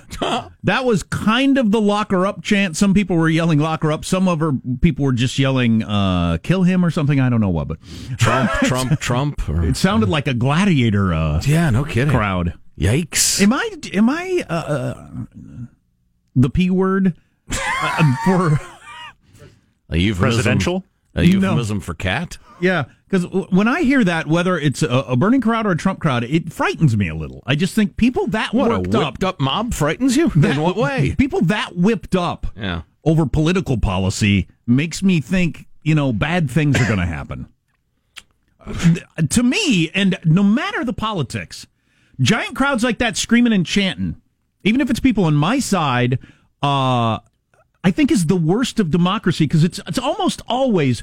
that 0.62 0.84
was 0.86 1.02
kind 1.02 1.58
of 1.58 1.70
the 1.70 1.80
locker 1.80 2.26
up 2.26 2.42
chant. 2.42 2.76
Some 2.76 2.94
people 2.94 3.16
were 3.16 3.28
yelling 3.28 3.58
locker 3.58 3.92
up. 3.92 4.04
Some 4.04 4.26
other 4.26 4.52
people 4.80 5.04
were 5.04 5.12
just 5.12 5.38
yelling 5.38 5.82
uh, 5.82 6.38
kill 6.42 6.62
him 6.62 6.82
or 6.82 6.90
something. 6.90 7.20
I 7.20 7.28
don't 7.28 7.42
know 7.42 7.50
what, 7.50 7.68
but 7.68 7.78
Trump, 8.16 8.50
Trump, 8.62 8.98
Trump. 8.98 9.46
Or, 9.48 9.62
it 9.62 9.76
sounded 9.76 10.08
like 10.08 10.26
a 10.26 10.32
gladiator. 10.32 11.12
Uh, 11.12 11.42
yeah, 11.44 11.68
no 11.68 11.84
kidding. 11.84 12.14
Crowd. 12.14 12.54
Yikes. 12.78 13.42
Am 13.42 13.52
I 13.52 13.70
am 13.92 14.08
I 14.08 14.42
uh, 14.48 14.54
uh, 14.54 15.08
the 16.34 16.48
p 16.48 16.70
word 16.70 17.14
uh, 17.52 18.14
for 18.24 18.58
A 19.90 19.98
euphemism, 19.98 20.16
Presidential? 20.16 20.84
A 21.14 21.24
euphemism 21.24 21.80
for 21.80 21.92
cat? 21.92 22.38
Yeah, 22.58 22.84
because 23.10 23.26
when 23.50 23.66
I 23.66 23.82
hear 23.82 24.04
that, 24.04 24.28
whether 24.28 24.56
it's 24.56 24.82
a, 24.84 24.88
a 24.88 25.16
Bernie 25.16 25.40
crowd 25.40 25.66
or 25.66 25.72
a 25.72 25.76
Trump 25.76 25.98
crowd, 26.00 26.22
it 26.22 26.52
frightens 26.52 26.96
me 26.96 27.08
a 27.08 27.14
little. 27.14 27.42
I 27.44 27.56
just 27.56 27.74
think 27.74 27.96
people 27.96 28.28
that 28.28 28.54
What, 28.54 28.70
worked 28.70 28.94
up, 28.94 29.04
whipped 29.14 29.24
up 29.24 29.40
mob 29.40 29.74
frightens 29.74 30.16
you? 30.16 30.30
In 30.36 30.60
what 30.60 30.76
way? 30.76 31.14
people 31.18 31.40
that 31.42 31.76
whipped 31.76 32.14
up 32.14 32.46
Yeah. 32.56 32.82
over 33.04 33.26
political 33.26 33.78
policy 33.78 34.46
makes 34.66 35.02
me 35.02 35.20
think 35.20 35.66
you 35.82 35.94
know 35.96 36.12
bad 36.12 36.48
things 36.50 36.80
are 36.80 36.86
going 36.86 37.00
to 37.00 37.06
happen. 37.06 37.48
to 39.30 39.42
me, 39.42 39.90
and 39.94 40.18
no 40.24 40.42
matter 40.42 40.84
the 40.84 40.92
politics, 40.92 41.66
giant 42.20 42.54
crowds 42.54 42.84
like 42.84 42.98
that 42.98 43.16
screaming 43.16 43.52
and 43.52 43.64
chanting, 43.66 44.20
even 44.64 44.80
if 44.80 44.90
it's 44.90 45.00
people 45.00 45.24
on 45.24 45.34
my 45.34 45.58
side, 45.58 46.18
uh, 46.62 47.18
I 47.82 47.90
think 47.90 48.12
is 48.12 48.26
the 48.26 48.36
worst 48.36 48.78
of 48.78 48.90
democracy 48.90 49.44
because 49.44 49.64
it's 49.64 49.80
it's 49.86 49.98
almost 49.98 50.42
always 50.46 51.02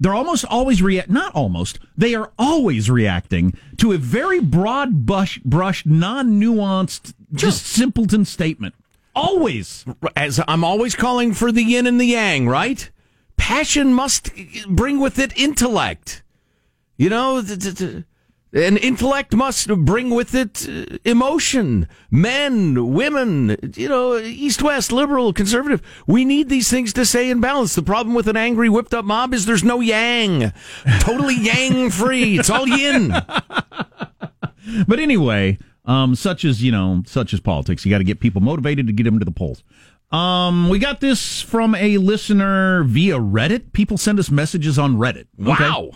they're 0.00 0.14
almost 0.14 0.44
always 0.46 0.82
react 0.82 1.08
not 1.10 1.34
almost 1.34 1.78
they 1.96 2.14
are 2.14 2.32
always 2.38 2.90
reacting 2.90 3.56
to 3.76 3.92
a 3.92 3.98
very 3.98 4.40
broad 4.40 5.06
brush 5.06 5.38
brush 5.40 5.84
non-nuanced 5.86 7.14
just 7.32 7.64
simpleton 7.66 8.24
statement 8.24 8.74
always 9.14 9.84
As 10.16 10.40
I'm 10.48 10.64
always 10.64 10.94
calling 10.94 11.32
for 11.34 11.52
the 11.52 11.62
yin 11.62 11.86
and 11.86 12.00
the 12.00 12.06
yang, 12.06 12.48
right? 12.48 12.90
Passion 13.36 13.94
must 13.94 14.30
eh, 14.36 14.64
bring 14.68 15.00
with 15.00 15.18
it 15.18 15.36
intellect. 15.38 16.22
You 16.96 17.10
know, 17.10 17.42
th- 17.42 17.60
th- 17.60 17.76
th- 17.76 18.04
an 18.54 18.76
intellect 18.76 19.34
must 19.34 19.68
bring 19.68 20.10
with 20.10 20.34
it 20.34 20.68
uh, 20.68 20.96
emotion. 21.04 21.88
Men, 22.10 22.94
women, 22.94 23.56
you 23.76 23.88
know, 23.88 24.16
east, 24.16 24.62
west, 24.62 24.92
liberal, 24.92 25.32
conservative. 25.32 25.82
We 26.06 26.24
need 26.24 26.48
these 26.48 26.70
things 26.70 26.92
to 26.94 27.04
stay 27.04 27.30
in 27.30 27.40
balance. 27.40 27.74
The 27.74 27.82
problem 27.82 28.14
with 28.14 28.28
an 28.28 28.36
angry, 28.36 28.68
whipped 28.68 28.94
up 28.94 29.04
mob 29.04 29.34
is 29.34 29.44
there's 29.44 29.64
no 29.64 29.80
yang. 29.80 30.52
Totally 31.00 31.36
yang 31.40 31.90
free. 31.90 32.38
It's 32.38 32.50
all 32.50 32.66
yin. 32.66 33.12
but 34.86 34.98
anyway 34.98 35.58
um, 35.84 36.14
such 36.14 36.44
as 36.44 36.62
you 36.62 36.72
know 36.72 37.02
such 37.06 37.32
as 37.32 37.40
politics 37.40 37.84
you 37.84 37.90
got 37.90 37.98
to 37.98 38.04
get 38.04 38.20
people 38.20 38.40
motivated 38.40 38.86
to 38.86 38.92
get 38.92 39.04
them 39.04 39.18
to 39.18 39.24
the 39.24 39.30
polls 39.30 39.62
um, 40.12 40.68
we 40.68 40.78
got 40.78 41.00
this 41.00 41.40
from 41.42 41.74
a 41.74 41.98
listener 41.98 42.84
via 42.84 43.18
reddit 43.18 43.72
people 43.72 43.98
send 43.98 44.18
us 44.18 44.30
messages 44.30 44.78
on 44.78 44.96
reddit 44.96 45.26
Okay? 45.40 45.64
Wow. 45.64 45.90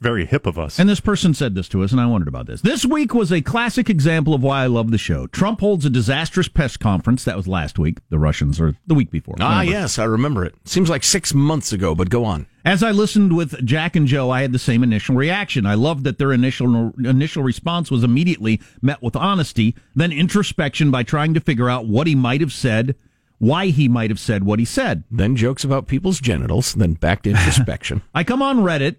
Very 0.00 0.26
hip 0.26 0.46
of 0.46 0.58
us. 0.58 0.78
And 0.78 0.88
this 0.88 1.00
person 1.00 1.34
said 1.34 1.54
this 1.54 1.68
to 1.70 1.82
us, 1.82 1.92
and 1.92 2.00
I 2.00 2.06
wondered 2.06 2.28
about 2.28 2.46
this. 2.46 2.60
This 2.60 2.84
week 2.84 3.14
was 3.14 3.32
a 3.32 3.40
classic 3.40 3.90
example 3.90 4.32
of 4.32 4.42
why 4.42 4.62
I 4.62 4.66
love 4.66 4.90
the 4.90 4.98
show. 4.98 5.26
Trump 5.26 5.60
holds 5.60 5.84
a 5.84 5.90
disastrous 5.90 6.48
press 6.48 6.76
conference. 6.76 7.24
That 7.24 7.36
was 7.36 7.48
last 7.48 7.78
week. 7.78 7.98
The 8.08 8.18
Russians, 8.18 8.60
or 8.60 8.76
the 8.86 8.94
week 8.94 9.10
before. 9.10 9.34
Ah, 9.40 9.62
yes, 9.62 9.98
I 9.98 10.04
remember 10.04 10.44
it. 10.44 10.54
Seems 10.64 10.88
like 10.88 11.02
six 11.02 11.34
months 11.34 11.72
ago, 11.72 11.94
but 11.94 12.10
go 12.10 12.24
on. 12.24 12.46
As 12.64 12.82
I 12.82 12.90
listened 12.90 13.36
with 13.36 13.64
Jack 13.64 13.96
and 13.96 14.06
Joe, 14.06 14.30
I 14.30 14.42
had 14.42 14.52
the 14.52 14.58
same 14.58 14.82
initial 14.82 15.16
reaction. 15.16 15.66
I 15.66 15.74
loved 15.74 16.04
that 16.04 16.18
their 16.18 16.32
initial 16.32 16.92
initial 16.98 17.42
response 17.42 17.90
was 17.90 18.04
immediately 18.04 18.60
met 18.82 19.02
with 19.02 19.16
honesty, 19.16 19.74
then 19.96 20.12
introspection 20.12 20.90
by 20.90 21.02
trying 21.02 21.34
to 21.34 21.40
figure 21.40 21.70
out 21.70 21.86
what 21.86 22.06
he 22.06 22.14
might 22.14 22.40
have 22.40 22.52
said, 22.52 22.94
why 23.38 23.68
he 23.68 23.88
might 23.88 24.10
have 24.10 24.20
said 24.20 24.44
what 24.44 24.58
he 24.58 24.64
said. 24.64 25.04
Then 25.10 25.34
jokes 25.34 25.64
about 25.64 25.86
people's 25.86 26.20
genitals, 26.20 26.74
then 26.74 26.92
back 26.94 27.22
to 27.22 27.30
introspection. 27.30 28.02
I 28.14 28.22
come 28.22 28.42
on 28.42 28.58
Reddit 28.58 28.96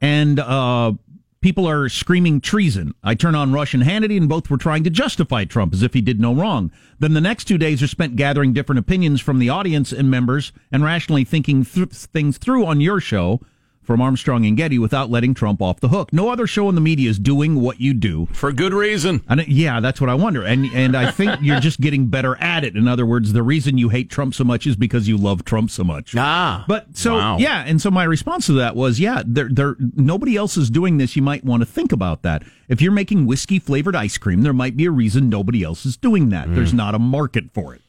and 0.00 0.38
uh, 0.38 0.92
people 1.40 1.68
are 1.68 1.88
screaming 1.88 2.40
treason. 2.40 2.94
I 3.04 3.14
turn 3.14 3.34
on 3.34 3.52
Rush 3.52 3.74
and 3.74 3.82
Hannity, 3.82 4.16
and 4.16 4.28
both 4.28 4.50
were 4.50 4.56
trying 4.56 4.84
to 4.84 4.90
justify 4.90 5.44
Trump 5.44 5.72
as 5.72 5.82
if 5.82 5.94
he 5.94 6.00
did 6.00 6.20
no 6.20 6.34
wrong. 6.34 6.72
Then 6.98 7.14
the 7.14 7.20
next 7.20 7.44
two 7.44 7.58
days 7.58 7.82
are 7.82 7.88
spent 7.88 8.16
gathering 8.16 8.52
different 8.52 8.78
opinions 8.78 9.20
from 9.20 9.38
the 9.38 9.48
audience 9.48 9.92
and 9.92 10.10
members 10.10 10.52
and 10.72 10.82
rationally 10.82 11.24
thinking 11.24 11.64
th- 11.64 11.88
things 11.88 12.38
through 12.38 12.66
on 12.66 12.80
your 12.80 13.00
show 13.00 13.40
from 13.86 14.00
Armstrong 14.00 14.44
and 14.44 14.56
Getty 14.56 14.78
without 14.78 15.10
letting 15.10 15.32
Trump 15.34 15.62
off 15.62 15.80
the 15.80 15.88
hook. 15.88 16.12
No 16.12 16.28
other 16.28 16.46
show 16.46 16.68
in 16.68 16.74
the 16.74 16.80
media 16.80 17.08
is 17.08 17.18
doing 17.18 17.60
what 17.60 17.80
you 17.80 17.94
do. 17.94 18.26
For 18.32 18.52
good 18.52 18.74
reason. 18.74 19.22
And 19.28 19.46
yeah, 19.46 19.80
that's 19.80 20.00
what 20.00 20.10
I 20.10 20.14
wonder. 20.14 20.42
And 20.42 20.66
and 20.74 20.96
I 20.96 21.10
think 21.10 21.38
you're 21.42 21.60
just 21.60 21.80
getting 21.80 22.06
better 22.08 22.36
at 22.36 22.64
it. 22.64 22.76
In 22.76 22.88
other 22.88 23.06
words, 23.06 23.32
the 23.32 23.42
reason 23.42 23.78
you 23.78 23.88
hate 23.88 24.10
Trump 24.10 24.34
so 24.34 24.44
much 24.44 24.66
is 24.66 24.76
because 24.76 25.08
you 25.08 25.16
love 25.16 25.44
Trump 25.44 25.70
so 25.70 25.84
much. 25.84 26.14
Ah. 26.16 26.64
But 26.68 26.96
so 26.96 27.14
Wow. 27.16 27.38
yeah, 27.38 27.62
and 27.66 27.80
so 27.80 27.90
my 27.90 28.04
response 28.04 28.46
to 28.46 28.52
that 28.54 28.74
was, 28.76 28.98
yeah, 29.00 29.22
there 29.24 29.48
there 29.50 29.76
nobody 29.94 30.36
else 30.36 30.56
is 30.56 30.68
doing 30.70 30.98
this. 30.98 31.16
You 31.16 31.22
might 31.22 31.44
want 31.44 31.60
to 31.62 31.66
think 31.66 31.92
about 31.92 32.22
that. 32.22 32.42
If 32.68 32.82
you're 32.82 32.92
making 32.92 33.26
whiskey 33.26 33.58
flavored 33.60 33.94
ice 33.94 34.18
cream, 34.18 34.42
there 34.42 34.52
might 34.52 34.76
be 34.76 34.86
a 34.86 34.90
reason 34.90 35.28
nobody 35.28 35.62
else 35.62 35.86
is 35.86 35.96
doing 35.96 36.30
that. 36.30 36.52
There's 36.52 36.74
not 36.74 36.94
a 36.94 36.98
market 36.98 37.52
for 37.54 37.74
it. 37.74 37.82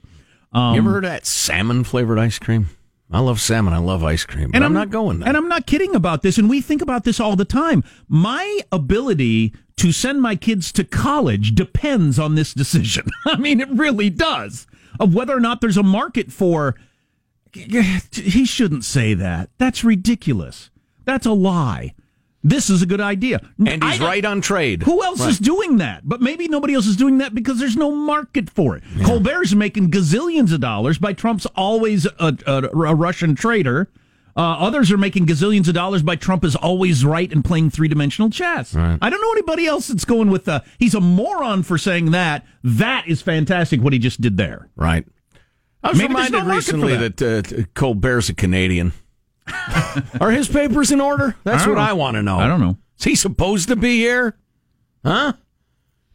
Um, 0.54 0.76
you 0.76 0.82
ever 0.82 0.92
heard 0.92 1.06
of 1.06 1.12
that 1.12 1.26
salmon 1.26 1.84
flavored 1.84 2.20
ice 2.20 2.40
cream? 2.40 2.70
I 3.10 3.20
love 3.20 3.40
salmon. 3.40 3.74
I 3.74 3.78
love 3.78 4.04
ice 4.04 4.26
cream. 4.26 4.52
But 4.52 4.64
I'm, 4.64 4.74
not 4.74 4.90
going 4.90 5.20
there. 5.20 5.30
And 5.30 5.38
I'm 5.38 5.48
not 5.48 5.66
kidding 5.66 5.96
about 5.96 6.24
this. 6.24 6.38
And 6.38 6.50
we 6.50 6.60
think 6.60 6.82
about 6.82 7.06
this 7.06 7.20
all 7.20 7.38
the 7.38 7.46
time. 7.46 7.84
My 8.10 8.60
ability 8.72 9.54
to 9.78 9.92
send 9.92 10.22
my 10.22 10.36
kids 10.36 10.72
to 10.74 10.84
college 10.84 11.56
depends 11.56 12.20
on 12.20 12.36
this 12.36 12.54
decision. 12.54 13.06
I 13.26 13.38
mean, 13.38 13.62
it 13.62 13.70
really 13.70 14.10
does. 14.10 14.68
Of 15.00 15.14
whether 15.14 15.36
or 15.36 15.40
not 15.40 15.62
there's 15.62 15.78
a 15.78 15.84
market 15.84 16.32
for. 16.32 16.76
He 17.54 18.46
shouldn't 18.46 18.84
say 18.84 19.14
that. 19.14 19.50
That's 19.58 19.84
ridiculous. 19.84 20.70
That's 21.06 21.26
a 21.26 21.32
lie. 21.32 21.96
This 22.44 22.70
is 22.70 22.82
a 22.82 22.86
good 22.86 23.02
idea. 23.02 23.42
and 23.66 23.84
he's 23.84 24.00
right 24.00 24.24
on 24.24 24.42
trade. 24.42 24.84
Who 24.84 25.04
else 25.04 25.20
Right. 25.22 25.30
is 25.30 25.40
doing 25.40 25.78
that? 25.78 26.08
But 26.08 26.22
maybe 26.22 26.48
nobody 26.48 26.74
else 26.76 26.86
is 26.86 26.96
doing 26.96 27.18
that 27.18 27.34
because 27.36 27.60
there's 27.60 27.76
no 27.76 27.92
market 27.94 28.50
for 28.50 28.78
it. 28.78 28.84
Colbert's 29.04 29.54
making 29.56 29.92
gazillions 29.92 30.54
of 30.54 30.62
dollars 30.62 30.98
by 30.98 31.14
Trump's 31.14 31.46
always 31.56 32.06
a, 32.06 32.38
a, 32.46 32.64
a 32.72 32.96
Russian 32.96 33.36
traitor. 33.36 33.90
Uh, 34.36 34.42
others 34.60 34.92
are 34.92 34.98
making 35.00 35.26
gazillions 35.26 35.68
of 35.68 35.74
dollars 35.74 36.04
by 36.04 36.16
Trump 36.16 36.46
is 36.46 36.56
always 36.56 37.04
right 37.04 37.32
and 37.34 37.44
playing 37.44 37.72
three 37.72 37.88
dimensional 37.88 38.30
chess. 38.30 38.72
Right. 38.76 39.00
I 39.02 39.10
don't 39.10 39.20
know 39.20 39.32
anybody 39.32 39.66
else 39.66 39.88
that's 39.88 40.06
going 40.06 40.30
with 40.30 40.46
the. 40.46 40.64
He's 40.78 40.94
a 40.94 41.02
moron 41.02 41.64
for 41.64 41.80
saying 41.80 42.12
that. 42.12 42.46
That 42.64 43.08
is 43.08 43.20
fantastic 43.24 43.82
what 43.82 43.94
he 43.94 44.00
just 44.00 44.22
did 44.22 44.38
there. 44.38 44.70
Right. 44.76 45.08
I 45.84 45.90
was 45.90 45.98
Maybe 45.98 46.10
reminded 46.14 46.44
no 46.46 46.54
recently 46.56 46.96
that, 46.98 47.20
uh, 47.22 47.64
Colbert's 47.74 48.30
a 48.30 48.36
Canadian. 48.36 48.94
Are 50.22 50.32
his 50.32 50.48
papers 50.48 50.92
in 50.92 51.02
order? 51.02 51.36
That's 51.44 51.64
I 51.66 51.70
what 51.70 51.76
know. 51.76 51.82
I 51.82 51.94
want 51.94 52.16
to 52.16 52.24
know. 52.24 52.38
I 52.38 52.48
don't 52.48 52.60
know. 52.62 52.78
Is 53.00 53.06
he 53.06 53.16
supposed 53.16 53.68
to 53.70 53.76
be 53.76 53.98
here? 54.00 54.38
Huh? 55.06 55.34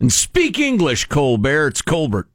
And 0.01 0.13
speak 0.13 0.59
English, 0.59 1.07
Colbert. 1.07 1.69
It's 1.69 1.83
Colbert. 1.83 2.29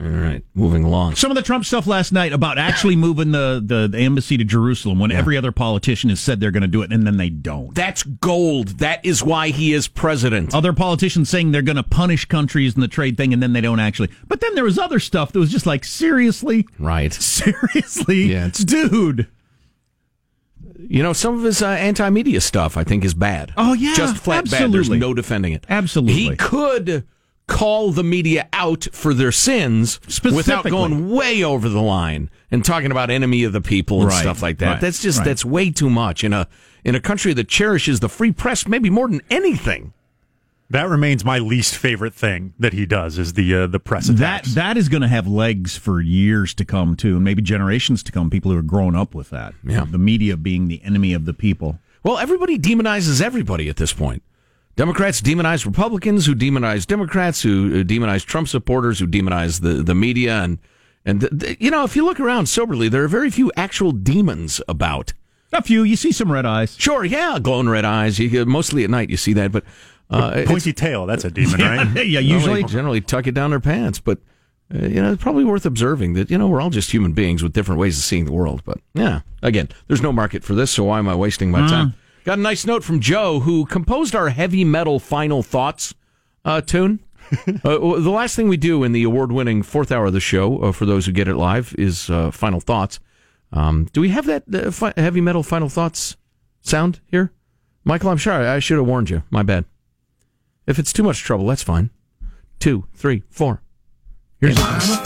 All 0.00 0.06
right, 0.08 0.42
moving 0.54 0.84
along. 0.84 1.16
Some 1.16 1.30
of 1.30 1.34
the 1.36 1.42
Trump 1.42 1.66
stuff 1.66 1.86
last 1.86 2.12
night 2.12 2.32
about 2.32 2.56
actually 2.56 2.96
moving 2.96 3.30
the, 3.30 3.62
the, 3.64 3.86
the 3.86 3.98
embassy 3.98 4.38
to 4.38 4.42
Jerusalem 4.42 4.98
when 4.98 5.12
every 5.12 5.36
other 5.36 5.52
politician 5.52 6.08
has 6.08 6.18
said 6.18 6.40
they're 6.40 6.50
going 6.50 6.62
to 6.62 6.66
do 6.66 6.80
it 6.80 6.90
and 6.90 7.06
then 7.06 7.18
they 7.18 7.28
don't. 7.28 7.74
That's 7.74 8.02
gold. 8.02 8.78
That 8.78 9.04
is 9.04 9.22
why 9.22 9.48
he 9.48 9.74
is 9.74 9.88
president. 9.88 10.54
other 10.54 10.72
politicians 10.72 11.28
saying 11.28 11.52
they're 11.52 11.60
going 11.60 11.76
to 11.76 11.82
punish 11.82 12.24
countries 12.24 12.74
in 12.74 12.80
the 12.80 12.88
trade 12.88 13.18
thing, 13.18 13.34
and 13.34 13.42
then 13.42 13.52
they 13.52 13.60
don't 13.60 13.80
actually. 13.80 14.08
But 14.26 14.40
then 14.40 14.54
there 14.54 14.64
was 14.64 14.78
other 14.78 14.98
stuff 14.98 15.30
that 15.32 15.38
was 15.38 15.52
just 15.52 15.66
like, 15.66 15.84
seriously, 15.84 16.66
Right. 16.78 17.12
seriously, 17.12 18.32
Yeah, 18.32 18.46
it's- 18.46 18.64
dude. 18.64 19.28
You 20.88 21.02
know, 21.02 21.12
some 21.12 21.34
of 21.36 21.42
his 21.44 21.62
uh, 21.62 21.68
anti-media 21.68 22.40
stuff 22.40 22.76
I 22.76 22.84
think 22.84 23.04
is 23.04 23.14
bad. 23.14 23.52
Oh, 23.56 23.72
yeah, 23.74 23.94
just 23.94 24.16
flat 24.18 24.50
bad. 24.50 24.72
There's 24.72 24.90
no 24.90 25.14
defending 25.14 25.52
it. 25.52 25.64
Absolutely. 25.68 26.14
He 26.14 26.36
could 26.36 27.06
call 27.48 27.90
the 27.90 28.04
media 28.04 28.48
out 28.52 28.86
for 28.92 29.12
their 29.12 29.32
sins 29.32 30.00
without 30.24 30.64
going 30.64 31.10
way 31.10 31.42
over 31.42 31.68
the 31.68 31.82
line 31.82 32.30
and 32.50 32.64
talking 32.64 32.90
about 32.90 33.10
enemy 33.10 33.44
of 33.44 33.52
the 33.52 33.60
people 33.60 34.00
and 34.00 34.08
Right, 34.10 34.20
stuff 34.22 34.42
like 34.42 34.58
that. 34.58 34.66
right, 34.72 34.80
That's 34.80 35.02
just 35.02 35.18
right. 35.18 35.24
that's 35.26 35.44
way 35.44 35.70
too 35.70 35.90
much 35.90 36.24
in 36.24 36.32
a 36.32 36.46
in 36.84 36.94
a 36.94 37.00
country 37.00 37.32
that 37.34 37.48
cherishes 37.48 38.00
the 38.00 38.08
free 38.08 38.32
press 38.32 38.66
maybe 38.66 38.90
more 38.90 39.08
than 39.08 39.20
anything. 39.30 39.92
That 40.72 40.88
remains 40.88 41.22
my 41.24 41.38
least 41.38 41.76
favorite 41.76 42.14
thing 42.14 42.54
that 42.58 42.72
he 42.72 42.86
does 42.86 43.18
is 43.18 43.34
the 43.34 43.54
uh, 43.54 43.66
the 43.66 43.78
press 43.78 44.08
attacks. 44.08 44.54
That 44.54 44.54
that 44.74 44.76
is 44.78 44.88
going 44.88 45.02
to 45.02 45.08
have 45.08 45.26
legs 45.28 45.76
for 45.76 46.00
years 46.00 46.54
to 46.54 46.64
come 46.64 46.96
too, 46.96 47.16
and 47.16 47.24
maybe 47.24 47.42
generations 47.42 48.02
to 48.04 48.12
come. 48.12 48.30
People 48.30 48.50
who 48.52 48.58
are 48.58 48.62
growing 48.62 48.96
up 48.96 49.14
with 49.14 49.28
that, 49.30 49.54
Yeah. 49.64 49.84
the 49.88 49.98
media 49.98 50.36
being 50.36 50.68
the 50.68 50.82
enemy 50.82 51.12
of 51.12 51.26
the 51.26 51.34
people. 51.34 51.78
Well, 52.02 52.18
everybody 52.18 52.58
demonizes 52.58 53.20
everybody 53.20 53.68
at 53.68 53.76
this 53.76 53.92
point. 53.92 54.22
Democrats 54.74 55.20
demonize 55.20 55.66
Republicans, 55.66 56.24
who 56.24 56.34
demonize 56.34 56.86
Democrats, 56.86 57.42
who 57.42 57.80
uh, 57.80 57.84
demonize 57.84 58.24
Trump 58.24 58.48
supporters, 58.48 58.98
who 58.98 59.06
demonize 59.06 59.60
the, 59.60 59.82
the 59.82 59.94
media, 59.94 60.42
and 60.42 60.58
and 61.04 61.20
th- 61.20 61.32
th- 61.38 61.56
you 61.60 61.70
know, 61.70 61.84
if 61.84 61.94
you 61.94 62.04
look 62.04 62.18
around 62.18 62.46
soberly, 62.46 62.88
there 62.88 63.04
are 63.04 63.08
very 63.08 63.30
few 63.30 63.52
actual 63.56 63.92
demons 63.92 64.60
about. 64.66 65.12
A 65.54 65.60
few, 65.60 65.82
you 65.82 65.96
see 65.96 66.12
some 66.12 66.32
red 66.32 66.46
eyes. 66.46 66.74
Sure, 66.78 67.04
yeah, 67.04 67.38
glowing 67.38 67.68
red 67.68 67.84
eyes. 67.84 68.18
You, 68.18 68.46
mostly 68.46 68.84
at 68.84 68.90
night, 68.90 69.10
you 69.10 69.18
see 69.18 69.34
that, 69.34 69.52
but 69.52 69.64
uh, 70.12 70.44
Pointy 70.46 70.72
tail, 70.72 71.06
that's 71.06 71.24
a 71.24 71.30
demon, 71.30 71.60
right? 71.60 72.06
yeah, 72.06 72.20
usually. 72.20 72.64
generally 72.64 73.00
tuck 73.00 73.26
it 73.26 73.32
down 73.32 73.50
their 73.50 73.60
pants, 73.60 73.98
but 73.98 74.18
uh, 74.74 74.86
you 74.86 75.02
know 75.02 75.12
it's 75.12 75.22
probably 75.22 75.44
worth 75.44 75.66
observing 75.66 76.14
that 76.14 76.30
you 76.30 76.38
know 76.38 76.48
we're 76.48 76.60
all 76.60 76.70
just 76.70 76.92
human 76.92 77.12
beings 77.12 77.42
with 77.42 77.52
different 77.52 77.80
ways 77.80 77.98
of 77.98 78.04
seeing 78.04 78.24
the 78.24 78.32
world. 78.32 78.62
But 78.64 78.78
yeah, 78.94 79.20
again, 79.42 79.68
there's 79.88 80.02
no 80.02 80.12
market 80.12 80.44
for 80.44 80.54
this, 80.54 80.70
so 80.70 80.84
why 80.84 80.98
am 80.98 81.08
I 81.08 81.14
wasting 81.14 81.50
my 81.50 81.66
time? 81.68 81.94
Got 82.24 82.38
a 82.38 82.42
nice 82.42 82.64
note 82.64 82.84
from 82.84 83.00
Joe 83.00 83.40
who 83.40 83.66
composed 83.66 84.14
our 84.14 84.28
heavy 84.28 84.64
metal 84.64 85.00
final 85.00 85.42
thoughts 85.42 85.94
uh, 86.44 86.60
tune. 86.60 87.00
uh, 87.64 87.78
the 87.78 88.10
last 88.10 88.36
thing 88.36 88.46
we 88.48 88.56
do 88.56 88.84
in 88.84 88.92
the 88.92 89.02
award-winning 89.02 89.62
fourth 89.62 89.90
hour 89.90 90.06
of 90.06 90.12
the 90.12 90.20
show, 90.20 90.58
uh, 90.58 90.72
for 90.72 90.86
those 90.86 91.06
who 91.06 91.12
get 91.12 91.28
it 91.28 91.34
live, 91.34 91.74
is 91.78 92.10
uh, 92.10 92.30
final 92.30 92.60
thoughts. 92.60 93.00
Um, 93.52 93.88
do 93.92 94.00
we 94.00 94.10
have 94.10 94.26
that 94.26 94.44
uh, 94.52 94.70
fi- 94.70 94.92
heavy 94.96 95.20
metal 95.20 95.42
final 95.42 95.68
thoughts 95.68 96.16
sound 96.60 97.00
here, 97.08 97.32
Michael? 97.84 98.10
I'm 98.10 98.18
sorry, 98.18 98.46
I 98.46 98.58
should 98.58 98.76
have 98.78 98.86
warned 98.86 99.10
you. 99.10 99.22
My 99.30 99.42
bad. 99.42 99.64
If 100.66 100.78
it's 100.78 100.92
too 100.92 101.02
much 101.02 101.18
trouble, 101.22 101.46
that's 101.46 101.62
fine. 101.62 101.90
Two, 102.58 102.86
three, 102.94 103.22
four. 103.30 103.62
Here's 104.40 104.56
that's 104.56 105.04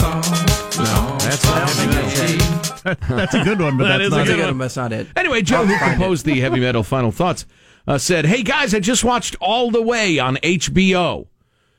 not 1.45 1.69
heavy 1.69 1.87
metal. 1.87 3.17
That's 3.17 3.33
a 3.33 3.43
good 3.43 3.59
one, 3.59 3.77
but 3.77 3.83
That 3.87 3.97
that's 3.97 4.07
is 4.07 4.13
a 4.13 4.17
not 4.17 4.27
good 4.27 4.39
it. 4.39 4.45
one. 4.45 4.57
That's 4.59 4.75
not 4.75 4.93
it. 4.93 5.07
Anyway, 5.15 5.41
Joe, 5.41 5.65
who 5.65 5.77
composed 5.77 6.25
the 6.25 6.39
heavy 6.39 6.59
metal 6.59 6.83
final 6.83 7.11
thoughts, 7.11 7.45
uh, 7.87 7.97
said, 7.97 8.25
"Hey 8.25 8.43
guys, 8.43 8.73
I 8.73 8.79
just 8.79 9.03
watched 9.03 9.35
All 9.41 9.71
the 9.71 9.81
Way 9.81 10.19
on 10.19 10.37
HBO. 10.37 11.27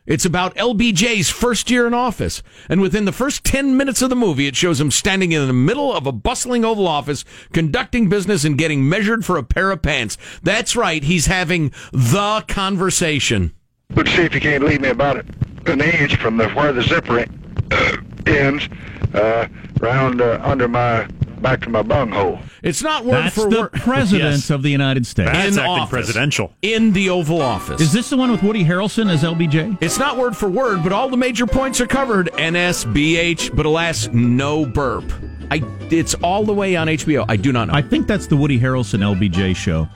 It's 0.07 0.25
about 0.25 0.55
LBJ's 0.57 1.29
first 1.29 1.71
year 1.71 1.87
in 1.87 1.93
office, 1.95 2.43
and 2.69 2.81
within 2.81 3.05
the 3.05 3.13
first 3.13 3.45
ten 3.45 3.77
minutes 3.77 4.01
of 4.03 4.09
the 4.11 4.17
movie, 4.17 4.47
it 4.47 4.57
shows 4.57 4.81
him 4.81 4.91
standing 4.91 5.33
in 5.33 5.47
the 5.47 5.53
middle 5.53 5.93
of 5.95 6.07
a 6.07 6.13
bustling 6.13 6.65
Oval 6.65 6.89
Office, 6.89 7.25
conducting 7.53 8.09
business 8.09 8.45
and 8.45 8.57
getting 8.59 8.89
measured 8.89 9.25
for 9.25 9.37
a 9.37 9.43
pair 9.43 9.71
of 9.71 9.83
pants. 9.83 10.17
That's 10.43 10.75
right, 10.77 11.03
he's 11.05 11.27
having 11.27 11.73
the 11.93 12.45
conversation." 12.49 13.53
Let's 13.95 14.11
see 14.15 14.23
if 14.23 14.35
you 14.35 14.41
can't 14.41 14.63
leave 14.65 14.83
me 14.83 14.89
about 14.91 15.25
an 15.67 15.81
inch 15.81 16.17
from 16.17 16.37
the, 16.37 16.49
where 16.51 16.73
the 16.75 16.83
zipper 16.83 17.21
ends, 18.27 18.69
uh, 19.15 19.49
round 19.81 20.21
uh, 20.21 20.39
under 20.45 20.69
my 20.69 21.05
back 21.41 21.63
to 21.63 21.71
my 21.71 21.81
bunghole. 21.83 22.39
It's 22.63 22.83
not 22.83 23.05
word 23.07 23.13
That's 23.25 23.35
for 23.35 23.49
the 23.49 23.61
word. 23.63 23.73
president 23.73 24.33
Yes. 24.35 24.51
of 24.51 24.63
the 24.63 24.69
United 24.71 25.07
States. 25.07 25.31
That's 25.31 25.53
in 25.57 25.59
acting 25.61 25.73
office. 25.73 25.91
presidential. 25.91 26.53
in 26.61 26.93
the 26.93 27.09
Oval 27.09 27.41
Office. 27.41 27.81
Is 27.81 27.93
this 27.93 28.11
the 28.11 28.17
one 28.19 28.31
with 28.31 28.43
Woody 28.43 28.63
Harrelson 28.65 29.11
as 29.11 29.23
LBJ? 29.23 29.79
It's 29.81 29.99
not 29.99 30.19
word 30.19 30.37
for 30.37 30.49
word, 30.51 30.83
but 30.83 30.93
all 30.93 31.09
the 31.09 31.17
major 31.17 31.47
points 31.47 31.81
are 31.81 31.87
covered. 31.87 32.29
NSBH, 32.35 33.57
but 33.57 33.65
alas, 33.65 34.09
no 34.13 34.67
burp. 34.67 35.05
I. 35.51 35.63
It's 35.91 36.13
all 36.17 36.45
the 36.45 36.53
way 36.53 36.77
on 36.77 36.89
HBO. 36.89 37.25
I 37.27 37.37
do 37.37 37.53
not 37.53 37.69
know. 37.69 37.75
I 37.75 37.81
think 37.81 38.07
that's 38.07 38.27
the 38.27 38.37
Woody 38.37 38.61
Harrelson 38.61 38.99
LBJ 39.01 39.57
show, 39.57 39.89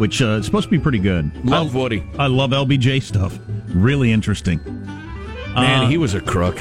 which 0.00 0.22
uh, 0.22 0.38
is 0.38 0.46
supposed 0.46 0.64
to 0.64 0.70
be 0.70 0.78
pretty 0.78 0.98
good. 0.98 1.30
Love 1.44 1.76
I, 1.76 1.78
Woody. 1.78 2.04
I 2.18 2.26
love 2.26 2.50
LBJ 2.50 3.02
stuff. 3.02 3.38
Really 3.68 4.10
interesting. 4.10 4.58
Man, 5.54 5.84
Uh, 5.84 5.88
he 5.88 5.98
was 5.98 6.14
a 6.14 6.20
crook. 6.20 6.58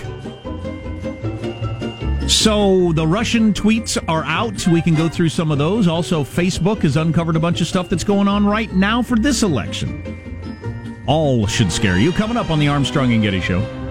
So 2.28 2.92
the 2.94 3.08
Russian 3.08 3.54
tweets 3.54 3.98
are 4.08 4.24
out. 4.26 4.68
We 4.68 4.82
can 4.82 4.94
go 4.94 5.08
through 5.10 5.30
some 5.30 5.52
of 5.52 5.58
those. 5.58 5.88
Also, 5.88 6.24
Facebook 6.24 6.82
has 6.82 6.98
uncovered 6.98 7.36
a 7.36 7.40
bunch 7.40 7.62
of 7.62 7.68
stuff 7.68 7.90
that's 7.90 8.04
going 8.04 8.28
on 8.28 8.46
right 8.46 8.72
now 8.74 9.02
for 9.02 9.18
this 9.18 9.42
election. 9.42 11.04
All 11.08 11.48
should 11.48 11.72
scare 11.72 11.98
you. 11.98 12.12
Coming 12.12 12.38
up 12.38 12.52
on 12.52 12.60
the 12.60 12.68
Armstrong 12.68 13.14
and 13.14 13.24
Getty 13.24 13.40
Show. 13.42 13.62